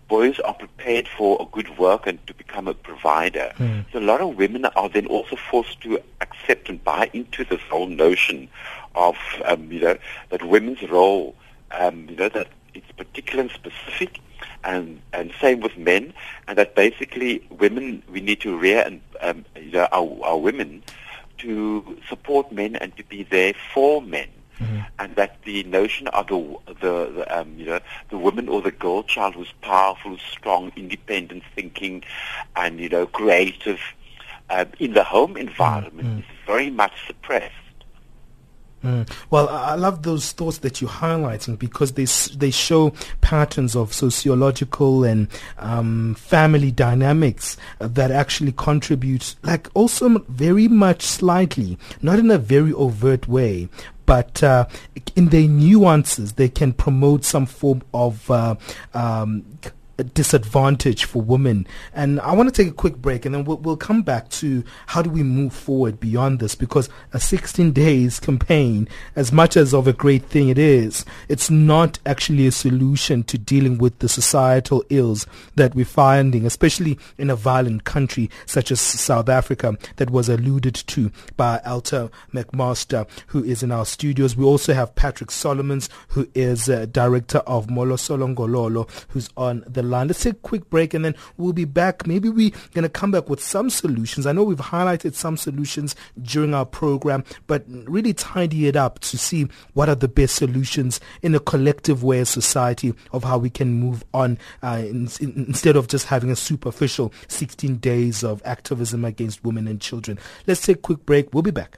Boys 0.07 0.39
are 0.39 0.53
prepared 0.53 1.05
for 1.17 1.35
a 1.41 1.45
good 1.51 1.77
work 1.77 2.07
and 2.07 2.25
to 2.27 2.33
become 2.33 2.69
a 2.69 2.73
provider. 2.73 3.51
Mm. 3.57 3.83
So 3.91 3.99
a 3.99 4.07
lot 4.11 4.21
of 4.21 4.37
women 4.37 4.63
are 4.63 4.87
then 4.87 5.05
also 5.07 5.35
forced 5.35 5.81
to 5.81 5.99
accept 6.21 6.69
and 6.69 6.81
buy 6.81 7.09
into 7.11 7.43
this 7.43 7.59
whole 7.69 7.87
notion 7.87 8.47
of 8.95 9.17
um, 9.43 9.69
you 9.69 9.81
know 9.81 9.97
that 10.29 10.47
women's 10.47 10.81
role, 10.89 11.35
um, 11.71 12.07
you 12.09 12.15
know 12.15 12.29
that 12.29 12.47
it's 12.77 12.91
particular 12.93 13.41
and 13.43 13.51
specific, 13.51 14.19
and 14.63 15.01
and 15.13 15.31
same 15.41 15.59
with 15.61 15.77
men, 15.77 16.13
and 16.47 16.57
that 16.57 16.75
basically 16.75 17.45
women 17.49 18.03
we 18.11 18.21
need 18.21 18.41
to 18.41 18.57
rear 18.57 18.83
and 18.85 19.01
um, 19.21 19.45
you 19.55 19.71
know 19.71 19.87
our, 19.91 20.09
our 20.23 20.37
women 20.37 20.83
to 21.39 21.97
support 22.09 22.51
men 22.51 22.75
and 22.75 22.95
to 22.97 23.03
be 23.03 23.23
there 23.23 23.53
for 23.73 24.01
men. 24.01 24.27
And 24.97 25.15
that 25.15 25.37
the 25.43 25.63
notion 25.63 26.07
of 26.07 26.27
the 26.27 26.39
the, 26.81 27.11
the 27.15 27.39
um, 27.39 27.53
you 27.57 27.65
know 27.65 27.79
the 28.09 28.17
woman 28.17 28.49
or 28.49 28.61
the 28.61 28.71
girl 28.71 29.03
child 29.03 29.35
who's 29.35 29.53
powerful, 29.61 30.17
strong, 30.17 30.71
independent 30.75 31.43
thinking, 31.53 32.03
and 32.55 32.79
you 32.79 32.89
know 32.89 33.05
creative 33.05 33.79
um, 34.49 34.67
in 34.79 34.93
the 34.93 35.03
home 35.03 35.37
environment 35.37 36.19
is 36.19 36.25
very 36.47 36.71
much 36.71 36.93
suppressed. 37.05 37.53
Mm. 38.87 39.09
Well, 39.29 39.49
I 39.49 39.75
love 39.75 40.03
those 40.03 40.31
thoughts 40.31 40.59
that 40.59 40.79
you're 40.79 40.89
highlighting 40.89 41.59
because 41.59 41.91
they 41.93 42.05
they 42.37 42.51
show 42.51 42.93
patterns 43.19 43.75
of 43.75 43.91
sociological 43.91 45.03
and 45.03 45.27
um, 45.57 46.15
family 46.15 46.71
dynamics 46.71 47.57
that 47.79 48.11
actually 48.11 48.53
contribute, 48.53 49.35
like 49.43 49.67
also 49.73 50.19
very 50.29 50.69
much 50.69 51.01
slightly, 51.01 51.77
not 52.01 52.17
in 52.17 52.31
a 52.31 52.37
very 52.37 52.71
overt 52.71 53.27
way, 53.27 53.67
but 54.05 54.41
uh, 54.41 54.65
in 55.17 55.27
their 55.27 55.49
nuances, 55.49 56.33
they 56.33 56.47
can 56.47 56.71
promote 56.71 57.25
some 57.25 57.45
form 57.45 57.81
of 57.93 58.31
uh, 58.31 58.55
um, 58.93 59.43
disadvantage 60.03 61.05
for 61.05 61.21
women. 61.21 61.67
And 61.93 62.19
I 62.21 62.33
want 62.33 62.53
to 62.53 62.63
take 62.63 62.71
a 62.71 62.75
quick 62.75 62.97
break 62.97 63.25
and 63.25 63.33
then 63.33 63.43
we'll, 63.43 63.57
we'll 63.57 63.77
come 63.77 64.01
back 64.01 64.29
to 64.29 64.63
how 64.87 65.01
do 65.01 65.09
we 65.09 65.23
move 65.23 65.53
forward 65.53 65.99
beyond 65.99 66.39
this 66.39 66.55
because 66.55 66.89
a 67.13 67.19
16 67.19 67.71
days 67.71 68.19
campaign, 68.19 68.87
as 69.15 69.31
much 69.31 69.57
as 69.57 69.73
of 69.73 69.87
a 69.87 69.93
great 69.93 70.23
thing 70.25 70.49
it 70.49 70.57
is, 70.57 71.05
it's 71.27 71.49
not 71.49 71.99
actually 72.05 72.47
a 72.47 72.51
solution 72.51 73.23
to 73.23 73.37
dealing 73.37 73.77
with 73.77 73.97
the 73.99 74.09
societal 74.09 74.83
ills 74.89 75.25
that 75.55 75.75
we're 75.75 75.85
finding, 75.85 76.45
especially 76.45 76.97
in 77.17 77.29
a 77.29 77.35
violent 77.35 77.83
country 77.83 78.29
such 78.45 78.71
as 78.71 78.79
South 78.79 79.29
Africa 79.29 79.77
that 79.97 80.09
was 80.09 80.29
alluded 80.29 80.75
to 80.75 81.11
by 81.35 81.59
Alta 81.65 82.11
McMaster, 82.33 83.07
who 83.27 83.43
is 83.43 83.63
in 83.63 83.71
our 83.71 83.85
studios. 83.85 84.35
We 84.35 84.45
also 84.45 84.73
have 84.73 84.95
Patrick 84.95 85.31
Solomons, 85.31 85.89
who 86.09 86.27
is 86.33 86.69
uh, 86.69 86.85
director 86.85 87.39
of 87.39 87.69
Molo 87.69 87.95
Songololo, 87.95 88.87
who's 89.09 89.29
on 89.37 89.63
the 89.67 89.83
line. 89.87 90.07
Let's 90.07 90.23
take 90.23 90.33
a 90.33 90.37
quick 90.37 90.69
break 90.69 90.93
and 90.93 91.03
then 91.03 91.15
we'll 91.37 91.53
be 91.53 91.65
back. 91.65 92.05
Maybe 92.05 92.29
we're 92.29 92.51
going 92.73 92.83
to 92.83 92.89
come 92.89 93.11
back 93.11 93.29
with 93.29 93.41
some 93.41 93.69
solutions. 93.69 94.25
I 94.25 94.31
know 94.31 94.43
we've 94.43 94.57
highlighted 94.57 95.13
some 95.15 95.37
solutions 95.37 95.95
during 96.21 96.53
our 96.53 96.65
program, 96.65 97.23
but 97.47 97.63
really 97.67 98.13
tidy 98.13 98.67
it 98.67 98.75
up 98.75 98.99
to 98.99 99.17
see 99.17 99.47
what 99.73 99.89
are 99.89 99.95
the 99.95 100.07
best 100.07 100.35
solutions 100.35 100.99
in 101.21 101.33
a 101.35 101.39
collective 101.39 102.03
way 102.03 102.19
as 102.19 102.29
society 102.29 102.93
of 103.11 103.23
how 103.23 103.37
we 103.37 103.49
can 103.49 103.73
move 103.73 104.03
on 104.13 104.37
uh, 104.61 104.81
in, 104.81 105.09
in, 105.19 105.45
instead 105.47 105.75
of 105.75 105.87
just 105.87 106.07
having 106.07 106.29
a 106.29 106.35
superficial 106.35 107.13
16 107.27 107.77
days 107.77 108.23
of 108.23 108.41
activism 108.45 109.05
against 109.05 109.43
women 109.43 109.67
and 109.67 109.81
children. 109.81 110.19
Let's 110.45 110.65
take 110.65 110.77
a 110.77 110.81
quick 110.81 111.05
break. 111.05 111.33
We'll 111.33 111.43
be 111.43 111.51
back. 111.51 111.77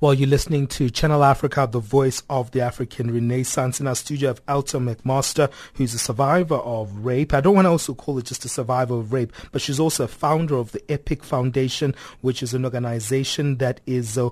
While 0.00 0.14
you're 0.14 0.30
listening 0.30 0.66
to 0.68 0.88
Channel 0.88 1.22
Africa, 1.22 1.68
the 1.70 1.78
voice 1.78 2.22
of 2.30 2.52
the 2.52 2.62
African 2.62 3.12
Renaissance, 3.12 3.80
in 3.80 3.86
our 3.86 3.94
studio 3.94 4.30
of 4.30 4.40
Alta 4.48 4.78
McMaster, 4.78 5.52
who's 5.74 5.92
a 5.92 5.98
survivor 5.98 6.54
of 6.54 7.04
rape. 7.04 7.34
I 7.34 7.42
don't 7.42 7.54
want 7.54 7.66
to 7.66 7.70
also 7.70 7.92
call 7.92 8.16
it 8.16 8.24
just 8.24 8.46
a 8.46 8.48
survivor 8.48 8.94
of 8.94 9.12
rape, 9.12 9.30
but 9.52 9.60
she's 9.60 9.78
also 9.78 10.04
a 10.04 10.08
founder 10.08 10.56
of 10.56 10.72
the 10.72 10.82
Epic 10.90 11.22
Foundation, 11.22 11.94
which 12.22 12.42
is 12.42 12.54
an 12.54 12.64
organization 12.64 13.58
that 13.58 13.82
is 13.84 14.16
uh, 14.16 14.30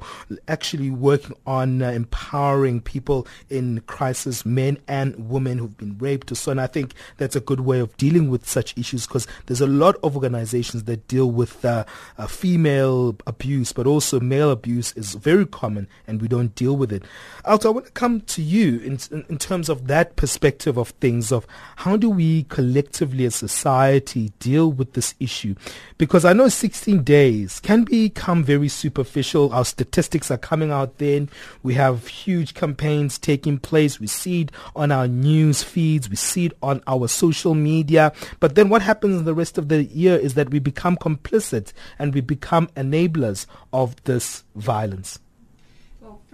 actually 0.48 0.88
working 0.88 1.36
on 1.46 1.82
uh, 1.82 1.90
empowering 1.90 2.80
people 2.80 3.26
in 3.50 3.82
crisis, 3.82 4.46
men 4.46 4.78
and 4.88 5.28
women 5.28 5.58
who've 5.58 5.76
been 5.76 5.98
raped 5.98 6.34
so. 6.34 6.50
And 6.50 6.62
I 6.62 6.66
think 6.66 6.94
that's 7.18 7.36
a 7.36 7.40
good 7.40 7.60
way 7.60 7.80
of 7.80 7.94
dealing 7.98 8.30
with 8.30 8.48
such 8.48 8.74
issues 8.78 9.06
because 9.06 9.26
there's 9.44 9.60
a 9.60 9.66
lot 9.66 9.96
of 10.02 10.14
organizations 10.16 10.84
that 10.84 11.06
deal 11.08 11.30
with 11.30 11.62
uh, 11.62 11.84
uh, 12.16 12.26
female 12.26 13.18
abuse, 13.26 13.74
but 13.74 13.86
also 13.86 14.18
male 14.18 14.50
abuse 14.50 14.94
is 14.94 15.12
very 15.12 15.44
common 15.58 15.88
and 16.06 16.22
we 16.22 16.28
don't 16.28 16.54
deal 16.54 16.76
with 16.76 16.92
it. 16.92 17.02
Alta, 17.44 17.68
I 17.68 17.70
want 17.72 17.86
to 17.86 17.92
come 17.92 18.20
to 18.20 18.42
you 18.42 18.78
in, 18.78 18.98
in, 19.28 19.38
terms 19.38 19.68
of 19.68 19.88
that 19.88 20.14
perspective 20.14 20.76
of 20.76 20.90
things 21.00 21.32
of 21.32 21.46
how 21.76 21.96
do 21.96 22.08
we 22.08 22.44
collectively 22.44 23.24
as 23.24 23.34
society 23.34 24.30
deal 24.38 24.70
with 24.70 24.92
this 24.92 25.16
issue? 25.18 25.56
Because 25.96 26.24
I 26.24 26.32
know 26.32 26.48
16 26.48 27.02
days 27.02 27.58
can 27.58 27.82
become 27.84 28.44
very 28.44 28.68
superficial. 28.68 29.52
Our 29.52 29.64
statistics 29.64 30.30
are 30.30 30.38
coming 30.38 30.70
out 30.70 30.98
then. 30.98 31.28
We 31.64 31.74
have 31.74 32.06
huge 32.06 32.54
campaigns 32.54 33.18
taking 33.18 33.58
place. 33.58 33.98
We 33.98 34.06
see 34.06 34.42
it 34.42 34.52
on 34.76 34.92
our 34.92 35.08
news 35.08 35.64
feeds. 35.64 36.08
We 36.08 36.16
see 36.16 36.46
it 36.46 36.52
on 36.62 36.82
our 36.86 37.08
social 37.08 37.54
media. 37.54 38.12
But 38.38 38.54
then 38.54 38.68
what 38.68 38.82
happens 38.82 39.24
the 39.24 39.34
rest 39.34 39.58
of 39.58 39.68
the 39.68 39.82
year 39.84 40.16
is 40.16 40.34
that 40.34 40.50
we 40.50 40.60
become 40.60 40.96
complicit 40.96 41.72
and 41.98 42.14
we 42.14 42.20
become 42.20 42.68
enablers 42.76 43.46
of 43.72 43.96
this 44.04 44.44
violence. 44.54 45.18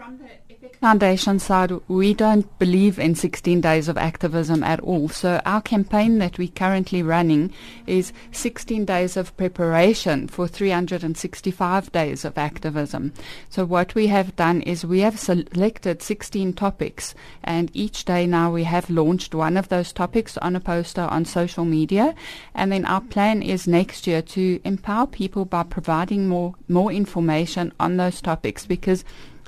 From 0.05 0.19
the 0.19 0.29
Epic 0.51 0.77
Foundation 0.83 1.39
side, 1.39 1.73
we 1.89 2.13
don't 2.13 2.59
believe 2.59 2.99
in 2.99 3.15
16 3.15 3.63
days 3.63 3.89
of 3.89 3.97
activism 3.97 4.63
at 4.63 4.81
all. 4.81 5.09
So 5.09 5.41
our 5.47 5.63
campaign 5.63 6.19
that 6.19 6.37
we're 6.37 6.49
currently 6.49 7.03
running 7.03 7.55
is 7.87 8.13
16 8.33 8.85
days 8.85 9.17
of 9.17 9.35
preparation 9.39 10.29
for 10.29 10.47
365 10.47 11.91
days 11.91 12.27
of 12.27 12.37
activism. 12.37 13.15
So 13.49 13.65
what 13.65 13.95
we 13.95 14.09
have 14.09 14.37
done 14.37 14.61
is 14.61 14.85
we 14.85 15.01
have 15.01 15.19
selected 15.19 16.03
16 16.03 16.53
topics 16.53 17.15
and 17.43 17.71
each 17.73 18.05
day 18.05 18.27
now 18.27 18.53
we 18.53 18.65
have 18.65 18.91
launched 18.91 19.35
one 19.35 19.57
of 19.57 19.71
those 19.71 19.91
topics 19.91 20.37
on 20.37 20.55
a 20.55 20.61
poster 20.61 21.09
on 21.11 21.25
social 21.25 21.65
media. 21.65 22.15
And 22.55 22.71
then 22.71 22.85
our 22.85 23.01
plan 23.01 23.43
is 23.43 23.67
next 23.67 24.07
year 24.07 24.21
to 24.21 24.61
empower 24.65 25.07
people 25.07 25.47
by 25.47 25.63
providing 25.63 26.29
more, 26.29 26.57
more 26.69 26.93
information 26.93 27.73
on 27.81 27.97
those 27.97 28.21
topics 28.21 28.67
because 28.67 29.03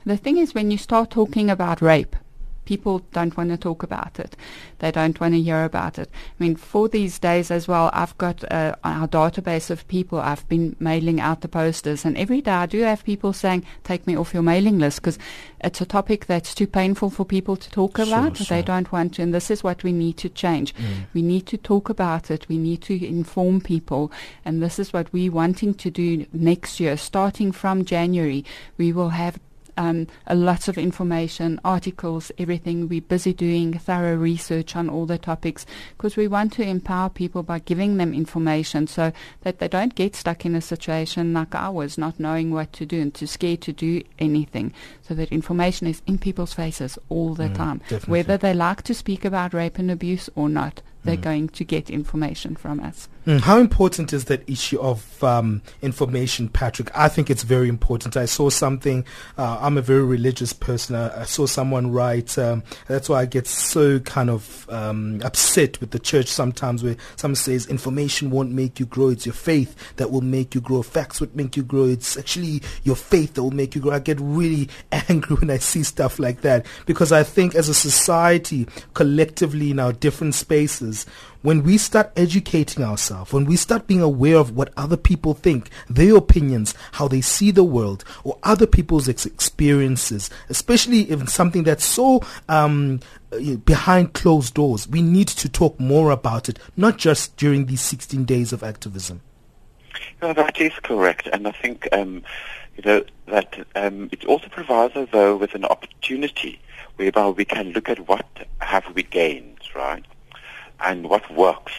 the 0.06 0.16
thing 0.16 0.38
is, 0.38 0.54
when 0.54 0.70
you 0.70 0.78
start 0.78 1.10
talking 1.10 1.50
about 1.50 1.82
rape, 1.82 2.16
people 2.64 2.98
don't 3.12 3.36
want 3.36 3.48
to 3.50 3.56
talk 3.56 3.84
about 3.84 4.18
it. 4.18 4.36
They 4.80 4.90
don't 4.90 5.20
want 5.20 5.34
to 5.34 5.40
hear 5.40 5.62
about 5.62 6.00
it. 6.00 6.10
I 6.12 6.42
mean, 6.42 6.56
for 6.56 6.88
these 6.88 7.16
days 7.18 7.50
as 7.52 7.68
well, 7.68 7.90
I've 7.92 8.18
got 8.18 8.44
uh, 8.52 8.74
our 8.82 9.06
database 9.06 9.70
of 9.70 9.86
people. 9.86 10.18
I've 10.18 10.46
been 10.48 10.74
mailing 10.80 11.20
out 11.20 11.42
the 11.42 11.48
posters, 11.48 12.04
and 12.04 12.18
every 12.18 12.40
day 12.40 12.50
I 12.50 12.66
do 12.66 12.82
have 12.82 13.04
people 13.04 13.32
saying, 13.32 13.64
"Take 13.84 14.06
me 14.06 14.16
off 14.16 14.34
your 14.34 14.42
mailing 14.42 14.80
list," 14.80 15.00
because 15.00 15.18
it's 15.60 15.80
a 15.80 15.86
topic 15.86 16.26
that's 16.26 16.54
too 16.56 16.66
painful 16.66 17.10
for 17.10 17.24
people 17.24 17.56
to 17.56 17.70
talk 17.70 17.96
Sure, 17.98 18.06
about. 18.06 18.36
sure. 18.36 18.46
They 18.48 18.62
don't 18.62 18.90
want 18.90 19.14
to, 19.14 19.22
and 19.22 19.32
this 19.32 19.48
is 19.50 19.62
what 19.62 19.84
we 19.84 19.92
need 19.92 20.16
to 20.18 20.28
change. 20.28 20.74
Mm. 20.74 21.06
We 21.14 21.22
need 21.22 21.46
to 21.46 21.56
talk 21.56 21.88
about 21.88 22.32
it. 22.32 22.48
We 22.48 22.58
need 22.58 22.82
to 22.82 23.06
inform 23.06 23.60
people, 23.60 24.10
and 24.44 24.60
this 24.60 24.80
is 24.80 24.92
what 24.92 25.12
we're 25.12 25.30
wanting 25.32 25.74
to 25.74 25.90
do 25.90 26.26
next 26.32 26.80
year. 26.80 26.96
Starting 26.96 27.52
from 27.52 27.84
January, 27.84 28.44
we 28.76 28.92
will 28.92 29.10
have 29.10 29.38
um, 29.76 30.06
a 30.26 30.34
lot 30.34 30.68
of 30.68 30.78
information, 30.78 31.60
articles, 31.64 32.32
everything. 32.38 32.88
We're 32.88 33.00
busy 33.00 33.32
doing 33.32 33.78
thorough 33.78 34.16
research 34.16 34.74
on 34.76 34.88
all 34.88 35.06
the 35.06 35.18
topics 35.18 35.66
because 35.96 36.16
we 36.16 36.28
want 36.28 36.52
to 36.54 36.62
empower 36.62 37.08
people 37.10 37.42
by 37.42 37.58
giving 37.60 37.96
them 37.96 38.12
information 38.14 38.86
so 38.86 39.12
that 39.42 39.58
they 39.58 39.68
don't 39.68 39.94
get 39.94 40.14
stuck 40.16 40.44
in 40.46 40.54
a 40.54 40.60
situation 40.60 41.32
like 41.34 41.54
I 41.54 41.68
was, 41.68 41.98
not 41.98 42.18
knowing 42.20 42.50
what 42.50 42.72
to 42.74 42.86
do 42.86 43.00
and 43.00 43.12
too 43.14 43.26
scared 43.26 43.60
to 43.62 43.72
do 43.72 44.02
anything. 44.18 44.72
So 45.02 45.14
that 45.14 45.30
information 45.32 45.86
is 45.86 46.02
in 46.06 46.18
people's 46.18 46.52
faces 46.54 46.98
all 47.08 47.34
the 47.34 47.44
Mm, 47.48 47.54
time, 47.54 47.78
definitely. 47.88 48.10
whether 48.10 48.36
they 48.36 48.54
like 48.54 48.82
to 48.82 48.94
speak 48.94 49.24
about 49.24 49.54
rape 49.54 49.78
and 49.78 49.90
abuse 49.90 50.28
or 50.34 50.48
not. 50.48 50.82
They're 51.06 51.16
Mm. 51.16 51.22
going 51.22 51.48
to 51.50 51.64
get 51.64 51.88
information 51.88 52.56
from 52.56 52.80
us. 52.80 53.08
Mm, 53.26 53.40
How 53.40 53.58
important 53.58 54.12
is 54.12 54.26
that 54.26 54.42
issue 54.48 54.78
of 54.80 55.22
um, 55.24 55.62
information, 55.82 56.48
Patrick? 56.48 56.90
I 56.96 57.08
think 57.08 57.28
it's 57.30 57.42
very 57.42 57.68
important. 57.68 58.16
I 58.16 58.26
saw 58.26 58.50
something. 58.50 59.04
Uh, 59.36 59.58
I'm 59.60 59.76
a 59.78 59.82
very 59.82 60.04
religious 60.04 60.52
person. 60.52 60.94
I, 60.94 61.22
I 61.22 61.24
saw 61.24 61.46
someone 61.46 61.90
write. 61.90 62.36
Um, 62.38 62.62
that's 62.86 63.08
why 63.08 63.22
I 63.22 63.26
get 63.26 63.46
so 63.48 63.98
kind 64.00 64.30
of 64.30 64.66
um, 64.70 65.20
upset 65.24 65.80
with 65.80 65.90
the 65.90 65.98
church 65.98 66.28
sometimes, 66.28 66.84
where 66.84 66.96
someone 67.16 67.34
says 67.36 67.66
information 67.66 68.30
won't 68.30 68.52
make 68.52 68.78
you 68.78 68.86
grow. 68.86 69.08
It's 69.08 69.26
your 69.26 69.32
faith 69.34 69.74
that 69.96 70.10
will 70.12 70.20
make 70.20 70.54
you 70.54 70.60
grow. 70.60 70.82
Facts 70.82 71.20
would 71.20 71.34
make 71.34 71.56
you 71.56 71.62
grow. 71.64 71.84
It's 71.86 72.16
actually 72.16 72.62
your 72.84 72.96
faith 72.96 73.34
that 73.34 73.42
will 73.42 73.50
make 73.50 73.74
you 73.74 73.80
grow. 73.80 73.92
I 73.92 73.98
get 73.98 74.18
really 74.20 74.68
angry 75.08 75.36
when 75.36 75.50
I 75.50 75.58
see 75.58 75.82
stuff 75.82 76.18
like 76.20 76.42
that 76.42 76.64
because 76.86 77.10
I 77.12 77.22
think 77.24 77.54
as 77.56 77.68
a 77.68 77.74
society, 77.74 78.66
collectively 78.94 79.70
in 79.72 79.78
our 79.80 79.92
different 79.92 80.34
spaces, 80.36 80.95
when 81.42 81.62
we 81.62 81.78
start 81.78 82.10
educating 82.16 82.82
ourselves, 82.82 83.32
when 83.32 83.44
we 83.44 83.56
start 83.56 83.86
being 83.86 84.00
aware 84.00 84.36
of 84.36 84.56
what 84.56 84.72
other 84.76 84.96
people 84.96 85.34
think, 85.34 85.70
their 85.88 86.16
opinions, 86.16 86.74
how 86.92 87.06
they 87.08 87.20
see 87.20 87.50
the 87.50 87.64
world, 87.64 88.04
or 88.24 88.38
other 88.42 88.66
people's 88.66 89.08
ex- 89.08 89.26
experiences, 89.26 90.30
especially 90.48 91.10
if 91.10 91.28
something 91.28 91.64
that's 91.64 91.84
so 91.84 92.22
um, 92.48 93.00
behind 93.64 94.12
closed 94.14 94.54
doors, 94.54 94.88
we 94.88 95.02
need 95.02 95.28
to 95.28 95.48
talk 95.48 95.78
more 95.78 96.10
about 96.10 96.48
it, 96.48 96.58
not 96.76 96.96
just 96.96 97.36
during 97.36 97.66
these 97.66 97.80
16 97.80 98.24
days 98.24 98.52
of 98.52 98.62
activism. 98.62 99.20
No, 100.22 100.32
that 100.32 100.60
is 100.60 100.72
correct, 100.82 101.26
and 101.32 101.46
I 101.46 101.52
think 101.52 101.88
um, 101.92 102.22
you 102.76 102.82
know 102.84 103.04
that 103.26 103.66
um, 103.74 104.08
it 104.12 104.24
also 104.24 104.48
provides 104.48 104.94
us 104.96 105.08
though 105.12 105.36
with 105.36 105.54
an 105.54 105.64
opportunity 105.64 106.60
whereby 106.96 107.28
we 107.28 107.44
can 107.44 107.72
look 107.72 107.88
at 107.88 108.08
what 108.08 108.26
have 108.60 108.84
we 108.94 109.02
gained, 109.02 109.58
right, 109.74 110.04
and 110.80 111.08
what 111.08 111.30
works, 111.30 111.72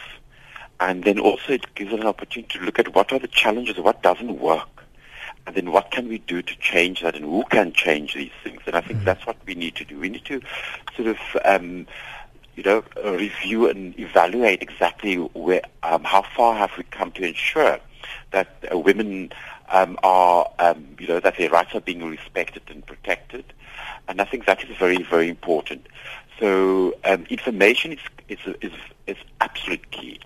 and 0.80 1.04
then 1.04 1.20
also 1.20 1.54
it 1.54 1.74
gives 1.76 1.93
us 1.93 2.00
an 2.00 2.08
opportunity 2.08 2.60
to 2.60 2.66
look 2.66 2.80
at 2.80 2.93
what 2.95 3.12
are 3.12 3.20
the 3.20 3.28
challenges, 3.28 3.78
what 3.78 4.02
doesn't 4.04 4.39
work, 4.39 4.84
and 5.45 5.56
then 5.56 5.72
what 5.72 5.91
can 5.91 6.08
we 6.08 6.20
do 6.20 6.41
to 6.41 6.56
change 6.58 7.02
that, 7.02 7.16
and 7.16 7.26
who 7.26 7.43
can 7.50 7.74
change 7.74 8.14
these 8.14 8.32
things, 8.43 8.62
and 8.66 8.76
I 8.76 8.82
think 8.82 9.04
that's 9.04 9.26
what 9.26 9.38
we 9.45 9.56
need 9.56 9.76
to 9.76 9.86
do. 9.86 10.00
We 10.00 10.10
need 10.10 10.26
to 10.26 10.41
sort 10.95 11.08
of 11.08 11.18
um, 11.45 11.88
you 12.58 12.64
know, 12.64 12.84
uh, 13.06 13.12
review 13.14 13.70
and 13.70 13.98
evaluate 14.00 14.64
exactly 14.64 15.16
where, 15.16 15.62
um, 15.84 16.04
how 16.04 16.24
far 16.36 16.56
have 16.56 16.72
we 16.76 16.84
come 16.86 17.12
to 17.12 17.24
ensure 17.24 17.80
that 18.32 18.48
uh, 18.72 18.78
women 18.78 19.32
um, 19.70 19.98
are, 20.02 20.50
um, 20.58 20.88
you 21.00 21.08
know, 21.08 21.20
that 21.20 21.38
their 21.38 21.52
rights 21.52 21.76
are 21.76 21.82
being 21.82 22.04
respected 22.04 22.64
and 22.68 22.86
protected. 22.86 23.45
And 24.08 24.20
I 24.20 24.26
think 24.26 24.48
that 24.48 24.64
is 24.64 24.76
very, 24.76 25.04
very 25.04 25.30
important. 25.30 25.86
So 26.39 26.95
um, 27.04 27.26
information 27.30 27.93
is, 27.93 28.00
is, 28.30 28.39
is, 28.61 28.71
is 29.07 29.17
absolute 29.41 29.89
key. 29.91 30.19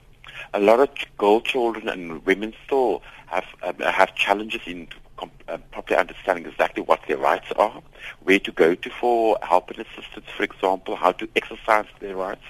A 0.54 0.60
lot 0.60 0.80
of 0.80 0.90
girl 1.18 1.40
children 1.42 1.88
and 1.88 2.26
women 2.26 2.54
still 2.66 3.02
have, 3.28 3.46
um, 3.64 3.76
have 3.80 4.16
challenges 4.16 4.62
in 4.66 4.88
uh, 5.48 5.58
properly 5.72 6.00
understanding 6.00 6.46
exactly 6.46 6.82
what 6.84 7.00
their 7.08 7.18
rights 7.18 7.52
are, 7.58 7.82
where 8.24 8.40
to 8.40 8.52
go 8.52 8.74
to 8.76 8.90
for 8.90 9.38
help 9.44 9.70
and 9.70 9.80
assistance, 9.80 10.26
for 10.36 10.44
example, 10.44 10.96
how 10.96 11.12
to 11.12 11.28
exercise 11.36 11.86
their 12.00 12.16
rights. 12.16 12.42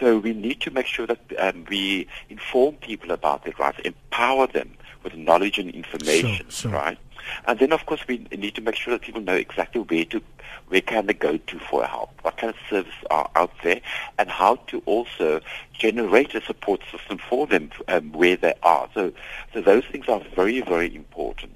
So 0.00 0.18
we 0.18 0.32
need 0.32 0.60
to 0.62 0.70
make 0.70 0.86
sure 0.86 1.06
that 1.06 1.20
um, 1.38 1.64
we 1.68 2.08
inform 2.28 2.74
people 2.76 3.12
about 3.12 3.44
their 3.44 3.54
rights, 3.58 3.78
empower 3.84 4.46
them 4.48 4.70
with 5.04 5.14
knowledge 5.14 5.58
and 5.58 5.70
information, 5.70 6.34
Sure, 6.34 6.50
sure. 6.50 6.70
right? 6.72 6.98
And 7.46 7.58
then, 7.58 7.72
of 7.72 7.86
course, 7.86 8.06
we 8.06 8.26
need 8.36 8.54
to 8.54 8.60
make 8.60 8.76
sure 8.76 8.92
that 8.92 9.02
people 9.02 9.20
know 9.20 9.34
exactly 9.34 9.80
where 9.80 10.04
to, 10.06 10.22
where 10.68 10.80
can 10.80 11.06
they 11.06 11.14
go 11.14 11.36
to 11.36 11.58
for 11.58 11.84
help, 11.84 12.10
what 12.22 12.36
kind 12.36 12.50
of 12.50 12.56
services 12.68 12.94
are 13.10 13.30
out 13.36 13.52
there, 13.62 13.80
and 14.18 14.28
how 14.28 14.56
to 14.68 14.82
also 14.86 15.40
generate 15.72 16.34
a 16.34 16.42
support 16.42 16.80
system 16.90 17.18
for 17.18 17.46
them 17.46 17.70
um, 17.88 18.12
where 18.12 18.36
they 18.36 18.54
are. 18.62 18.88
So, 18.94 19.12
so 19.52 19.60
those 19.60 19.84
things 19.86 20.08
are 20.08 20.20
very, 20.34 20.60
very 20.60 20.94
important. 20.94 21.54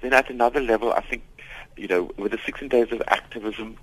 Then 0.00 0.12
at 0.12 0.30
another 0.30 0.60
level, 0.60 0.92
I 0.92 1.00
think, 1.00 1.22
you 1.76 1.88
know, 1.88 2.10
with 2.16 2.32
the 2.32 2.38
16 2.44 2.68
days 2.68 2.92
of 2.92 3.02
activism, 3.08 3.76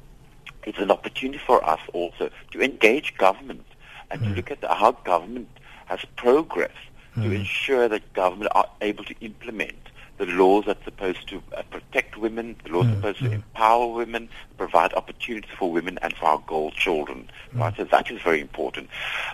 it's 0.64 0.78
an 0.78 0.92
opportunity 0.92 1.40
for 1.46 1.64
us 1.68 1.80
also 1.94 2.30
to 2.52 2.62
engage 2.62 3.18
government 3.18 3.66
and 4.12 4.22
to 4.24 4.30
look 4.30 4.52
at 4.52 4.64
how 4.64 4.92
government 4.92 5.48
has 5.86 6.00
progressed 6.16 6.76
to 7.16 7.32
ensure 7.32 7.88
that 7.88 8.14
government 8.14 8.52
are 8.56 8.70
able 8.82 9.04
to 9.04 9.16
implement 9.22 9.89
the 10.20 10.26
laws 10.26 10.66
that's 10.68 10.84
supposed 10.84 11.28
to 11.30 11.42
uh, 11.58 11.64
protect 11.72 12.18
women, 12.18 12.56
the 12.64 12.72
laws 12.72 12.86
are 12.88 12.96
supposed 12.96 13.20
to 13.20 13.32
empower 13.32 13.88
women, 13.88 14.30
provide 14.58 14.94
opportunities 14.94 15.50
for 15.58 15.72
women 15.72 15.98
and 16.02 16.14
for 16.16 16.26
our 16.26 16.44
girl 16.46 16.72
children. 16.72 17.30
Right? 17.54 17.76
So 17.76 17.86
that 17.86 18.12
is 18.12 18.22
very 18.22 18.42
important. 18.42 18.90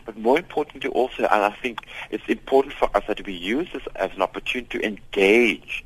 But 0.06 0.16
more 0.18 0.38
importantly 0.38 0.90
also, 0.92 1.24
and 1.24 1.44
I 1.44 1.50
think 1.50 1.80
it's 2.12 2.24
important 2.28 2.76
for 2.76 2.96
us 2.96 3.04
that 3.08 3.26
we 3.26 3.34
use 3.34 3.68
this 3.74 3.84
as 3.96 4.12
an 4.16 4.22
opportunity 4.22 4.78
to 4.80 4.86
engage 4.86 5.84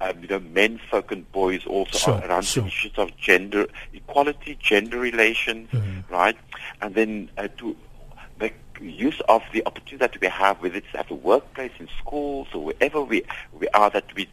um, 0.00 0.20
you 0.20 0.28
know, 0.28 0.40
men, 0.40 0.80
folk 0.90 1.12
and 1.12 1.30
boys 1.32 1.64
also 1.66 1.98
Sure, 1.98 2.18
around 2.24 2.42
sure. 2.44 2.66
issues 2.66 2.92
of 2.96 3.16
gender 3.16 3.68
equality, 3.92 4.58
gender 4.60 4.98
relations, 4.98 5.68
right? 6.10 6.36
And 6.82 6.94
then 6.94 7.30
uh, 7.38 7.48
to 7.58 7.76
make 8.40 8.54
use 8.80 9.20
of 9.28 9.42
the 9.52 9.62
opportunity 9.66 9.96
that 9.96 10.20
we 10.20 10.26
have, 10.28 10.60
whether 10.62 10.76
it's 10.76 10.94
at 10.94 11.08
the 11.08 11.14
workplace, 11.14 11.72
in 11.78 11.88
schools, 11.98 12.48
or 12.54 12.64
wherever 12.64 13.02
we, 13.02 13.22
we 13.52 13.68
are, 13.68 13.90
that 13.90 14.14
we 14.14 14.28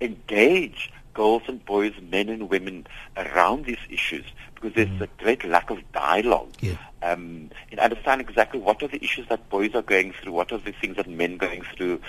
engage 0.00 0.92
girls 1.14 1.42
and 1.46 1.64
boys, 1.64 1.94
men 2.10 2.28
and 2.28 2.50
women 2.50 2.86
around 3.16 3.64
these 3.64 3.78
issues 3.88 4.24
because 4.54 4.74
there's 4.74 5.00
a 5.00 5.08
great 5.18 5.44
lack 5.44 5.70
of 5.70 5.78
dialogue. 5.92 6.52
Yeah. 6.60 6.76
um, 7.02 7.50
in 7.70 7.78
understanding 7.78 8.26
exactly 8.28 8.60
what 8.60 8.82
are 8.82 8.88
the 8.88 9.02
issues 9.02 9.28
that 9.28 9.48
boys 9.48 9.74
are 9.74 9.82
going 9.82 10.12
through, 10.12 10.32
what 10.32 10.52
are 10.52 10.58
the 10.58 10.72
things 10.72 10.96
that 10.96 11.08
men 11.08 11.34
are 11.34 11.38
going 11.38 11.62
through, 11.76 12.00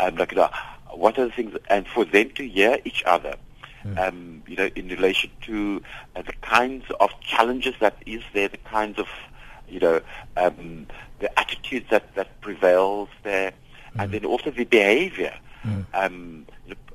um, 0.00 0.16
like, 0.16 0.32
you 0.32 0.38
know, 0.38 0.50
what 0.90 1.18
are 1.18 1.26
the 1.26 1.32
things, 1.32 1.56
and 1.68 1.86
for 1.86 2.04
them 2.04 2.30
to 2.30 2.46
hear 2.46 2.78
each 2.84 3.02
other, 3.06 3.36
um, 3.96 4.42
you 4.46 4.56
know, 4.56 4.70
in 4.76 4.88
relation 4.88 5.30
to 5.42 5.82
uh, 6.14 6.22
the 6.22 6.34
kinds 6.34 6.84
of 7.00 7.10
challenges 7.20 7.74
that 7.80 7.96
is 8.06 8.22
there, 8.32 8.48
the 8.48 8.58
kinds 8.58 8.98
of, 8.98 9.08
you 9.72 9.80
know, 9.80 10.00
um, 10.36 10.86
the 11.18 11.38
attitudes 11.38 11.86
that, 11.90 12.14
that 12.14 12.40
prevails 12.40 13.08
there, 13.22 13.52
and 13.98 14.12
then 14.12 14.24
also 14.24 14.50
the 14.50 14.64
behavior. 14.64 15.34
Um, 15.94 16.46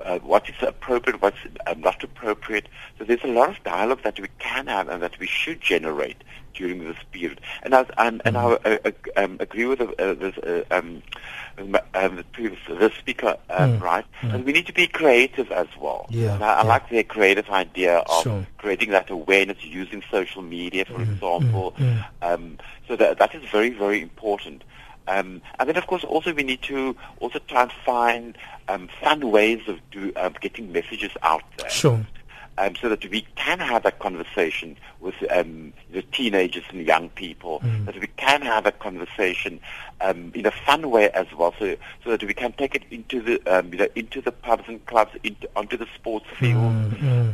uh, 0.04 0.20
what 0.20 0.50
is 0.50 0.56
appropriate, 0.62 1.22
what's 1.22 1.38
um, 1.66 1.82
not 1.82 2.04
appropriate. 2.04 2.68
So 2.98 3.04
there's 3.04 3.24
a 3.24 3.28
lot 3.28 3.50
of 3.50 3.64
dialogue 3.64 4.04
that 4.04 4.20
we 4.20 4.28
can 4.40 4.68
have 4.68 4.90
and 4.90 5.02
that 5.02 5.20
we 5.20 5.28
should 5.28 5.62
generate 5.62 6.24
during 6.54 6.84
this 6.84 6.98
period. 7.12 7.40
And 7.64 7.76
I, 7.76 7.86
and, 7.98 8.22
and 8.26 8.38
I 8.38 8.44
uh, 8.44 8.78
uh, 8.86 8.92
um, 9.16 9.38
agree 9.40 9.66
with 9.66 9.82
uh, 9.82 10.14
this, 10.14 10.38
uh, 10.40 10.64
um, 10.72 11.04
um, 11.94 12.16
the 12.16 12.26
previous 12.32 12.60
the 12.68 12.92
speaker, 12.98 13.38
um, 13.50 13.80
right? 13.80 14.06
And 14.22 14.44
we 14.46 14.52
need 14.52 14.66
to 14.68 14.74
be 14.74 14.88
creative 14.88 15.52
as 15.52 15.68
well. 15.80 16.08
Yeah, 16.10 16.38
I, 16.42 16.54
I 16.54 16.62
yeah. 16.62 16.64
like 16.64 16.90
the 16.90 17.04
creative 17.04 17.50
idea 17.50 18.00
of 18.00 18.24
Sure. 18.24 18.48
creating 18.58 18.92
that 18.92 19.10
awareness 19.10 19.64
using 19.64 20.04
social 20.10 20.42
media, 20.42 20.86
for 20.86 21.02
example. 21.02 21.76
Um, 22.22 22.58
so 22.88 22.96
that 22.96 23.20
that 23.20 23.36
is 23.36 23.44
very 23.50 23.70
very 23.70 24.02
important. 24.02 24.64
Um, 25.08 25.42
and 25.60 25.70
then, 25.70 25.78
of 25.78 25.88
course, 25.88 26.04
also 26.04 26.34
we 26.34 26.44
need 26.44 26.62
to 26.64 26.96
also 27.20 27.40
try 27.48 27.64
and 27.64 27.72
find 27.86 28.38
um, 28.68 28.90
fun 29.02 29.32
ways 29.32 29.62
of 29.68 29.80
do, 29.92 30.12
um, 30.16 30.36
getting 30.42 30.72
messages 30.72 31.12
out 31.22 31.44
there. 31.58 31.70
Sure. 31.70 32.06
um, 32.58 32.76
so 32.76 32.90
that 32.90 33.06
we 33.10 33.22
can 33.36 33.60
have 33.60 33.84
that 33.84 34.00
conversation 34.00 34.78
with 35.00 35.16
um, 35.32 35.74
the 35.92 36.02
teenagers 36.02 36.64
and 36.70 36.86
young 36.86 37.10
people, 37.10 37.60
that 37.86 38.00
we 38.00 38.08
can 38.18 38.42
have 38.42 38.66
a 38.66 38.72
conversation 38.72 39.60
um, 40.02 40.32
in 40.34 40.46
a 40.46 40.52
fun 40.52 40.90
way 40.90 41.10
as 41.12 41.28
well, 41.38 41.54
so, 41.60 41.76
so 42.04 42.12
that 42.12 42.24
we 42.24 42.34
can 42.34 42.52
take 42.54 42.76
it 42.76 42.84
into 42.90 43.22
the 43.22 43.42
um, 43.46 43.72
you 43.72 43.80
know, 43.80 43.88
into 43.96 44.22
the 44.22 44.32
pubs 44.32 44.64
and 44.68 44.84
clubs, 44.88 45.12
into, 45.24 45.48
onto 45.56 45.78
the 45.78 45.88
sports 45.96 46.26
field, 46.40 46.74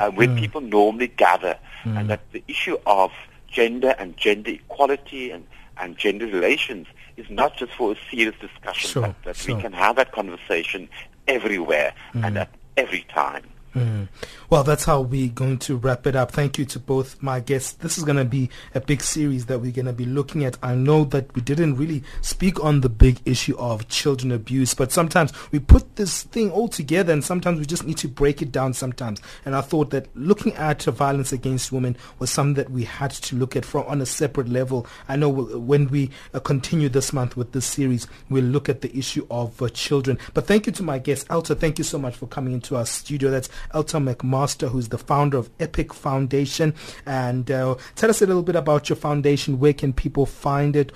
um, 0.01 0.15
where 0.15 0.27
people 0.35 0.61
normally 0.61 1.07
gather, 1.07 1.57
and 1.85 2.09
that 2.09 2.21
the 2.31 2.43
issue 2.47 2.77
of 2.85 3.11
gender 3.47 3.95
and 3.97 4.17
gender 4.17 4.51
equality 4.51 5.31
and, 5.31 5.45
and 5.77 5.97
gender 5.97 6.25
relations 6.25 6.87
is 7.17 7.29
not 7.29 7.57
just 7.57 7.73
for 7.73 7.93
a 7.93 7.95
serious 8.09 8.35
discussion, 8.39 8.89
Sure, 8.89 9.01
but 9.03 9.23
that 9.23 9.35
sure. 9.35 9.55
we 9.55 9.61
can 9.61 9.73
have 9.73 9.95
that 9.95 10.11
conversation 10.11 10.89
everywhere 11.27 11.93
and 12.13 12.23
mm-hmm. 12.23 12.37
at 12.37 12.49
every 12.77 13.05
time. 13.09 13.43
Mm. 13.75 14.07
Well, 14.49 14.63
that's 14.63 14.85
how 14.85 15.01
we're 15.01 15.29
going 15.29 15.57
to 15.59 15.77
wrap 15.77 16.05
it 16.05 16.15
up. 16.15 16.31
Thank 16.31 16.59
you 16.59 16.65
to 16.65 16.79
both 16.79 17.21
my 17.23 17.39
guests. 17.39 17.71
This 17.73 17.97
is 17.97 18.03
going 18.03 18.17
to 18.17 18.25
be 18.25 18.49
a 18.75 18.79
big 18.79 19.01
series 19.01 19.47
that 19.47 19.59
we're 19.59 19.71
going 19.71 19.87
to 19.87 19.93
be 19.93 20.05
looking 20.05 20.45
at. 20.45 20.57
I 20.61 20.75
know 20.75 21.05
that 21.05 21.33
we 21.33 21.41
didn't 21.41 21.77
really 21.77 22.03
speak 22.21 22.63
on 22.63 22.81
the 22.81 22.89
big 22.89 23.19
issue 23.25 23.57
of 23.57 23.87
children 23.89 24.31
abuse, 24.31 24.75
but 24.75 24.91
sometimes 24.91 25.33
we 25.51 25.57
put 25.57 25.95
this 25.95 26.23
thing 26.23 26.51
all 26.51 26.67
together 26.67 27.11
and 27.11 27.23
sometimes 27.23 27.59
we 27.59 27.65
just 27.65 27.85
need 27.85 27.97
to 27.97 28.07
break 28.07 28.43
it 28.43 28.51
down 28.51 28.73
sometimes. 28.73 29.21
And 29.43 29.55
I 29.55 29.61
thought 29.61 29.89
that 29.89 30.07
looking 30.15 30.53
at 30.53 30.83
violence 30.83 31.31
against 31.31 31.71
women 31.71 31.97
was 32.19 32.29
something 32.29 32.53
that 32.55 32.69
we 32.69 32.83
had 32.83 33.11
to 33.11 33.35
look 33.35 33.55
at 33.55 33.65
from 33.65 33.85
on 33.87 34.01
a 34.01 34.05
separate 34.05 34.49
level. 34.49 34.85
I 35.09 35.15
know 35.15 35.29
when 35.29 35.87
we 35.87 36.11
uh, 36.33 36.39
continue 36.39 36.89
this 36.89 37.11
month 37.11 37.35
with 37.35 37.53
this 37.53 37.65
series, 37.65 38.07
we'll 38.29 38.43
look 38.43 38.69
at 38.69 38.81
the 38.81 38.95
issue 38.95 39.25
of 39.31 39.59
uh, 39.61 39.69
children. 39.69 40.19
But 40.35 40.45
thank 40.45 40.67
you 40.67 40.73
to 40.73 40.83
my 40.83 40.99
guests. 40.99 41.25
Alta. 41.29 41.55
Thank 41.55 41.79
you 41.79 41.83
so 41.83 41.97
much 41.97 42.15
for 42.15 42.27
coming 42.27 42.53
into 42.53 42.75
our 42.75 42.85
studio. 42.85 43.31
That's 43.31 43.49
Alta 43.73 43.97
McMaster, 43.97 44.69
who's 44.69 44.89
the 44.89 44.97
founder 44.97 45.37
of 45.37 45.49
Epic 45.59 45.93
Foundation. 45.93 46.73
And 47.05 47.49
uh, 47.51 47.75
tell 47.95 48.09
us 48.09 48.21
a 48.21 48.25
little 48.25 48.43
bit 48.43 48.55
about 48.55 48.89
your 48.89 48.95
foundation. 48.95 49.59
Where 49.59 49.73
can 49.73 49.93
people 49.93 50.25
find 50.25 50.75
it? 50.75 50.91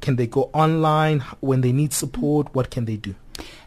Can 0.00 0.16
they 0.16 0.26
go 0.26 0.50
online 0.52 1.20
when 1.40 1.60
they 1.60 1.72
need 1.72 1.92
support? 1.92 2.54
What 2.54 2.70
can 2.70 2.84
they 2.84 2.96
do? 2.96 3.14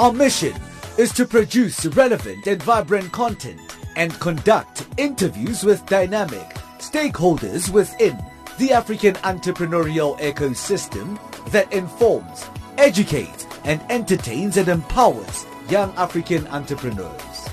Our 0.00 0.12
mission 0.12 0.60
is 0.98 1.12
to 1.12 1.24
produce 1.24 1.86
relevant 1.86 2.44
and 2.48 2.60
vibrant 2.60 3.12
content 3.12 3.60
and 3.94 4.12
conduct 4.18 4.84
interviews 4.96 5.62
with 5.62 5.86
dynamic 5.86 6.56
stakeholders 6.78 7.70
within 7.70 8.18
the 8.58 8.72
African 8.72 9.14
entrepreneurial 9.22 10.18
ecosystem 10.18 11.16
that 11.52 11.72
informs 11.72 12.44
educates, 12.78 13.46
and 13.64 13.82
entertains 13.90 14.56
and 14.56 14.68
empowers 14.68 15.44
young 15.68 15.92
African 15.96 16.46
entrepreneurs. 16.46 17.48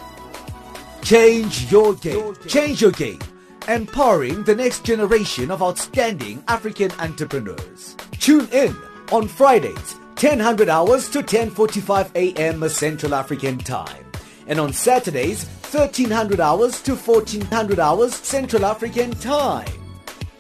Change 1.04 1.72
your 1.72 1.94
game. 1.96 2.36
Change 2.48 2.82
your 2.82 2.92
game. 2.92 3.20
Empowering 3.68 4.44
the 4.44 4.56
next 4.56 4.86
generation 4.86 5.52
of 5.52 5.62
outstanding 5.62 6.44
African 6.48 6.92
entrepreneurs. 7.00 7.96
Tune 8.20 8.48
in 8.52 8.76
on 9.12 9.28
Fridays, 9.28 9.96
1000 10.20 10.70
hours 10.70 11.10
to 11.10 11.22
10:45 11.22 12.12
a.m. 12.16 12.70
Central 12.70 13.14
African 13.14 13.58
Time, 13.58 14.06
and 14.48 14.60
on 14.60 14.72
Saturdays, 14.72 15.46
1300 15.72 16.40
hours 16.40 16.82
to 16.84 16.96
1400 16.96 17.80
hours 17.80 18.16
Central 18.16 18.66
African 18.66 19.12
Time. 19.12 19.68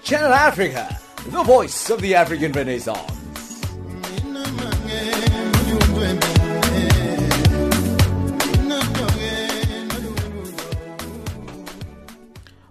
Channel 0.03 0.33
Africa, 0.33 0.99
the 1.27 1.43
voice 1.43 1.89
of 1.89 1.99
the 2.01 2.15
African 2.15 2.51
Renaissance. 2.51 3.14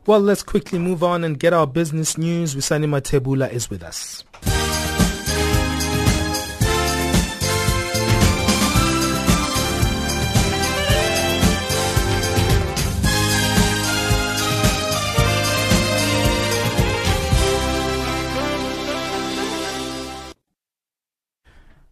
Well, 0.07 0.21
let's 0.21 0.43
quickly 0.43 0.79
move 0.79 1.03
on 1.03 1.25
and 1.25 1.39
get 1.39 1.55
our 1.55 1.67
business 1.67 2.19
news. 2.19 2.55
Wisani 2.55 2.87
Matebula 2.87 3.51
is 3.51 3.71
with 3.71 3.83
us. 3.83 4.23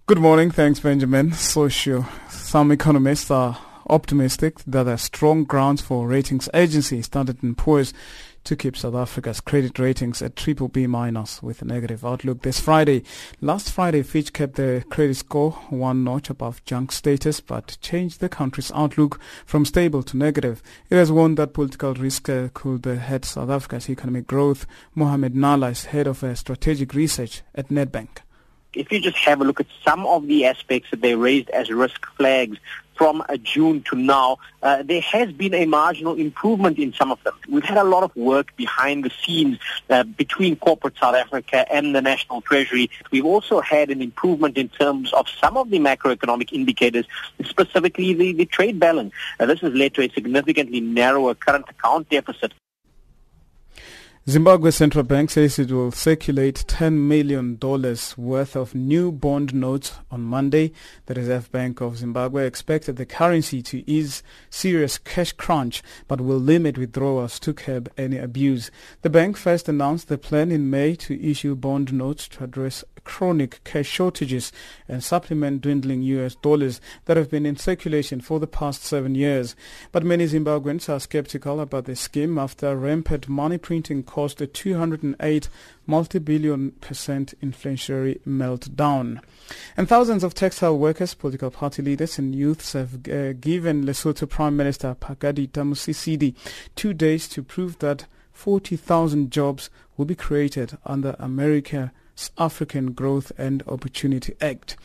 Good 0.04 0.18
morning. 0.18 0.50
Thanks, 0.50 0.80
Benjamin. 0.80 1.32
Social. 1.32 2.04
Some 2.28 2.70
economists 2.70 3.30
are 3.30 3.56
optimistic 3.88 4.58
that 4.64 4.84
there 4.84 4.94
are 4.94 4.98
strong 4.98 5.44
grounds 5.44 5.82
for 5.82 6.06
ratings 6.06 6.48
agency 6.54 7.02
Standard 7.02 7.38
& 7.56 7.56
Poor's 7.56 7.92
to 8.44 8.56
keep 8.56 8.76
South 8.76 8.94
Africa's 8.94 9.40
credit 9.40 9.78
ratings 9.78 10.20
at 10.20 10.36
triple 10.36 10.68
B 10.68 10.86
minus 10.86 11.42
with 11.42 11.62
a 11.62 11.64
negative 11.64 12.04
outlook 12.04 12.42
this 12.42 12.60
Friday. 12.60 13.04
Last 13.40 13.70
Friday, 13.70 14.02
Fitch 14.02 14.32
kept 14.32 14.56
the 14.56 14.84
credit 14.90 15.16
score 15.16 15.52
one 15.70 16.04
notch 16.04 16.28
above 16.30 16.64
junk 16.64 16.92
status 16.92 17.40
but 17.40 17.78
changed 17.80 18.20
the 18.20 18.28
country's 18.28 18.72
outlook 18.72 19.20
from 19.46 19.64
stable 19.64 20.02
to 20.02 20.16
negative. 20.16 20.62
It 20.90 20.96
has 20.96 21.12
warned 21.12 21.36
that 21.38 21.54
political 21.54 21.94
risk 21.94 22.28
uh, 22.28 22.48
could 22.52 22.86
uh, 22.86 22.96
hurt 22.96 23.24
South 23.24 23.50
Africa's 23.50 23.88
economic 23.88 24.26
growth. 24.26 24.66
Mohammed 24.94 25.34
Nalla 25.34 25.70
is 25.70 25.86
head 25.86 26.06
of 26.06 26.24
uh, 26.24 26.34
strategic 26.34 26.94
research 26.94 27.42
at 27.54 27.68
Nedbank 27.68 28.08
if 28.74 28.90
you 28.90 29.00
just 29.00 29.18
have 29.18 29.40
a 29.40 29.44
look 29.44 29.60
at 29.60 29.66
some 29.84 30.06
of 30.06 30.26
the 30.26 30.46
aspects 30.46 30.90
that 30.90 31.02
they 31.02 31.14
raised 31.14 31.50
as 31.50 31.70
risk 31.70 32.06
flags 32.16 32.56
from 32.94 33.22
uh, 33.28 33.36
June 33.36 33.82
to 33.82 33.96
now, 33.96 34.38
uh, 34.62 34.82
there 34.82 35.00
has 35.00 35.32
been 35.32 35.54
a 35.54 35.66
marginal 35.66 36.14
improvement 36.14 36.78
in 36.78 36.92
some 36.92 37.10
of 37.10 37.22
them. 37.24 37.34
We've 37.48 37.64
had 37.64 37.78
a 37.78 37.84
lot 37.84 38.02
of 38.02 38.14
work 38.16 38.56
behind 38.56 39.04
the 39.04 39.10
scenes 39.10 39.58
uh, 39.90 40.04
between 40.04 40.56
corporate 40.56 40.96
South 40.98 41.14
Africa 41.14 41.70
and 41.72 41.94
the 41.94 42.02
National 42.02 42.40
Treasury. 42.40 42.90
We've 43.10 43.26
also 43.26 43.60
had 43.60 43.90
an 43.90 44.02
improvement 44.02 44.58
in 44.58 44.68
terms 44.68 45.12
of 45.12 45.26
some 45.28 45.56
of 45.56 45.70
the 45.70 45.78
macroeconomic 45.78 46.52
indicators, 46.52 47.06
specifically 47.44 48.14
the, 48.14 48.32
the 48.32 48.46
trade 48.46 48.78
balance. 48.78 49.12
Uh, 49.38 49.46
this 49.46 49.60
has 49.60 49.72
led 49.72 49.94
to 49.94 50.02
a 50.02 50.08
significantly 50.10 50.80
narrower 50.80 51.34
current 51.34 51.66
account 51.68 52.08
deficit 52.08 52.52
Zimbabwe 54.30 54.70
Central 54.70 55.02
Bank 55.02 55.30
says 55.30 55.58
it 55.58 55.72
will 55.72 55.90
circulate 55.90 56.64
$10 56.68 56.92
million 56.92 57.58
worth 58.16 58.54
of 58.54 58.72
new 58.72 59.10
bond 59.10 59.52
notes 59.52 59.94
on 60.12 60.20
Monday. 60.20 60.70
The 61.06 61.14
Reserve 61.14 61.50
Bank 61.50 61.80
of 61.80 61.96
Zimbabwe 61.96 62.46
expected 62.46 62.94
the 62.94 63.04
currency 63.04 63.62
to 63.62 63.82
ease 63.90 64.22
serious 64.48 64.96
cash 64.96 65.32
crunch, 65.32 65.82
but 66.06 66.20
will 66.20 66.38
limit 66.38 66.78
withdrawals 66.78 67.40
to 67.40 67.52
curb 67.52 67.90
any 67.98 68.16
abuse. 68.16 68.70
The 69.00 69.10
bank 69.10 69.36
first 69.36 69.68
announced 69.68 70.06
the 70.06 70.18
plan 70.18 70.52
in 70.52 70.70
May 70.70 70.94
to 70.94 71.20
issue 71.20 71.56
bond 71.56 71.92
notes 71.92 72.28
to 72.28 72.44
address 72.44 72.84
chronic 73.04 73.62
cash 73.64 73.86
shortages 73.88 74.52
and 74.88 75.02
supplement 75.02 75.62
dwindling 75.62 76.02
US 76.02 76.34
dollars 76.36 76.80
that 77.04 77.16
have 77.16 77.30
been 77.30 77.46
in 77.46 77.56
circulation 77.56 78.20
for 78.20 78.40
the 78.40 78.46
past 78.46 78.82
seven 78.82 79.14
years. 79.14 79.54
But 79.90 80.04
many 80.04 80.26
Zimbabweans 80.26 80.88
are 80.88 81.00
skeptical 81.00 81.60
about 81.60 81.84
the 81.84 81.96
scheme 81.96 82.38
after 82.38 82.76
rampant 82.76 83.28
money 83.28 83.58
printing 83.58 84.02
caused 84.02 84.40
a 84.40 84.46
208 84.46 85.48
multi-billion 85.86 86.72
percent 86.72 87.34
inflationary 87.42 88.20
meltdown. 88.26 89.20
And 89.76 89.88
thousands 89.88 90.24
of 90.24 90.34
textile 90.34 90.78
workers, 90.78 91.14
political 91.14 91.50
party 91.50 91.82
leaders 91.82 92.18
and 92.18 92.34
youths 92.34 92.72
have 92.74 92.94
uh, 93.08 93.32
given 93.34 93.84
Lesotho 93.84 94.28
Prime 94.28 94.56
Minister 94.56 94.96
Hakainde 95.00 95.48
Motshekga 95.48 96.34
two 96.76 96.94
days 96.94 97.28
to 97.28 97.42
prove 97.42 97.78
that 97.80 98.06
40,000 98.32 99.30
jobs 99.30 99.70
will 99.96 100.04
be 100.04 100.14
created 100.14 100.78
under 100.84 101.14
America's 101.18 101.90
African 102.38 102.92
Growth 102.92 103.32
and 103.38 103.62
Opportunity 103.66 104.34
Act. 104.40 104.76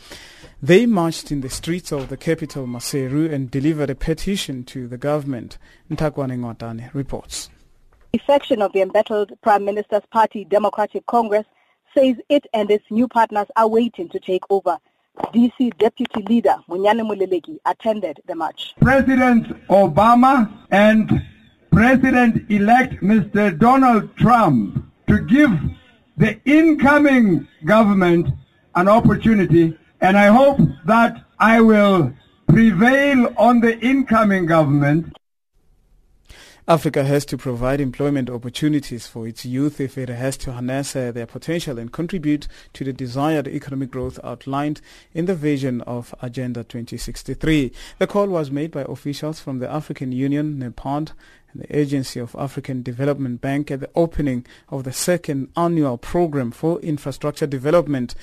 They 0.62 0.86
marched 0.86 1.32
in 1.32 1.42
the 1.42 1.50
streets 1.50 1.92
of 1.92 2.10
the 2.10 2.18
capital, 2.18 2.66
Maseru, 2.66 3.32
and 3.32 3.52
delivered 3.52 3.90
a 3.90 3.96
petition 3.96 4.64
to 4.66 4.88
the 4.88 4.98
government. 4.98 5.58
Ntakwane 5.92 6.38
Ngwatane 6.38 6.94
reports. 6.94 7.50
A 8.14 8.20
section 8.26 8.62
of 8.62 8.74
the 8.74 8.82
embattled 8.82 9.34
Prime 9.42 9.66
Minister's 9.66 10.06
Party, 10.12 10.46
Democratic 10.46 11.06
Congress, 11.06 11.46
says 11.94 12.16
it 12.30 12.46
and 12.54 12.72
its 12.72 12.86
new 12.90 13.08
partners 13.08 13.48
are 13.56 13.68
waiting 13.68 14.10
to 14.10 14.20
take 14.20 14.44
over. 14.50 14.78
DC 15.34 15.78
Deputy 15.78 16.22
Leader 16.24 16.56
Monyane 16.70 17.02
Moleleki 17.02 17.58
attended 17.66 18.20
the 18.28 18.36
march. 18.36 18.74
President 18.80 19.48
Obama 19.68 20.52
and 20.72 21.24
President-elect 21.72 23.02
Mr. 23.02 23.58
Donald 23.58 24.16
Trump 24.18 24.84
to 25.08 25.20
give 25.26 25.52
the 26.18 26.40
incoming 26.46 27.48
government 27.66 28.28
an 28.76 28.88
opportunity 28.88 29.78
and 30.02 30.18
I 30.18 30.28
hope 30.28 30.60
that 30.86 31.24
I 31.40 31.62
will 31.62 32.14
prevail 32.48 33.34
on 33.38 33.60
the 33.62 33.80
incoming 33.80 34.46
government 34.46 35.18
Africa 36.70 37.06
has 37.06 37.24
to 37.28 37.38
provide 37.38 37.80
employment 37.80 38.30
opportunities 38.30 39.08
for 39.08 39.26
its 39.26 39.46
youth 39.46 39.80
if 39.80 39.98
it 39.98 40.10
has 40.10 40.36
to 40.36 40.52
harness 40.52 40.98
uh, 40.98 41.14
their 41.14 41.26
potential 41.26 41.80
and 41.80 41.94
contribute 41.94 42.50
to 42.74 42.84
the 42.84 42.92
desired 42.92 43.48
economic 43.48 43.90
growth 43.90 44.20
outlined 44.22 44.82
in 45.14 45.28
the 45.28 45.36
vision 45.36 45.80
of 45.84 46.14
Agenda 46.22 46.66
2063. 46.66 47.72
The 48.00 48.08
call 48.08 48.28
was 48.28 48.52
made 48.52 48.72
by 48.72 48.82
officials 48.82 49.40
from 49.40 49.60
the 49.60 49.72
African 49.72 50.12
Union, 50.12 50.60
NEPAD, 50.60 51.14
and 51.52 51.62
the 51.62 51.78
Agency 51.78 52.20
of 52.20 52.36
African 52.38 52.84
Development 52.84 53.40
Bank 53.40 53.72
at 53.72 53.80
the 53.80 53.90
opening 53.96 54.46
of 54.70 54.84
the 54.84 54.92
second 54.92 55.50
annual 55.56 55.98
program 55.98 56.52
for 56.52 56.80
infrastructure 56.82 57.48
development 57.48 58.16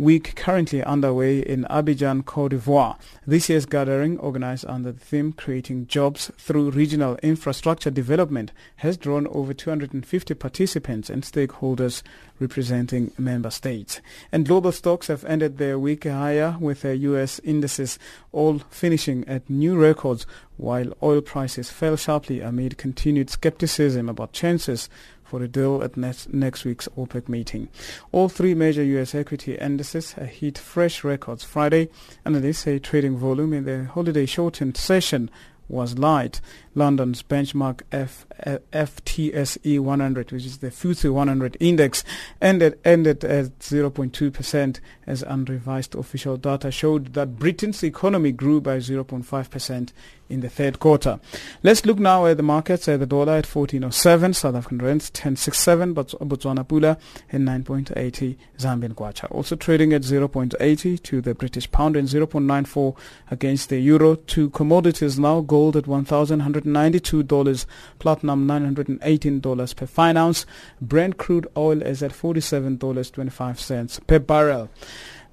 week 0.00 0.34
currently 0.34 0.82
underway 0.82 1.40
in 1.40 1.66
Abidjan, 1.68 2.24
Cote 2.24 2.52
d'Ivoire. 2.52 2.96
This 3.26 3.50
year's 3.50 3.66
gathering, 3.66 4.18
organized 4.18 4.64
under 4.66 4.92
the 4.92 4.98
theme 4.98 5.34
Creating 5.34 5.86
Jobs 5.86 6.32
Through 6.38 6.70
Regional 6.70 7.16
Infrastructure 7.22 7.90
Development, 7.90 8.50
has 8.76 8.96
drawn 8.96 9.26
over 9.26 9.52
250 9.52 10.32
participants 10.32 11.10
and 11.10 11.22
stakeholders 11.22 12.02
representing 12.38 13.12
member 13.18 13.50
states. 13.50 14.00
And 14.32 14.46
global 14.46 14.72
stocks 14.72 15.08
have 15.08 15.22
ended 15.26 15.58
their 15.58 15.78
week 15.78 16.04
higher 16.04 16.56
with 16.58 16.80
the 16.80 16.96
U.S. 16.96 17.38
indices 17.44 17.98
all 18.32 18.60
finishing 18.70 19.28
at 19.28 19.50
new 19.50 19.76
records 19.76 20.26
while 20.56 20.94
oil 21.02 21.20
prices 21.20 21.70
fell 21.70 21.96
sharply 21.96 22.40
amid 22.40 22.78
continued 22.78 23.28
skepticism 23.28 24.08
about 24.08 24.32
chances 24.32 24.88
for 25.30 25.44
a 25.44 25.48
deal 25.48 25.80
at 25.80 25.96
next, 25.96 26.34
next 26.34 26.64
week's 26.64 26.88
OPEC 26.98 27.28
meeting. 27.28 27.68
All 28.10 28.28
three 28.28 28.52
major 28.52 28.82
U.S. 28.82 29.14
equity 29.14 29.54
indices 29.54 30.14
hit 30.14 30.58
fresh 30.58 31.04
records 31.04 31.44
Friday, 31.44 31.88
analysts 32.24 32.58
say 32.58 32.80
trading 32.80 33.16
volume 33.16 33.52
in 33.52 33.64
the 33.64 33.84
holiday 33.84 34.26
shortened 34.26 34.76
session 34.76 35.30
was 35.68 35.96
light. 35.96 36.40
London's 36.74 37.22
benchmark 37.22 37.82
F, 37.90 38.26
FTSE 38.72 39.80
100, 39.80 40.32
which 40.32 40.44
is 40.44 40.58
the 40.58 40.68
FTSE 40.68 41.12
100 41.12 41.56
index, 41.60 42.04
ended, 42.40 42.78
ended 42.84 43.24
at 43.24 43.58
0.2% 43.58 44.80
as 45.06 45.22
unrevised 45.22 45.94
official 45.94 46.36
data 46.36 46.70
showed 46.70 47.14
that 47.14 47.38
Britain's 47.38 47.82
economy 47.82 48.32
grew 48.32 48.60
by 48.60 48.76
0.5% 48.76 49.92
in 50.28 50.40
the 50.40 50.48
third 50.48 50.78
quarter. 50.78 51.18
Let's 51.62 51.84
look 51.84 51.98
now 51.98 52.26
at 52.26 52.36
the 52.36 52.42
markets. 52.44 52.86
At 52.88 53.00
the 53.00 53.06
dollar 53.06 53.32
at 53.32 53.46
14.07, 53.46 54.34
South 54.36 54.54
African 54.54 54.78
rand 54.78 55.00
10.67, 55.00 55.92
Botswana 55.94 56.64
pula 56.64 56.96
at 57.32 57.40
9.80, 57.40 58.36
Zambian 58.56 58.94
kwacha. 58.94 59.28
Also 59.32 59.56
trading 59.56 59.92
at 59.92 60.02
0.80 60.02 61.02
to 61.02 61.20
the 61.20 61.34
British 61.34 61.68
pound 61.72 61.96
and 61.96 62.06
0.94 62.06 62.96
against 63.30 63.68
the 63.70 63.80
euro. 63.80 64.14
Two 64.14 64.50
commodities 64.50 65.18
now, 65.18 65.40
gold 65.40 65.76
at 65.76 65.88
1,100 65.88 66.59
$992, 66.64 67.66
platinum 67.98 68.46
$918 68.46 69.76
per 69.76 69.86
fine 69.86 70.16
ounce. 70.16 70.46
Brent 70.80 71.18
crude 71.18 71.46
oil 71.56 71.82
is 71.82 72.02
at 72.02 72.12
$47.25 72.12 74.06
per 74.06 74.18
barrel. 74.18 74.70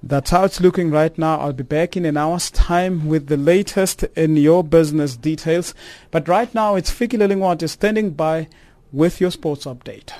That's 0.02 0.30
how 0.30 0.44
it's 0.44 0.60
looking 0.60 0.90
right 0.90 1.16
now. 1.18 1.40
I'll 1.40 1.52
be 1.52 1.64
back 1.64 1.96
in 1.96 2.04
an 2.04 2.16
hour's 2.16 2.50
time 2.52 3.08
with 3.08 3.26
the 3.26 3.36
latest 3.36 4.04
in 4.16 4.36
your 4.36 4.62
business 4.62 5.16
details. 5.16 5.74
But 6.10 6.28
right 6.28 6.54
now, 6.54 6.76
it's 6.76 6.90
Fiki 6.90 7.18
Lelingwati 7.18 7.68
standing 7.68 8.10
by 8.10 8.48
with 8.92 9.20
your 9.20 9.32
sports 9.32 9.64
update. 9.64 10.12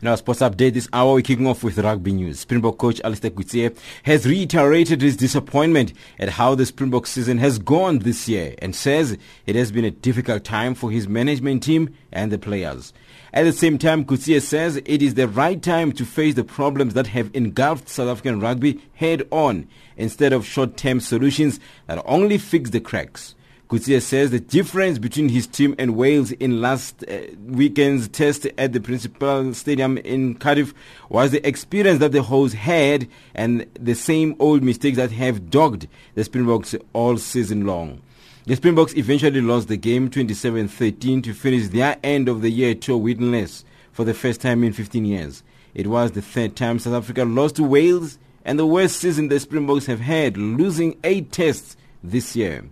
In 0.00 0.06
our 0.06 0.16
sports 0.16 0.38
update 0.42 0.74
this 0.74 0.88
hour, 0.92 1.14
we're 1.14 1.22
kicking 1.22 1.48
off 1.48 1.64
with 1.64 1.76
rugby 1.76 2.12
news. 2.12 2.38
Springbok 2.38 2.78
coach 2.78 3.00
Allister 3.02 3.30
Coetzee 3.30 3.76
has 4.04 4.28
reiterated 4.28 5.02
his 5.02 5.16
disappointment 5.16 5.92
at 6.20 6.28
how 6.28 6.54
the 6.54 6.66
Springbok 6.66 7.04
season 7.08 7.38
has 7.38 7.58
gone 7.58 7.98
this 7.98 8.28
year 8.28 8.54
and 8.60 8.76
says 8.76 9.18
it 9.46 9.56
has 9.56 9.72
been 9.72 9.84
a 9.84 9.90
difficult 9.90 10.44
time 10.44 10.76
for 10.76 10.92
his 10.92 11.08
management 11.08 11.64
team 11.64 11.92
and 12.12 12.30
the 12.30 12.38
players. 12.38 12.92
At 13.32 13.42
the 13.42 13.52
same 13.52 13.76
time, 13.76 14.04
Coetzee 14.04 14.40
says 14.40 14.76
it 14.76 15.02
is 15.02 15.14
the 15.14 15.26
right 15.26 15.60
time 15.60 15.90
to 15.90 16.04
face 16.04 16.36
the 16.36 16.44
problems 16.44 16.94
that 16.94 17.08
have 17.08 17.34
engulfed 17.34 17.88
South 17.88 18.08
African 18.08 18.38
rugby 18.38 18.80
head 18.94 19.26
on 19.32 19.66
instead 19.96 20.32
of 20.32 20.46
short-term 20.46 21.00
solutions 21.00 21.58
that 21.88 22.00
only 22.06 22.38
fix 22.38 22.70
the 22.70 22.78
cracks. 22.78 23.34
Coetzee 23.68 24.00
says 24.00 24.30
the 24.30 24.40
difference 24.40 24.98
between 24.98 25.28
his 25.28 25.46
team 25.46 25.74
and 25.78 25.94
Wales 25.94 26.32
in 26.32 26.62
last 26.62 27.04
uh, 27.06 27.18
weekend's 27.44 28.08
test 28.08 28.46
at 28.56 28.72
the 28.72 28.80
Principal 28.80 29.52
Stadium 29.52 29.98
in 29.98 30.36
Cardiff 30.36 30.72
was 31.10 31.32
the 31.32 31.46
experience 31.46 32.00
that 32.00 32.12
the 32.12 32.22
hosts 32.22 32.56
had 32.56 33.06
and 33.34 33.66
the 33.78 33.94
same 33.94 34.34
old 34.38 34.62
mistakes 34.62 34.96
that 34.96 35.12
have 35.12 35.50
dogged 35.50 35.86
the 36.14 36.24
Springboks 36.24 36.74
all 36.94 37.18
season 37.18 37.66
long. 37.66 38.00
The 38.46 38.56
Springboks 38.56 38.96
eventually 38.96 39.42
lost 39.42 39.68
the 39.68 39.76
game 39.76 40.08
27-13 40.08 41.22
to 41.24 41.34
finish 41.34 41.68
their 41.68 41.98
end 42.02 42.30
of 42.30 42.40
the 42.40 42.50
year 42.50 42.74
tour 42.74 42.98
winless 42.98 43.64
for 43.92 44.06
the 44.06 44.14
first 44.14 44.40
time 44.40 44.64
in 44.64 44.72
15 44.72 45.04
years. 45.04 45.42
It 45.74 45.88
was 45.88 46.12
the 46.12 46.22
third 46.22 46.56
time 46.56 46.78
South 46.78 46.94
Africa 46.94 47.26
lost 47.26 47.56
to 47.56 47.64
Wales 47.64 48.18
and 48.46 48.58
the 48.58 48.64
worst 48.66 48.96
season 48.96 49.28
the 49.28 49.38
Springboks 49.38 49.84
have 49.84 50.00
had, 50.00 50.38
losing 50.38 50.96
eight 51.04 51.30
tests 51.32 51.76
this 52.02 52.34
year. 52.34 52.64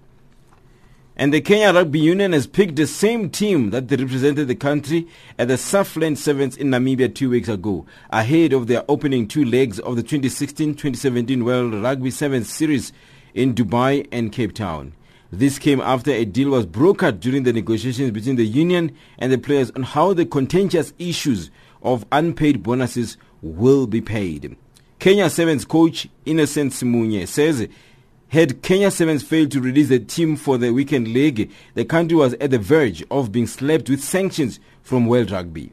And 1.19 1.33
the 1.33 1.41
Kenya 1.41 1.73
Rugby 1.73 1.99
Union 1.99 2.33
has 2.35 2.47
picked 2.47 2.77
the 2.77 2.87
same 2.87 3.31
team 3.31 3.71
that 3.71 3.91
represented 3.91 4.49
the 4.49 4.55
country 4.55 5.09
at 5.39 5.49
the 5.49 5.57
Southland 5.57 6.19
Sevens 6.19 6.59
in 6.59 6.69
Namibia 6.69 7.15
two 7.15 7.31
weeks 7.31 7.49
ago, 7.49 7.87
ahead 8.11 8.53
of 8.53 8.67
their 8.67 8.85
opening 8.87 9.27
two 9.27 9.47
legs 9.47 9.79
of 9.81 9.97
the 9.97 10.03
2016-2017 10.03 11.43
World 11.43 11.73
Rugby 11.73 12.11
Sevens 12.11 12.53
Series 12.53 12.93
in 13.33 13.55
Dubai 13.55 14.07
and 14.13 14.31
Cape 14.31 14.53
Town. 14.53 14.93
This 15.33 15.59
came 15.59 15.81
after 15.81 16.11
a 16.11 16.27
deal 16.27 16.51
was 16.51 16.67
brokered 16.67 17.21
during 17.21 17.45
the 17.45 17.53
negotiations 17.55 18.11
between 18.11 18.37
the 18.37 18.47
union 18.47 18.95
and 19.19 19.33
the 19.33 19.39
players 19.39 19.71
on 19.71 19.85
how 19.85 20.13
the 20.13 20.27
contentious 20.27 20.93
issues 20.99 21.51
of 21.83 22.05
unpaid 22.13 22.63
bonuses 22.63 23.17
will 23.41 23.87
be 23.87 24.03
paid. 24.03 24.55
Kenya 24.99 25.31
Sevens 25.31 25.65
coach 25.65 26.09
Innocent 26.27 26.73
Simiyu 26.73 27.27
says 27.27 27.69
had 28.29 28.63
Kenya 28.63 28.91
Sevens 28.91 29.23
failed 29.23 29.51
to 29.53 29.61
release 29.61 29.89
the 29.89 29.99
team 29.99 30.37
for 30.37 30.59
the 30.59 30.73
weekend 30.73 31.09
league, 31.09 31.51
the 31.75 31.85
country 31.85 32.17
was 32.17 32.35
at 32.35 32.51
the 32.51 32.59
verge 32.59 33.05
of 33.11 33.31
being 33.33 33.47
slapped 33.47 33.89
with 33.89 34.03
sanctions 34.03 34.61
from 34.83 35.07
World 35.07 35.31
Rugby. 35.31 35.73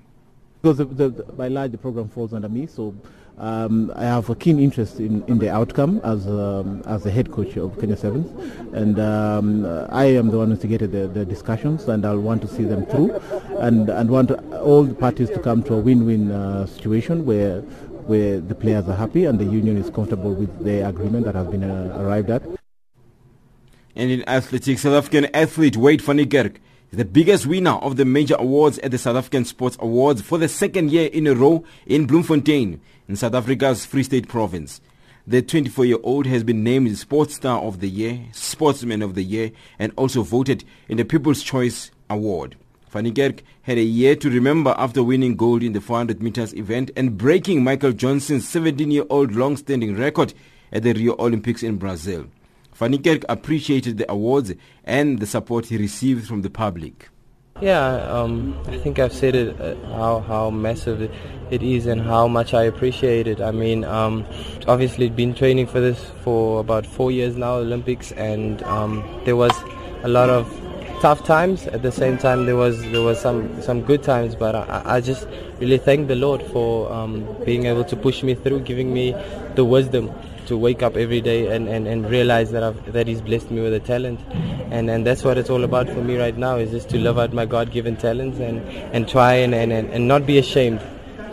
Because 0.62 0.78
the, 0.78 0.86
the, 0.86 1.10
by 1.10 1.48
large, 1.48 1.72
the 1.72 1.78
program 1.78 2.08
falls 2.10 2.34
under 2.34 2.50
me, 2.50 2.68
so 2.68 2.94
Um, 3.36 3.92
I 3.96 4.06
have 4.06 4.30
a 4.30 4.36
keen 4.36 4.60
interest 4.60 5.00
in, 5.00 5.24
in 5.26 5.40
the 5.40 5.50
outcome 5.50 6.00
as 6.04 6.28
um, 6.28 6.84
as 6.86 7.02
the 7.02 7.10
head 7.10 7.32
coach 7.32 7.58
of 7.58 7.74
Kenya 7.80 7.98
Sevens, 7.98 8.30
and 8.74 9.00
um, 9.00 9.66
I 9.90 10.06
am 10.06 10.30
the 10.30 10.38
one 10.38 10.50
who 10.50 10.54
instigated 10.54 10.92
the, 10.92 11.08
the 11.08 11.26
discussions, 11.26 11.88
and 11.90 12.06
I'll 12.06 12.22
want 12.22 12.44
to 12.44 12.48
see 12.48 12.64
them 12.64 12.86
through, 12.86 13.10
and 13.58 13.90
and 13.90 14.12
want 14.12 14.30
all 14.62 14.84
the 14.84 14.94
parties 14.94 15.32
to 15.32 15.40
come 15.40 15.64
to 15.64 15.74
a 15.74 15.82
win-win 15.82 16.30
uh, 16.30 16.68
situation 16.68 17.26
where 17.26 17.64
where 18.08 18.40
the 18.40 18.56
players 18.56 18.88
are 18.88 18.96
happy 18.96 19.26
and 19.26 19.40
the 19.40 19.46
union 19.46 19.78
is 19.78 19.90
comfortable 19.90 20.34
with 20.34 20.64
the 20.64 20.88
agreement 20.88 21.26
that 21.26 21.36
has 21.36 21.48
been 21.48 21.64
uh, 21.64 21.98
arrived 22.00 22.30
at. 22.30 22.44
And 23.96 24.10
in 24.10 24.28
athletics, 24.28 24.82
South 24.82 24.94
African 24.94 25.26
athlete 25.36 25.76
Wayde 25.76 26.02
van 26.02 26.18
Niekerk 26.18 26.56
is 26.92 26.98
the 26.98 27.06
biggest 27.06 27.46
winner 27.46 27.72
of 27.74 27.96
the 27.96 28.06
major 28.06 28.36
awards 28.40 28.80
at 28.80 28.92
the 28.92 28.98
South 28.98 29.16
African 29.16 29.46
Sports 29.46 29.78
Awards 29.80 30.22
for 30.22 30.38
the 30.38 30.48
second 30.48 30.92
year 30.92 31.10
in 31.14 31.28
a 31.28 31.36
row 31.36 31.64
in 31.86 32.08
Bloemfontein 32.08 32.82
in 33.08 33.16
South 33.16 33.36
Africa's 33.36 33.86
Free 33.86 34.04
State 34.04 34.28
province. 34.28 34.82
The 35.26 35.42
24-year-old 35.42 36.26
has 36.26 36.44
been 36.44 36.64
named 36.64 36.98
Sports 36.98 37.36
Star 37.36 37.62
of 37.62 37.80
the 37.80 37.90
Year, 37.90 38.26
Sportsman 38.34 39.02
of 39.02 39.16
the 39.16 39.24
Year, 39.24 39.52
and 39.80 39.94
also 39.96 40.22
voted 40.22 40.66
in 40.90 40.98
the 40.98 41.06
People's 41.06 41.44
Choice 41.44 41.92
Award. 42.10 42.58
Van 42.94 43.06
Niekerk 43.06 43.40
had 43.64 43.80
a 43.80 43.84
year 43.84 44.16
to 44.16 44.30
remember 44.30 44.76
after 44.78 45.04
winning 45.04 45.36
gold 45.36 45.64
in 45.64 45.74
the 45.74 45.82
400 45.82 46.22
meters 46.22 46.54
event 46.54 46.92
and 46.96 47.18
breaking 47.18 47.64
Michael 47.64 47.92
Johnson's 47.92 48.46
17-year-old 48.46 49.34
long-standing 49.34 49.98
record 49.98 50.36
at 50.72 50.84
the 50.84 50.94
Rio 50.94 51.16
Olympics 51.18 51.64
in 51.64 51.78
Brazil. 51.78 52.28
Van 52.76 52.92
Niekerk 52.92 53.26
appreciated 53.28 53.98
the 53.98 54.12
awards 54.12 54.54
and 54.84 55.18
the 55.18 55.26
support 55.26 55.66
he 55.66 55.78
received 55.78 56.28
from 56.28 56.44
the 56.44 56.52
public. 56.52 57.10
Yeah, 57.62 57.96
um, 58.12 58.62
I 58.68 58.78
think 58.78 59.00
I've 59.00 59.14
said 59.14 59.34
it 59.34 59.60
uh, 59.60 59.74
how 59.88 60.20
how 60.20 60.50
massive 60.52 61.02
it 61.50 61.64
is 61.64 61.88
and 61.88 62.02
how 62.02 62.28
much 62.28 62.54
I 62.54 62.64
appreciate 62.64 63.26
it. 63.26 63.42
I 63.42 63.52
mean, 63.52 63.86
um, 63.86 64.26
obviously, 64.68 65.10
been 65.10 65.34
training 65.34 65.66
for 65.66 65.80
this 65.80 66.00
for 66.24 66.60
about 66.60 66.86
four 66.86 67.12
years 67.12 67.38
now, 67.38 67.56
Olympics, 67.56 68.12
and 68.12 68.62
um, 68.64 69.04
there 69.26 69.36
was 69.36 69.52
a 70.04 70.10
lot 70.10 70.30
of 70.30 70.63
tough 71.04 71.22
times. 71.26 71.68
At 71.68 71.82
the 71.84 71.92
same 71.92 72.18
time, 72.18 72.46
there 72.46 72.56
was 72.56 72.82
there 72.92 73.02
was 73.02 73.20
some 73.20 73.62
some 73.62 73.82
good 73.82 74.04
times. 74.04 74.36
But 74.36 74.56
I, 74.56 74.82
I 74.96 75.02
just 75.02 75.28
really 75.60 75.78
thank 75.78 76.08
the 76.08 76.16
Lord 76.16 76.42
for 76.54 76.92
um, 76.98 77.16
being 77.44 77.66
able 77.66 77.84
to 77.94 77.98
push 77.98 78.24
me 78.24 78.36
through, 78.36 78.62
giving 78.62 78.94
me 78.94 79.08
the 79.56 79.66
wisdom 79.66 80.10
to 80.46 80.58
wake 80.58 80.82
up 80.82 80.96
every 80.98 81.20
day 81.22 81.56
and, 81.56 81.68
and, 81.70 81.88
and 81.88 82.10
realize 82.10 82.52
that 82.52 82.64
I've, 82.64 82.94
that 82.94 83.08
He's 83.08 83.22
blessed 83.22 83.52
me 83.52 83.62
with 83.62 83.74
a 83.74 83.82
talent, 83.82 84.22
and 84.72 84.90
and 84.90 85.06
that's 85.06 85.26
what 85.26 85.38
it's 85.38 85.50
all 85.50 85.66
about 85.66 85.90
for 85.90 86.02
me 86.10 86.18
right 86.18 86.38
now 86.38 86.56
is 86.56 86.72
just 86.72 86.90
to 86.96 86.98
live 86.98 87.20
out 87.20 87.34
my 87.34 87.46
God-given 87.46 87.98
talents 87.98 88.40
and, 88.40 88.66
and 88.96 89.08
try 89.10 89.34
and, 89.34 89.54
and, 89.54 89.74
and 89.74 90.08
not 90.08 90.26
be 90.26 90.38
ashamed 90.38 90.82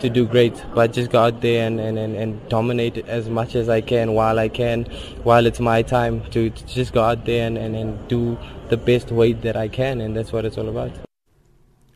to 0.01 0.09
do 0.09 0.25
great, 0.25 0.61
but 0.75 0.91
just 0.91 1.11
go 1.11 1.19
out 1.23 1.41
there 1.41 1.65
and, 1.67 1.79
and, 1.79 1.97
and, 1.97 2.15
and, 2.15 2.49
dominate 2.49 2.97
as 3.07 3.29
much 3.29 3.55
as 3.55 3.69
I 3.69 3.81
can 3.81 4.13
while 4.13 4.39
I 4.39 4.49
can, 4.49 4.85
while 5.23 5.45
it's 5.45 5.59
my 5.59 5.83
time 5.83 6.23
to, 6.31 6.49
to 6.49 6.65
just 6.65 6.91
go 6.91 7.03
out 7.03 7.25
there 7.25 7.45
and, 7.45 7.57
and, 7.57 7.75
and 7.75 8.07
do 8.07 8.37
the 8.71 8.77
best 8.77 9.11
way 9.11 9.33
that 9.33 9.57
I 9.57 9.67
can, 9.67 9.99
and 9.99 10.15
that's 10.15 10.31
what 10.31 10.45
it's 10.45 10.57
all 10.57 10.69
about. 10.69 10.91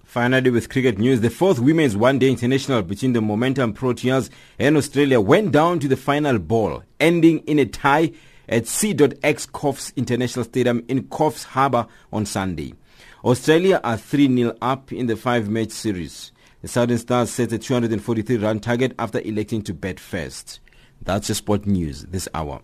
Finally, 0.03 0.49
with 0.49 0.69
cricket 0.69 0.99
news, 0.99 1.21
the 1.21 1.29
fourth 1.29 1.57
Women's 1.57 1.95
One 1.95 2.19
Day 2.19 2.29
International 2.29 2.81
between 2.81 3.13
the 3.13 3.21
Momentum 3.21 3.73
Proteas 3.73 4.29
and 4.59 4.75
Australia 4.75 5.19
went 5.21 5.53
down 5.53 5.79
to 5.79 5.87
the 5.87 5.95
final 5.95 6.37
ball, 6.37 6.83
ending 6.99 7.39
in 7.39 7.59
a 7.59 7.65
tie 7.65 8.11
at 8.49 8.67
C.ex 8.67 9.45
Coffs 9.47 9.95
International 9.95 10.43
Stadium 10.43 10.83
in 10.89 11.03
Coffs 11.03 11.45
Harbour 11.45 11.87
on 12.11 12.25
Sunday. 12.25 12.73
Australia 13.23 13.79
are 13.83 13.95
3-0 13.95 14.57
up 14.61 14.91
in 14.91 15.07
the 15.07 15.15
five-match 15.15 15.71
series. 15.71 16.33
The 16.61 16.67
Southern 16.67 16.97
Stars 16.97 17.29
set 17.29 17.53
a 17.53 17.57
243-run 17.57 18.59
target 18.59 18.93
after 18.99 19.21
electing 19.21 19.61
to 19.63 19.73
bat 19.73 19.99
first. 19.99 20.59
That's 21.01 21.29
the 21.29 21.35
sport 21.35 21.65
news 21.65 22.03
this 22.03 22.27
hour. 22.33 22.61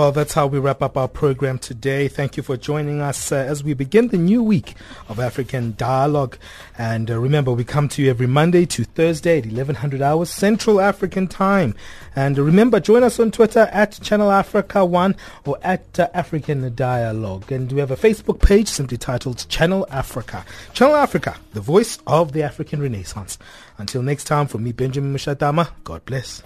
Well, 0.00 0.12
that's 0.12 0.32
how 0.32 0.46
we 0.46 0.58
wrap 0.58 0.80
up 0.80 0.96
our 0.96 1.08
program 1.08 1.58
today. 1.58 2.08
Thank 2.08 2.38
you 2.38 2.42
for 2.42 2.56
joining 2.56 3.02
us 3.02 3.32
uh, 3.32 3.36
as 3.36 3.62
we 3.62 3.74
begin 3.74 4.08
the 4.08 4.16
new 4.16 4.42
week 4.42 4.74
of 5.10 5.20
African 5.20 5.74
Dialogue. 5.76 6.38
And 6.78 7.10
uh, 7.10 7.18
remember, 7.18 7.52
we 7.52 7.64
come 7.64 7.86
to 7.90 8.02
you 8.02 8.08
every 8.08 8.26
Monday 8.26 8.64
to 8.64 8.84
Thursday 8.84 9.36
at 9.36 9.44
1100 9.44 10.00
hours 10.00 10.30
Central 10.30 10.80
African 10.80 11.26
Time. 11.26 11.74
And 12.16 12.38
uh, 12.38 12.42
remember, 12.42 12.80
join 12.80 13.04
us 13.04 13.20
on 13.20 13.30
Twitter 13.30 13.68
at 13.72 14.00
Channel 14.00 14.30
Africa 14.30 14.86
1 14.86 15.16
or 15.44 15.58
at 15.62 16.00
uh, 16.00 16.08
African 16.14 16.74
Dialogue. 16.74 17.52
And 17.52 17.70
we 17.70 17.80
have 17.80 17.90
a 17.90 17.96
Facebook 17.96 18.40
page 18.40 18.68
simply 18.68 18.96
titled 18.96 19.46
Channel 19.50 19.86
Africa. 19.90 20.46
Channel 20.72 20.96
Africa, 20.96 21.36
the 21.52 21.60
voice 21.60 21.98
of 22.06 22.32
the 22.32 22.42
African 22.42 22.80
Renaissance. 22.80 23.36
Until 23.76 24.00
next 24.00 24.24
time, 24.24 24.46
for 24.46 24.56
me, 24.56 24.72
Benjamin 24.72 25.14
Mushatama, 25.14 25.68
God 25.84 26.06
bless. 26.06 26.42